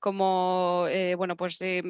como 0.00 0.86
eh, 0.90 1.14
bueno, 1.14 1.36
pues 1.36 1.58
eh, 1.62 1.82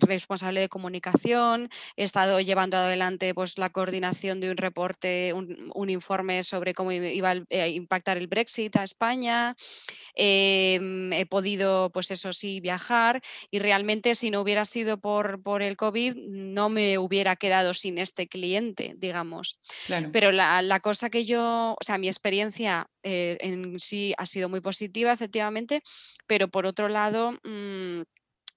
responsable 0.00 0.60
de 0.60 0.68
comunicación. 0.68 1.68
He 1.96 2.04
estado 2.04 2.40
llevando 2.40 2.76
adelante 2.76 3.34
pues 3.34 3.58
la 3.58 3.70
coordinación 3.70 4.40
de 4.40 4.50
un 4.50 4.56
reporte, 4.56 5.32
un, 5.34 5.70
un 5.74 5.90
informe 5.90 6.44
sobre 6.44 6.72
cómo 6.72 6.92
iba 6.92 7.30
a 7.30 7.34
el 8.12 8.26
Brexit 8.26 8.76
a 8.76 8.84
España, 8.84 9.56
em, 10.14 11.12
he 11.12 11.26
podido, 11.26 11.90
pues 11.92 12.10
eso 12.10 12.32
sí, 12.32 12.60
viajar 12.60 13.20
y 13.50 13.58
realmente 13.58 14.14
si 14.14 14.30
no 14.30 14.40
hubiera 14.40 14.64
sido 14.64 14.98
por, 14.98 15.42
por 15.42 15.62
el 15.62 15.76
COVID 15.76 16.14
no 16.16 16.68
me 16.68 16.98
hubiera 16.98 17.36
quedado 17.36 17.74
sin 17.74 17.98
este 17.98 18.28
cliente, 18.28 18.94
digamos. 18.96 19.58
Pero 20.12 20.32
la, 20.32 20.80
cosa 20.80 21.08
que 21.10 21.24
yo, 21.24 21.76
o 21.80 21.84
sea, 21.84 21.98
mi 21.98 22.08
experiencia 22.08 22.86
eh, 23.02 23.38
en 23.40 23.78
sí 23.80 24.14
ha 24.18 24.26
sido 24.26 24.48
muy 24.48 24.60
positiva, 24.60 25.12
efectivamente, 25.12 25.82
pero 26.26 26.48
por 26.48 26.66
otro 26.66 26.88
lado... 26.88 27.32
Mm, 27.42 28.02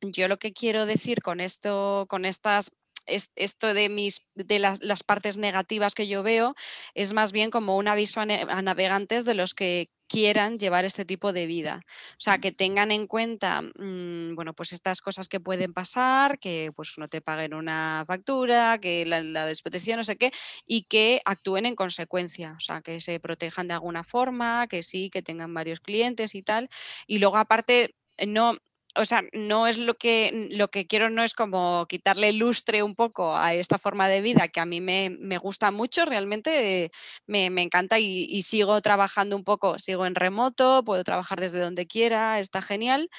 yo 0.02 0.28
lo 0.28 0.38
que 0.38 0.54
quiero 0.54 0.86
decir 0.86 1.22
con 1.22 1.40
esto, 1.40 2.06
con 2.08 2.26
estas 2.26 2.78
esto 3.08 3.74
de, 3.74 3.90
mis, 3.90 4.28
de 4.36 4.60
las, 4.60 5.04
partes 5.04 5.38
negativas 5.38 5.96
que 5.96 6.08
yo 6.08 6.24
veo 6.24 6.56
es 6.94 7.14
más 7.14 7.32
bien 7.32 7.50
como 7.50 7.78
un 7.78 7.88
aviso 7.88 8.22
a, 8.22 8.26
navegantes 8.26 9.26
de 9.26 9.36
los 9.36 9.54
que 9.54 9.90
quieran 10.08 10.58
llevar 10.58 10.86
este 10.86 11.04
tipo 11.04 11.34
de 11.34 11.48
vida. 11.48 11.82
O 12.12 12.20
sea, 12.20 12.40
que 12.40 12.52
tengan 12.52 12.92
en 12.92 13.08
cuenta, 13.08 13.62
mm, 13.62 14.36
bueno, 14.36 14.54
pues 14.54 14.72
estas 14.72 15.02
cosas 15.02 15.28
que 15.28 15.40
pueden 15.40 15.74
pasar, 15.74 16.40
que 16.40 16.72
pues 16.76 16.94
no 16.98 17.08
te 17.10 17.22
paguen 17.22 17.54
una 17.54 18.06
factura, 18.08 18.78
que 18.80 19.06
la, 19.06 19.22
la 19.22 19.46
desprotección, 19.46 19.98
no 19.98 20.04
sé 20.04 20.16
qué, 20.16 20.32
y 20.66 20.84
que 20.84 21.22
actúen 21.26 21.66
en 21.66 21.76
consecuencia. 21.76 22.54
O 22.58 22.62
sea, 22.62 22.82
que 22.82 23.02
se 23.02 23.20
protejan 23.20 23.68
de 23.68 23.74
alguna 23.74 24.04
forma, 24.04 24.68
que 24.68 24.82
sí, 24.82 25.10
que 25.10 25.22
tengan 25.22 25.54
varios 25.54 25.82
clientes 25.82 26.36
y 26.36 26.44
tal. 26.44 26.70
Y 27.06 27.20
luego 27.20 27.38
aparte, 27.38 27.96
no, 28.26 28.58
o 28.98 29.06
sea, 29.06 29.24
no 29.34 29.68
es 29.68 29.78
lo 29.78 29.96
que, 29.96 30.48
lo 30.52 30.70
que 30.70 30.88
quiero, 30.88 31.10
no 31.10 31.24
es 31.24 31.34
como 31.34 31.86
quitarle 31.88 32.34
lustre 32.34 32.84
un 32.84 32.96
poco 32.96 33.36
a 33.36 33.54
esta 33.54 33.78
forma 33.78 34.10
de 34.10 34.22
vida 34.22 34.48
que 34.48 34.60
a 34.60 34.66
mí 34.66 34.82
me, 34.82 35.38
gusta 35.38 35.72
mucho, 35.72 36.06
realmente 36.06 36.92
me, 37.28 37.46
encanta 37.46 38.00
y, 38.00 38.42
sigo 38.42 38.82
trabajando 38.82 39.36
un 39.36 39.44
poco, 39.44 39.78
sigo 39.80 40.06
en 40.06 40.16
remoto, 40.16 40.84
puedo 40.84 41.04
trabajar 41.04 41.40
desde 41.40 41.60
donde 41.60 41.86
quiera, 41.86 42.40
está 42.40 42.62
genial, 42.62 43.10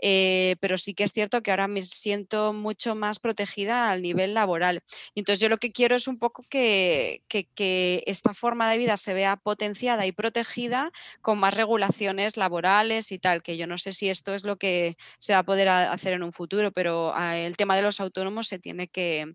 eh, 0.00 0.56
pero 0.60 0.76
sí 0.78 0.94
que 0.94 1.04
es 1.04 1.12
cierto 1.12 1.42
que 1.42 1.50
ahora 1.50 1.68
me 1.68 1.82
siento 1.82 2.52
mucho 2.52 2.94
más 2.94 3.18
protegida 3.18 3.90
al 3.90 4.02
nivel 4.02 4.34
laboral. 4.34 4.80
Entonces 5.14 5.40
yo 5.40 5.48
lo 5.48 5.58
que 5.58 5.72
quiero 5.72 5.96
es 5.96 6.08
un 6.08 6.18
poco 6.18 6.42
que, 6.48 7.22
que 7.28 8.02
esta 8.06 8.34
forma 8.34 8.70
de 8.70 8.78
vida 8.78 8.96
se 8.96 9.14
vea 9.14 9.36
potenciada 9.36 10.06
y 10.06 10.12
protegida 10.12 10.90
con 11.20 11.38
más 11.38 11.56
regulaciones 11.56 12.36
laborales 12.36 13.12
y 13.12 13.18
tal, 13.18 13.42
que 13.42 13.56
yo 13.56 13.66
no 13.66 13.78
sé 13.78 13.92
si 13.92 14.10
esto 14.10 14.34
es 14.34 14.44
lo 14.44 14.56
que 14.56 14.96
se 15.22 15.34
va 15.34 15.38
a 15.40 15.44
poder 15.44 15.68
hacer 15.68 16.14
en 16.14 16.24
un 16.24 16.32
futuro, 16.32 16.72
pero 16.72 17.12
ah, 17.14 17.38
el 17.38 17.56
tema 17.56 17.76
de 17.76 17.82
los 17.82 18.00
autónomos 18.00 18.48
se 18.48 18.58
tiene 18.58 18.88
que, 18.88 19.34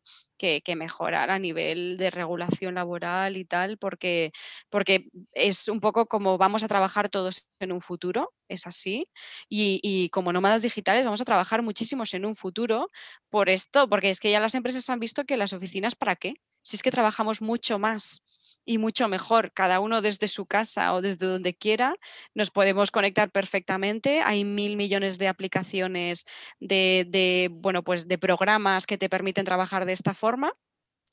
mejorar 0.75 1.31
a 1.31 1.39
nivel 1.39 1.95
de 1.97 2.11
regulación 2.11 2.75
laboral 2.75 3.37
y 3.37 3.45
tal, 3.45 3.77
porque, 3.77 4.31
porque 4.69 5.07
es 5.31 5.69
un 5.69 5.79
poco 5.79 6.05
como 6.07 6.37
vamos 6.37 6.63
a 6.63 6.67
trabajar 6.67 7.07
todos 7.07 7.47
en 7.61 7.71
un 7.71 7.79
futuro, 7.79 8.33
es 8.49 8.67
así, 8.67 9.07
y, 9.47 9.79
y, 9.81 10.09
como 10.09 10.33
nómadas 10.33 10.61
digitales 10.61 11.05
vamos 11.05 11.21
a 11.21 11.25
trabajar 11.25 11.63
muchísimos 11.63 12.13
en 12.13 12.25
un 12.25 12.35
futuro 12.35 12.89
por 13.29 13.49
esto, 13.49 13.87
porque 13.87 14.09
es 14.09 14.19
que 14.19 14.29
ya 14.31 14.41
las 14.41 14.55
empresas 14.55 14.89
han 14.89 14.99
visto 14.99 15.23
que 15.23 15.37
las 15.37 15.53
oficinas, 15.53 15.95
¿para 15.95 16.17
qué? 16.17 16.33
Si 16.63 16.75
es 16.75 16.83
que 16.83 16.91
trabajamos 16.91 17.41
mucho 17.41 17.79
más 17.79 18.23
y 18.67 18.77
mucho 18.79 19.07
mejor, 19.07 19.53
cada 19.53 19.79
uno 19.79 20.01
desde 20.01 20.27
su 20.27 20.45
casa 20.45 20.93
o 20.93 21.01
desde 21.01 21.25
donde 21.25 21.55
quiera, 21.55 21.95
nos 22.35 22.51
podemos 22.51 22.91
conectar 22.91 23.31
perfectamente. 23.31 24.21
Hay 24.21 24.43
mil 24.43 24.75
millones 24.75 25.17
de 25.17 25.29
aplicaciones 25.29 26.25
de, 26.59 27.49
bueno, 27.51 27.83
pues 27.83 28.07
de 28.07 28.17
programas 28.17 28.85
que 28.85 28.97
te 28.97 29.09
permiten 29.09 29.45
trabajar 29.45 29.85
de 29.85 29.93
esta 29.93 30.13
forma 30.13 30.53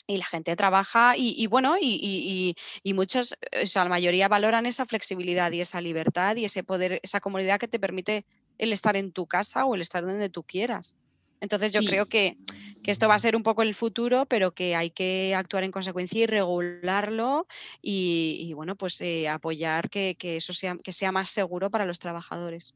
y 0.07 0.18
la 0.18 0.26
gente 0.26 0.57
trabaja 0.57 1.14
y, 1.16 1.46
bueno, 1.46 1.76
y, 1.80 2.57
muchos, 2.94 3.36
o 3.62 3.66
sea, 3.66 3.84
la 3.84 3.90
mayoría 3.90 4.28
valoran 4.28 4.66
esa 4.66 4.84
flexibilidad 4.84 5.52
y 5.52 5.61
esa 5.61 5.80
libertad 5.80 6.36
y 6.36 6.44
ese 6.44 6.64
poder, 6.64 7.00
esa 7.05 7.20
comodidad 7.20 7.61
que 7.61 7.68
te 7.68 7.78
permite 7.78 8.26
el 8.59 8.72
estar 8.72 8.96
en 8.96 9.12
tu 9.12 9.26
casa 9.26 9.64
o 9.64 9.76
el 9.76 9.80
estar 9.80 10.05
donde 10.05 10.28
tú 10.28 10.42
quieras. 10.42 10.96
Entonces 11.45 11.72
yo 11.72 11.84
creo 11.84 12.07
que, 12.07 12.38
esto 12.86 13.09
va 13.09 13.14
a 13.14 13.18
ser 13.18 13.36
un 13.36 13.42
poco 13.42 13.62
el 13.62 13.74
futuro, 13.74 14.26
pero 14.26 14.53
que 14.53 14.76
hay 14.76 14.90
que 14.90 15.34
actuar 15.34 15.64
en 15.64 15.70
consecuencia 15.70 16.22
y 16.22 16.26
regularlo 16.26 17.47
y, 17.80 18.53
bueno, 18.55 18.76
pues 18.76 19.01
eh, 19.01 19.28
apoyar 19.28 19.88
que, 19.88 20.16
eso 20.20 20.53
sea, 20.53 20.76
que 20.82 20.92
sea 20.92 21.12
más 21.12 21.30
seguro 21.30 21.70
para 21.70 21.86
los 21.86 21.99
trabajadores. 21.99 22.74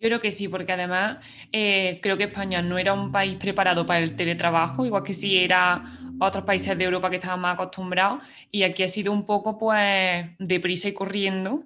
Yo 0.00 0.08
creo 0.08 0.20
que 0.20 0.30
sí, 0.30 0.48
porque 0.48 0.72
además 0.72 1.18
eh, 1.50 1.98
creo 2.02 2.16
que 2.16 2.24
España 2.24 2.62
no 2.62 2.78
era 2.78 2.92
un 2.92 3.10
país 3.10 3.36
preparado 3.38 3.86
para 3.86 4.00
el 4.00 4.16
teletrabajo, 4.16 4.86
igual 4.86 5.02
que 5.02 5.14
si 5.14 5.38
era 5.38 5.98
otros 6.20 6.44
países 6.44 6.76
de 6.76 6.84
Europa 6.84 7.10
que 7.10 7.16
estaban 7.16 7.40
más 7.40 7.54
acostumbrados, 7.54 8.22
y 8.50 8.62
aquí 8.64 8.82
ha 8.82 8.88
sido 8.88 9.12
un 9.12 9.24
poco 9.24 9.58
pues 9.58 10.30
deprisa 10.38 10.88
y 10.88 10.94
corriendo 10.94 11.64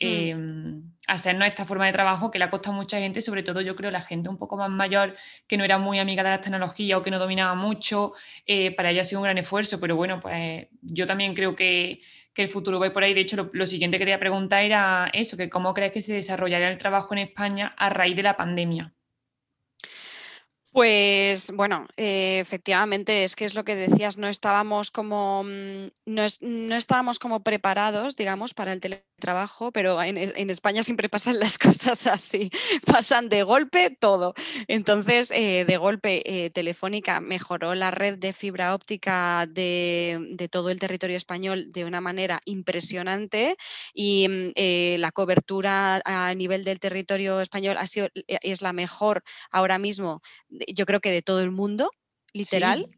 Mm. 0.00 0.06
Em, 0.06 0.92
hacernos 1.06 1.48
esta 1.48 1.64
forma 1.64 1.86
de 1.86 1.92
trabajo 1.92 2.30
que 2.30 2.38
le 2.38 2.44
ha 2.44 2.50
costado 2.50 2.74
a 2.74 2.76
mucha 2.76 2.98
gente, 2.98 3.22
sobre 3.22 3.42
todo 3.42 3.60
yo 3.60 3.76
creo 3.76 3.90
la 3.90 4.00
gente 4.00 4.28
un 4.28 4.38
poco 4.38 4.56
más 4.56 4.70
mayor 4.70 5.16
que 5.46 5.56
no 5.56 5.64
era 5.64 5.78
muy 5.78 5.98
amiga 5.98 6.22
de 6.22 6.30
las 6.30 6.40
tecnologías 6.40 6.98
o 6.98 7.02
que 7.02 7.10
no 7.10 7.18
dominaba 7.18 7.54
mucho, 7.54 8.14
eh, 8.46 8.74
para 8.74 8.90
ella 8.90 9.02
ha 9.02 9.04
sido 9.04 9.20
un 9.20 9.24
gran 9.24 9.38
esfuerzo, 9.38 9.80
pero 9.80 9.96
bueno, 9.96 10.20
pues 10.20 10.68
yo 10.82 11.06
también 11.06 11.34
creo 11.34 11.54
que, 11.56 12.00
el 12.34 12.48
futuro 12.48 12.80
va 12.80 12.90
por 12.92 13.04
ahí. 13.04 13.12
De 13.14 13.20
hecho, 13.20 13.36
lo, 13.36 13.50
lo, 13.52 13.66
siguiente 13.66 13.98
que 13.98 14.02
quería 14.02 14.18
preguntar 14.18 14.64
era 14.64 15.10
eso, 15.12 15.36
que 15.36 15.50
cómo 15.50 15.74
crees 15.74 15.92
que 15.92 16.02
se 16.02 16.14
desarrollará 16.14 16.70
el 16.70 16.78
trabajo 16.78 17.12
en 17.14 17.18
España 17.18 17.74
a 17.76 17.90
raíz 17.90 18.16
de 18.16 18.22
la 18.22 18.36
pandemia. 18.38 18.94
Pues 20.72 21.52
bueno, 21.54 21.86
eh, 21.98 22.38
efectivamente, 22.40 23.24
es 23.24 23.36
que 23.36 23.44
es 23.44 23.54
lo 23.54 23.62
que 23.62 23.74
decías, 23.74 24.16
no 24.16 24.26
estábamos 24.26 24.90
como 24.90 25.44
mm, 25.44 25.88
no, 26.06 26.26
no, 26.40 26.74
estábamos 26.74 27.18
como 27.18 27.42
preparados, 27.42 28.16
digamos, 28.16 28.54
para 28.54 28.72
el 28.72 28.80
teletrabajo, 29.22 29.70
pero 29.70 30.02
en, 30.02 30.50
España 30.50 30.82
siempre 30.82 31.08
pasan 31.08 31.38
las 31.38 31.58
cosas 31.58 32.06
así, 32.06 32.50
pasan 32.84 33.28
de 33.28 33.44
golpe 33.44 33.96
todo. 33.98 34.34
Entonces, 34.66 35.30
eh, 35.30 35.64
de 35.64 35.76
golpe, 35.76 36.22
eh, 36.26 36.50
Telefónica 36.50 37.20
mejoró 37.20 37.74
la 37.74 37.90
red 37.90 38.18
de 38.18 38.32
fibra 38.32 38.74
óptica 38.74 39.46
de, 39.48 40.48
todo 40.50 40.70
el 40.70 40.80
territorio 40.80 41.16
español 41.16 41.72
de 41.72 41.84
una 41.84 42.00
manera 42.00 42.40
impresionante 42.44 43.56
y 43.94 44.28
mm, 44.28 44.98
la 44.98 45.12
cobertura 45.12 46.02
a 46.04 46.34
nivel 46.34 46.64
del 46.64 46.80
territorio 46.80 47.40
español 47.40 47.76
ha 47.78 47.86
sido, 47.86 48.08
es 48.26 48.60
la 48.60 48.72
mejor 48.72 49.22
ahora 49.50 49.78
mismo 49.78 50.20
yo 50.68 50.84
creo 50.86 51.00
que 51.00 51.10
de 51.10 51.22
todo 51.22 51.40
el 51.40 51.50
mundo, 51.50 51.90
literal. 52.32 52.88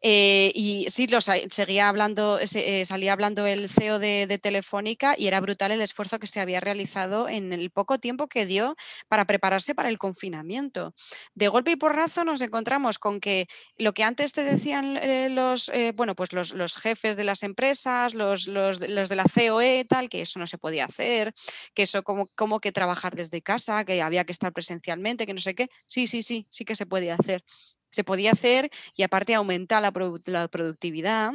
Eh, 0.00 0.52
y 0.54 0.86
sí, 0.90 1.08
seguía 1.48 1.88
hablando, 1.88 2.38
eh, 2.40 2.84
salía 2.84 3.12
hablando 3.12 3.46
el 3.46 3.68
CEO 3.68 3.98
de, 3.98 4.38
Telefónica 4.40 5.16
y 5.18 5.26
era 5.26 5.40
brutal 5.40 5.72
el 5.72 5.80
esfuerzo 5.80 6.20
que 6.20 6.28
se 6.28 6.40
había 6.40 6.60
realizado 6.60 7.28
en 7.28 7.52
el 7.52 7.70
poco 7.70 7.98
tiempo 7.98 8.28
que 8.28 8.46
dio 8.46 8.76
para 9.08 9.24
prepararse 9.24 9.74
para 9.74 9.88
el 9.88 9.98
confinamiento. 9.98 10.94
De 11.34 11.48
golpe 11.48 11.72
y 11.72 11.76
porrazo 11.76 12.24
nos 12.24 12.40
encontramos 12.40 12.98
con 13.00 13.20
que 13.20 13.48
lo 13.76 13.92
que 13.92 14.04
antes 14.04 14.32
te 14.32 14.44
decían 14.44 14.96
eh, 14.98 15.28
los, 15.30 15.72
bueno, 15.94 16.14
pues 16.14 16.32
los, 16.32 16.54
los, 16.54 16.76
jefes 16.76 17.16
de 17.16 17.24
las 17.24 17.42
empresas, 17.42 18.14
los, 18.14 18.46
los, 18.46 18.86
los, 18.88 19.08
de 19.08 19.16
la 19.16 19.24
COE, 19.24 19.84
tal, 19.88 20.08
que 20.08 20.22
eso 20.22 20.38
no 20.38 20.46
se 20.46 20.58
podía 20.58 20.84
hacer, 20.84 21.34
que 21.74 21.82
eso 21.82 22.04
como, 22.04 22.28
como 22.36 22.60
que 22.60 22.70
trabajar 22.70 23.16
desde 23.16 23.42
casa, 23.42 23.84
que 23.84 24.00
había 24.00 24.24
que 24.24 24.32
estar 24.32 24.52
presencialmente, 24.52 25.26
que 25.26 25.34
no 25.34 25.40
sé 25.40 25.54
qué. 25.56 25.68
Sí, 25.86 26.06
sí, 26.06 26.22
sí, 26.22 26.46
sí 26.50 26.64
que 26.64 26.76
se 26.76 26.86
puede 26.86 27.10
hacer 27.10 27.42
se 27.90 28.04
podía 28.04 28.32
hacer 28.32 28.70
y 28.94 29.02
aparte 29.02 29.34
aumenta 29.34 29.80
la, 29.80 29.92
productividad 29.92 31.32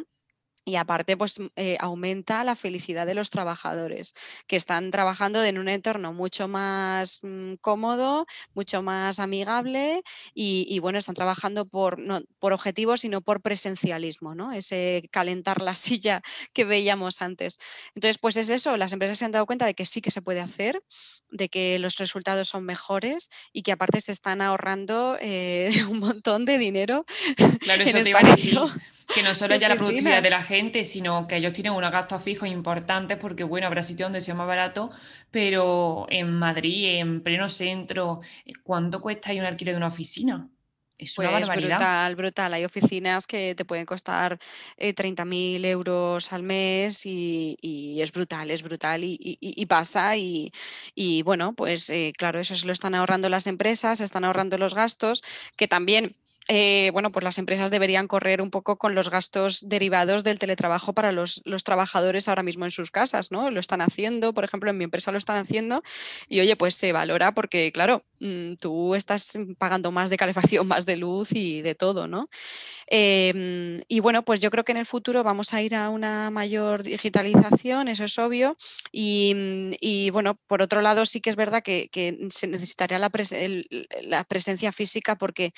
y 0.66 0.76
aparte, 0.76 1.18
pues 1.18 1.40
eh, 1.56 1.78
aumenta 1.80 2.44
la 2.44 2.56
felicidad 2.56 3.06
de 3.06 3.16
los 3.16 3.30
trabajadores 3.30 4.14
que 4.48 4.56
están 4.56 4.92
trabajando 4.92 5.44
en 5.44 5.58
un 5.58 5.68
entorno 5.68 6.14
mucho 6.14 6.48
más 6.48 7.20
mm, 7.22 7.56
cómodo, 7.56 8.26
mucho 8.54 8.82
más 8.82 9.20
amigable 9.20 10.04
y, 10.34 10.80
bueno, 10.80 11.00
están 11.00 11.16
trabajando 11.16 11.66
por, 11.66 12.00
no 12.00 12.22
por 12.40 12.54
objetivos, 12.54 13.02
sino 13.02 13.22
por 13.22 13.42
presencialismo, 13.42 14.36
¿no? 14.36 14.54
Ese 14.54 15.10
calentar 15.12 15.62
la 15.62 15.76
silla 15.76 16.22
que 16.54 16.64
veíamos 16.64 17.22
antes. 17.22 17.58
Entonces, 17.96 18.18
pues 18.18 18.38
es 18.38 18.50
eso, 18.50 18.78
las 18.78 18.94
empresas 18.94 19.18
se 19.18 19.26
han 19.26 19.32
dado 19.32 19.46
cuenta 19.46 19.66
de 19.66 19.74
que 19.74 19.86
sí 19.86 20.02
que 20.02 20.12
se 20.12 20.22
puede 20.22 20.40
hacer, 20.40 20.82
de 21.30 21.50
que 21.50 21.78
los 21.80 21.98
resultados 21.98 22.48
son 22.48 22.64
mejores 22.64 23.30
y 23.52 23.64
que 23.64 23.74
aparte 23.74 24.00
se 24.00 24.12
están 24.14 24.42
ahorrando 24.42 25.18
eh, 25.20 25.72
un 25.90 26.00
montón 26.00 26.46
de 26.46 26.58
dinero 26.58 27.06
claro, 27.60 27.84
en 27.84 27.98
espacio 27.98 28.72
que 29.14 29.24
no 29.24 29.34
solo 29.36 29.54
haya 29.54 29.70
la 29.70 29.76
productividad 29.76 30.24
de 30.24 30.30
la 30.30 30.44
gente, 30.44 30.86
sino 30.86 31.28
que 31.28 31.38
ellos 31.38 31.54
tienen 31.54 31.74
unos 31.74 31.92
gastos 31.92 32.22
fijos 32.24 32.50
importantes 32.50 33.18
porque, 33.18 33.44
bueno, 33.44 33.68
habrá 33.68 33.84
sitios 33.84 34.08
donde 34.08 34.22
sea 34.22 34.36
más 34.36 34.48
barato, 34.48 34.92
pero 35.32 36.06
en 36.10 36.32
Madrid, 36.32 37.00
en 37.00 37.22
pleno 37.22 37.50
centro, 37.50 38.22
¿cuánto 38.64 39.02
cuesta 39.02 39.32
ahí 39.32 39.40
un 39.40 39.46
alquiler 39.46 39.74
de 39.74 39.78
una 39.78 39.88
oficina? 39.88 40.48
Es 40.98 41.18
una 41.18 41.32
pues 41.32 41.48
barbaridad. 41.48 41.78
brutal, 41.78 42.16
brutal. 42.16 42.54
Hay 42.54 42.66
oficinas 42.66 43.28
que 43.28 43.56
te 43.56 43.66
pueden 43.66 43.86
costar 43.86 44.38
eh, 44.78 44.94
30.000 44.94 45.66
euros 45.66 46.32
al 46.32 46.44
mes 46.44 47.06
y, 47.06 48.00
es 48.00 48.12
brutal, 48.12 48.52
es 48.52 48.64
brutal 48.64 49.02
y, 49.04 49.66
pasa. 49.68 50.16
Y, 50.16 51.22
bueno, 51.24 51.54
pues 51.54 51.90
eh, 51.90 52.14
claro, 52.18 52.40
eso 52.40 52.56
se 52.56 52.66
lo 52.66 52.74
están 52.74 52.96
ahorrando 52.96 53.28
las 53.28 53.48
empresas, 53.48 54.02
están 54.02 54.24
ahorrando 54.24 54.58
los 54.58 54.76
gastos, 54.76 55.24
que 55.56 55.68
también 55.68 56.16
eh, 56.50 56.90
bueno, 56.92 57.12
pues 57.12 57.24
las 57.24 57.38
empresas 57.38 57.72
deberían 57.72 58.08
correr 58.08 58.42
un 58.42 58.52
poco 58.52 58.78
con 58.78 58.96
los 58.96 59.10
gastos 59.10 59.70
derivados 59.70 60.26
del 60.26 60.40
teletrabajo 60.40 60.94
para 60.94 61.14
los, 61.14 61.42
trabajadores 61.64 62.28
ahora 62.28 62.44
mismo 62.44 62.66
en 62.66 62.72
sus 62.72 62.92
casas, 62.92 63.32
¿no? 63.32 63.50
Lo 63.50 63.62
están 63.62 63.82
haciendo, 63.82 64.34
por 64.34 64.44
ejemplo, 64.44 64.70
en 64.70 64.78
mi 64.78 64.84
empresa 64.84 65.14
lo 65.14 65.18
están 65.18 65.38
haciendo 65.38 65.84
y 66.28 66.42
oye, 66.42 66.58
pues 66.58 66.76
se 66.76 66.92
valora 66.92 67.34
porque, 67.34 67.72
claro, 67.72 68.04
mm, 68.20 68.56
tú 68.56 68.94
estás 68.96 69.38
pagando 69.58 69.92
más 69.94 70.10
de 70.10 70.18
calefacción, 70.18 70.68
más 70.68 70.86
de 70.86 70.98
luz 70.98 71.32
y 71.32 71.62
de 71.62 71.76
todo, 71.76 72.08
¿no? 72.08 72.30
Em, 72.88 73.82
y 73.88 74.02
bueno, 74.02 74.26
pues 74.26 74.42
yo 74.42 74.52
creo 74.52 74.66
que 74.66 74.74
en 74.74 74.80
el 74.80 74.86
futuro 74.86 75.24
vamos 75.24 75.54
a 75.54 75.62
ir 75.62 75.76
a 75.76 75.90
una 75.90 76.30
mayor 76.30 76.84
digitalización, 76.84 77.88
eso 77.88 78.04
es 78.04 78.20
obvio, 78.20 78.58
y, 78.92 80.10
bueno, 80.12 80.38
por 80.48 80.62
otro 80.62 80.82
lado 80.82 81.06
sí 81.06 81.22
que 81.22 81.30
es 81.30 81.38
verdad 81.38 81.64
que, 81.64 81.90
se 82.30 82.48
necesitaría 82.48 83.00
la 83.00 84.24
presencia 84.26 84.72
física 84.72 85.18
porque 85.18 85.54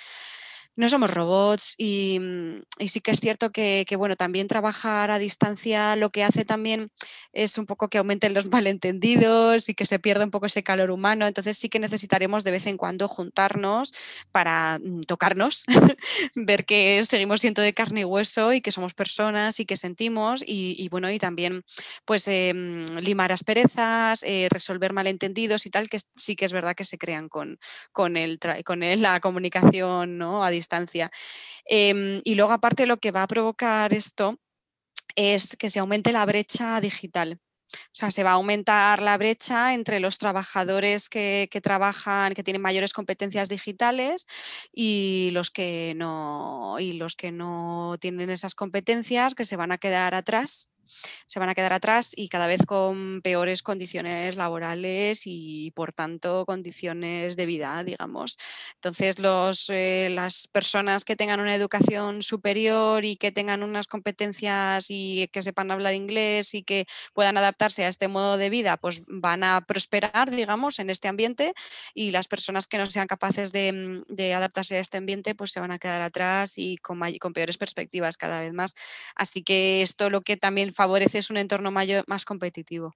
no 0.75 0.89
somos 0.89 1.09
robots 1.09 1.75
mm, 1.79 2.57
y, 2.79 2.87
sí 2.89 3.01
que 3.01 3.11
es 3.11 3.19
cierto 3.19 3.51
que, 3.51 3.85
bueno, 3.97 4.15
también 4.15 4.47
trabajar 4.47 5.09
a 5.11 5.19
distancia 5.19 5.95
lo 5.95 6.09
que 6.09 6.23
hace 6.23 6.45
también 6.45 6.91
es 7.31 7.57
un 7.57 7.65
poco 7.65 7.89
que 7.89 7.97
aumenten 7.97 8.33
los 8.33 8.45
malentendidos 8.51 9.69
y 9.69 9.73
que 9.73 9.85
se 9.85 9.99
pierda 9.99 10.25
un 10.25 10.31
poco 10.31 10.45
ese 10.47 10.63
calor 10.63 10.91
humano. 10.91 11.27
Entonces 11.27 11.57
sí 11.57 11.69
que 11.69 11.79
necesitaremos 11.79 12.43
de 12.43 12.51
vez 12.51 12.67
en 12.67 12.77
cuando 12.77 13.07
juntarnos 13.07 13.93
para 14.31 14.79
mm, 14.83 15.01
tocarnos, 15.01 15.63
ver 16.35 16.65
que 16.65 17.03
seguimos 17.05 17.41
siendo 17.41 17.61
de 17.61 17.73
carne 17.73 18.01
y 18.01 18.03
hueso 18.05 18.53
y 18.53 18.61
que 18.61 18.71
somos 18.71 18.93
personas 18.93 19.59
y 19.59 19.65
que 19.65 19.77
sentimos 19.77 20.43
y, 20.45 20.87
bueno, 20.89 21.09
y 21.09 21.19
también 21.19 21.63
pues 22.05 22.27
em, 22.27 22.85
limar 22.99 23.31
asperezas, 23.31 24.23
eh, 24.23 24.47
resolver 24.49 24.93
malentendidos 24.93 25.65
y 25.65 25.69
tal, 25.69 25.89
que 25.89 25.99
sí 26.15 26.35
que 26.35 26.45
es 26.45 26.53
verdad 26.53 26.75
que 26.75 26.83
se 26.83 26.97
crean 26.97 27.29
con, 27.29 27.59
con, 27.91 28.17
el, 28.17 28.39
con 28.65 28.79
la 28.79 29.19
comunicación 29.19 30.17
¿no? 30.17 30.43
a 30.43 30.49
distancia 30.49 30.64
Em, 31.65 32.21
y 32.23 32.35
luego 32.35 32.51
aparte 32.51 32.85
lo 32.85 32.97
que 32.97 33.11
va 33.11 33.23
a 33.23 33.27
provocar 33.27 33.93
esto 33.93 34.39
es 35.15 35.55
que 35.57 35.69
se 35.69 35.79
aumente 35.79 36.11
la 36.11 36.25
brecha 36.25 36.79
digital. 36.81 37.39
O 37.73 37.95
sea, 37.95 38.11
se 38.11 38.23
va 38.23 38.31
a 38.31 38.33
aumentar 38.33 39.01
la 39.01 39.17
brecha 39.17 39.73
entre 39.73 39.99
los 39.99 40.17
trabajadores 40.17 41.09
que, 41.09 41.49
trabajan, 41.63 42.33
que 42.33 42.43
tienen 42.43 42.61
mayores 42.61 42.93
competencias 42.93 43.49
digitales 43.49 44.27
y 44.71 45.29
los 45.33 45.49
que 45.49 45.93
no, 45.95 46.77
y 46.79 46.93
los 46.93 47.15
que 47.15 47.31
no 47.31 47.97
tienen 47.99 48.29
esas 48.29 48.55
competencias, 48.55 49.35
que 49.35 49.45
se 49.45 49.57
van 49.57 49.71
a 49.71 49.77
quedar 49.77 50.15
atrás 50.15 50.69
se 51.25 51.39
van 51.39 51.49
a 51.49 51.55
quedar 51.55 51.73
atrás 51.73 52.11
y 52.15 52.29
cada 52.29 52.47
vez 52.47 52.65
con 52.65 53.21
peores 53.21 53.63
condiciones 53.63 54.35
laborales 54.35 55.23
y 55.25 55.71
por 55.71 55.93
tanto 55.93 56.45
condiciones 56.45 57.35
de 57.35 57.45
vida, 57.45 57.83
digamos. 57.83 58.37
Entonces, 58.75 59.19
los, 59.19 59.69
eh, 59.69 60.09
las 60.11 60.47
personas 60.47 61.03
que 61.05 61.15
tengan 61.15 61.39
una 61.39 61.55
educación 61.55 62.21
superior 62.21 63.05
y 63.05 63.17
que 63.17 63.31
tengan 63.31 63.63
unas 63.63 63.87
competencias 63.87 64.87
y 64.89 65.27
que 65.31 65.41
sepan 65.41 65.71
hablar 65.71 65.93
inglés 65.93 66.53
y 66.53 66.63
que 66.63 66.85
puedan 67.13 67.37
adaptarse 67.37 67.85
a 67.85 67.87
este 67.87 68.07
modo 68.07 68.37
de 68.37 68.49
vida, 68.49 68.77
pues 68.77 69.03
van 69.07 69.43
a 69.43 69.65
prosperar, 69.65 70.31
digamos, 70.31 70.79
en 70.79 70.89
este 70.89 71.07
ambiente 71.07 71.53
y 71.93 72.11
las 72.11 72.27
personas 72.27 72.67
que 72.67 72.77
no 72.77 72.89
sean 72.89 73.07
capaces 73.07 73.51
de, 73.51 73.71
mm, 73.71 74.21
adaptarse 74.35 74.77
a 74.77 74.79
este 74.79 74.97
ambiente, 74.97 75.35
pues 75.35 75.51
se 75.51 75.59
van 75.59 75.71
a 75.71 75.77
quedar 75.77 76.01
atrás 76.01 76.57
y 76.57 76.77
con, 76.77 76.99
con 77.19 77.33
peores 77.33 77.57
perspectivas 77.57 78.17
cada 78.17 78.39
vez 78.39 78.53
más. 78.53 78.75
Así 79.15 79.43
que 79.43 79.81
esto 79.81 80.09
lo 80.09 80.21
que 80.21 80.37
también 80.37 80.73
favoreces 80.85 81.31
un 81.31 81.37
entorno 81.37 81.71
mayor, 81.71 82.03
más 82.07 82.25
competitivo. 82.25 82.93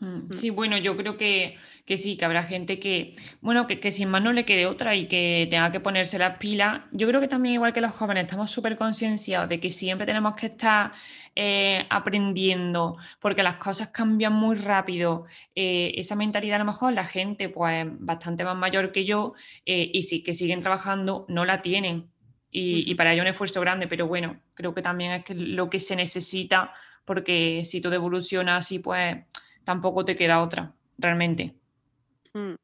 Mm, 0.00 0.06
mm. 0.06 0.32
Sí, 0.32 0.50
bueno, 0.50 0.76
yo 0.76 0.96
creo 0.96 1.16
que, 1.16 1.56
sí, 1.96 2.16
que 2.16 2.24
habrá 2.24 2.42
gente 2.42 2.80
que, 2.80 3.14
bueno, 3.40 3.68
que, 3.68 3.92
sin 3.92 4.08
más 4.08 4.20
no 4.20 4.32
le 4.32 4.44
quede 4.44 4.66
otra 4.66 4.96
y 4.96 5.06
que 5.06 5.46
tenga 5.48 5.70
que 5.70 5.78
ponerse 5.78 6.18
las 6.18 6.38
pilas. 6.38 6.82
Yo 6.90 7.06
creo 7.06 7.20
que 7.20 7.28
también, 7.28 7.54
igual 7.54 7.72
que 7.72 7.80
los 7.80 7.92
jóvenes, 7.92 8.24
estamos 8.24 8.50
súper 8.50 8.76
concienciados 8.76 9.48
de 9.48 9.60
que 9.60 9.70
siempre 9.70 10.04
tenemos 10.04 10.34
que 10.34 10.46
estar 10.46 10.92
eh, 11.36 11.86
aprendiendo, 11.88 12.96
porque 13.20 13.44
las 13.44 13.54
cosas 13.56 13.90
cambian 13.90 14.32
muy 14.32 14.56
rápido. 14.56 15.26
Eh, 15.54 15.92
esa 15.96 16.16
mentalidad, 16.16 16.56
a 16.56 16.64
lo 16.64 16.72
mejor, 16.72 16.92
la 16.92 17.04
gente, 17.04 17.48
pues, 17.48 17.86
bastante 18.00 18.42
más 18.44 18.56
mayor 18.56 18.90
que 18.90 19.04
yo, 19.04 19.34
eh, 19.64 19.88
y 19.92 20.02
sí, 20.02 20.24
que 20.24 20.34
siguen 20.34 20.60
trabajando, 20.60 21.24
no 21.28 21.44
la 21.44 21.62
tienen 21.62 22.11
y, 22.54 22.94
para 22.96 23.14
ello 23.14 23.22
un 23.22 23.28
esfuerzo 23.28 23.62
grande, 23.62 23.88
pero 23.88 24.06
bueno, 24.06 24.38
creo 24.52 24.74
que 24.74 24.82
también 24.82 25.12
es 25.12 25.24
que 25.24 25.34
lo 25.34 25.70
que 25.70 25.80
se 25.80 25.96
necesita, 25.96 26.74
porque 27.06 27.62
si 27.64 27.80
todo 27.80 27.94
evoluciona 27.94 28.58
así, 28.58 28.78
pues 28.78 29.16
tampoco 29.64 30.04
te 30.04 30.16
queda 30.16 30.42
otra, 30.42 30.74
realmente. 30.98 31.54
Mm. 32.34 32.54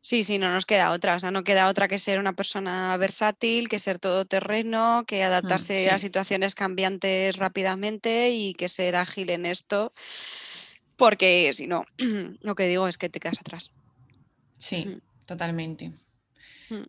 Sí, 0.00 0.24
sí, 0.24 0.38
no 0.38 0.52
nos 0.52 0.66
queda 0.66 0.90
otra. 0.90 1.14
O 1.14 1.18
sea, 1.20 1.30
no 1.30 1.44
queda 1.44 1.68
otra 1.68 1.86
que 1.86 1.98
ser 1.98 2.18
una 2.18 2.34
persona 2.34 2.94
versátil, 2.96 3.68
que 3.68 3.78
ser 3.78 4.00
todoterreno, 4.00 5.04
que 5.06 5.22
mm, 5.22 5.26
adaptarse 5.26 5.90
a 5.90 5.98
situaciones 5.98 6.56
cambiantes 6.56 7.36
rápidamente 7.36 8.30
y 8.32 8.52
que 8.54 8.68
ser 8.68 8.96
ágil 8.96 9.30
en 9.30 9.46
esto, 9.46 9.94
porque 10.96 11.52
si 11.52 11.68
no, 11.68 11.86
lo 12.42 12.54
que 12.56 12.66
digo 12.66 12.88
es 12.88 12.98
que 12.98 13.08
te 13.08 13.20
quedas 13.20 13.40
atrás. 13.40 13.72
Sí, 14.58 14.84
mm. 14.84 15.24
totalmente. 15.24 15.92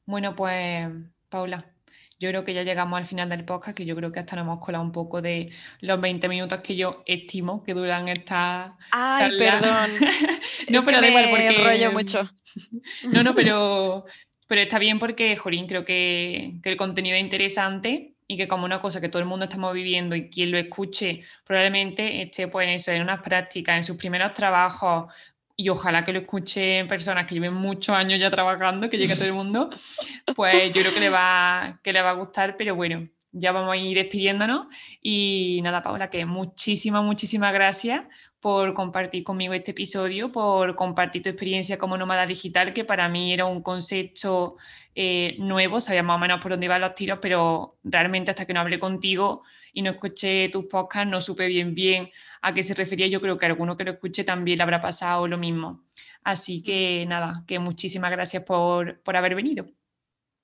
Bueno, 0.08 0.36
pues, 0.36 0.90
Paula, 1.30 1.75
yo 2.20 2.30
creo 2.30 2.46
que 2.46 2.54
ya 2.54 2.64
llegamos 2.64 2.98
al 2.98 3.06
final 3.06 3.30
del 3.30 3.44
podcast, 3.44 3.76
que 3.76 3.86
yo 3.86 3.96
creo 3.96 4.12
que 4.12 4.20
hasta 4.20 4.36
nos 4.36 4.44
hemos 4.44 4.64
colado 4.64 4.84
un 4.84 4.92
poco 4.92 5.22
de 5.22 5.52
los 5.82 6.00
20 6.00 6.30
minutos 6.30 6.60
que 6.62 6.76
yo 6.76 7.04
estimo 7.06 7.64
que 7.64 7.74
duran 7.74 8.08
estas. 8.08 8.72
Ay, 8.92 9.38
perdón. 9.38 9.92
no, 10.70 10.80
pero 10.86 11.02
da 11.02 11.08
igual 11.10 11.26
porque. 11.30 11.64
rollo 11.64 11.92
mucho. 11.92 12.30
no, 13.14 13.24
no, 13.24 13.36
pero, 13.36 14.06
pero 14.48 14.62
está 14.62 14.80
bien 14.80 15.00
porque, 15.00 15.36
Jorín, 15.36 15.68
creo 15.68 15.84
que, 15.84 16.56
que 16.64 16.72
el 16.72 16.78
contenido 16.78 17.18
es 17.18 17.22
interesante 17.22 18.16
y 18.28 18.38
que 18.38 18.48
como 18.48 18.66
una 18.66 18.82
cosa 18.82 19.02
que 19.02 19.10
todo 19.10 19.20
el 19.20 19.28
mundo 19.28 19.46
estamos 19.46 19.74
viviendo 19.74 20.16
y 20.16 20.30
quien 20.30 20.52
lo 20.52 20.58
escuche 20.58 21.22
probablemente 21.46 22.24
esté 22.24 22.48
pues 22.48 22.68
en 22.68 22.74
eso, 22.74 22.92
en 22.92 23.02
unas 23.02 23.22
prácticas, 23.22 23.78
en 23.78 23.84
sus 23.84 23.98
primeros 23.98 24.34
trabajos 24.34 25.14
y 25.58 25.70
ojalá 25.70 26.04
que 26.04 26.12
lo 26.12 26.20
escuchen 26.20 26.88
personas 26.88 27.26
que 27.26 27.36
lleven 27.36 27.54
muchos 27.54 27.96
años 27.96 28.20
ya 28.20 28.30
trabajando, 28.30 28.90
que 28.90 28.98
llegue 28.98 29.14
a 29.14 29.16
todo 29.16 29.28
el 29.28 29.34
mundo, 29.34 29.70
pues 30.36 30.74
yo 30.74 30.82
creo 30.82 30.94
que 30.94 31.00
le 31.00 31.10
va, 31.10 31.80
que 31.84 31.94
le 31.94 32.02
va 32.02 32.12
a 32.12 32.14
gustar, 32.14 32.58
pero 32.58 32.76
bueno, 32.76 33.08
ya 33.32 33.52
vamos 33.52 33.74
a 33.74 33.78
ir 33.78 33.98
despidiéndonos. 33.98 34.68
Y 35.02 35.60
nada, 35.62 35.84
Paula, 35.84 36.10
que 36.10 36.26
muchísimas, 36.26 37.04
muchísimas 37.04 37.54
gracias 37.54 38.04
por 38.40 38.74
compartir 38.74 39.24
conmigo 39.24 39.54
este 39.54 39.72
episodio, 39.72 40.32
por 40.32 40.76
compartir 40.76 41.24
tu 41.24 41.30
experiencia 41.30 41.78
como 41.78 41.98
nómada 41.98 42.26
digital, 42.26 42.74
que 42.74 42.86
para 42.86 43.10
mí 43.10 43.34
era 43.34 43.46
un 43.46 43.62
concepto 43.62 44.58
eh, 44.94 45.36
nuevo, 45.40 45.82
sabía 45.82 46.04
más 46.04 46.16
o 46.16 46.20
menos 46.20 46.42
por 46.42 46.52
dónde 46.52 46.68
iban 46.68 46.82
los 46.82 46.94
tiros, 46.94 47.20
pero 47.22 47.78
realmente 47.84 48.32
hasta 48.32 48.46
que 48.46 48.54
no 48.54 48.60
hablé 48.60 48.80
contigo 48.80 49.44
y 49.74 49.82
no 49.82 49.92
escuché 49.92 50.50
tus 50.50 50.66
podcasts, 50.66 51.10
no 51.10 51.22
supe 51.22 51.48
bien 51.48 51.76
bien 51.76 52.12
a 52.46 52.54
qué 52.54 52.62
se 52.64 52.76
refería. 52.76 53.08
Yo 53.08 53.22
creo 53.22 53.40
que 53.40 53.48
alguno 53.48 53.76
que 53.76 53.84
lo 53.84 53.92
escuche 53.92 54.24
también 54.24 54.58
le 54.60 54.64
habrá 54.64 54.80
pasado 54.80 55.28
lo 55.28 55.38
mismo. 55.38 55.84
Así 56.24 56.62
que 56.62 57.04
nada, 57.08 57.44
que 57.48 57.58
muchísimas 57.58 58.12
gracias 58.12 58.44
por, 58.44 59.02
haber 59.16 59.34
venido. 59.34 59.66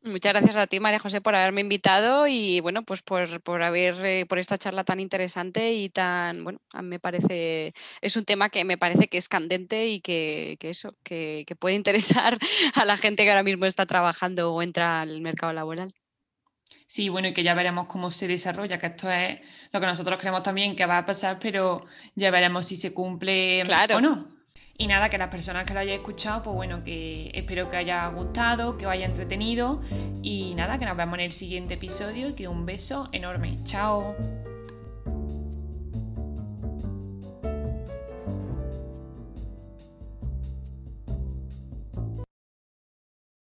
Muchas 0.03 0.33
gracias 0.33 0.57
a 0.57 0.65
ti, 0.65 0.79
María 0.79 0.97
José, 0.97 1.21
por 1.21 1.35
haberme 1.35 1.61
invitado 1.61 2.25
y 2.25 2.59
bueno, 2.59 2.81
pues 2.81 3.03
por, 3.03 3.61
haber, 3.61 4.03
eh, 4.03 4.25
por 4.25 4.39
esta 4.39 4.57
charla 4.57 4.83
tan 4.83 4.99
interesante 4.99 5.73
y 5.73 5.89
tan, 5.89 6.43
bueno, 6.43 6.59
a 6.73 6.81
mí 6.81 6.87
me 6.87 6.99
parece, 6.99 7.73
es 8.01 8.15
un 8.15 8.25
tema 8.25 8.49
que 8.49 8.65
me 8.65 8.79
parece 8.79 9.07
que 9.07 9.19
es 9.19 9.29
candente 9.29 9.89
y 9.89 10.01
que, 10.01 10.57
eso, 10.61 10.95
que, 11.03 11.43
que 11.45 11.55
puede 11.55 11.75
interesar 11.75 12.39
a 12.81 12.85
la 12.85 12.97
gente 12.97 13.23
que 13.23 13.29
ahora 13.29 13.43
mismo 13.43 13.67
está 13.67 13.85
trabajando 13.85 14.51
o 14.55 14.63
entra 14.63 15.01
al 15.01 15.21
mercado 15.21 15.53
laboral. 15.53 15.93
Sí, 16.91 17.07
bueno, 17.07 17.29
y 17.29 17.33
que 17.33 17.41
ya 17.41 17.53
veremos 17.53 17.85
cómo 17.87 18.11
se 18.11 18.27
desarrolla, 18.27 18.77
que 18.77 18.87
esto 18.87 19.09
es 19.09 19.39
lo 19.71 19.79
que 19.79 19.85
nosotros 19.85 20.19
creemos 20.19 20.43
también 20.43 20.75
que 20.75 20.85
va 20.85 20.97
a 20.97 21.05
pasar, 21.05 21.39
pero 21.39 21.85
ya 22.15 22.31
veremos 22.31 22.67
si 22.67 22.75
se 22.75 22.91
cumple 22.91 23.63
o 23.95 24.01
no. 24.01 24.27
Y 24.77 24.87
nada, 24.87 25.07
que 25.09 25.17
las 25.17 25.29
personas 25.29 25.63
que 25.63 25.73
lo 25.73 25.79
hayáis 25.79 25.99
escuchado, 25.99 26.43
pues 26.43 26.53
bueno, 26.53 26.83
que 26.83 27.31
espero 27.33 27.69
que 27.69 27.77
haya 27.77 28.05
gustado, 28.09 28.77
que 28.77 28.87
os 28.87 28.91
haya 28.91 29.05
entretenido. 29.05 29.81
Y 30.21 30.53
nada, 30.55 30.77
que 30.77 30.83
nos 30.83 30.97
vemos 30.97 31.13
en 31.13 31.21
el 31.21 31.31
siguiente 31.31 31.75
episodio 31.75 32.27
y 32.27 32.33
que 32.33 32.49
un 32.49 32.65
beso 32.65 33.07
enorme. 33.13 33.55
Chao. 33.63 34.13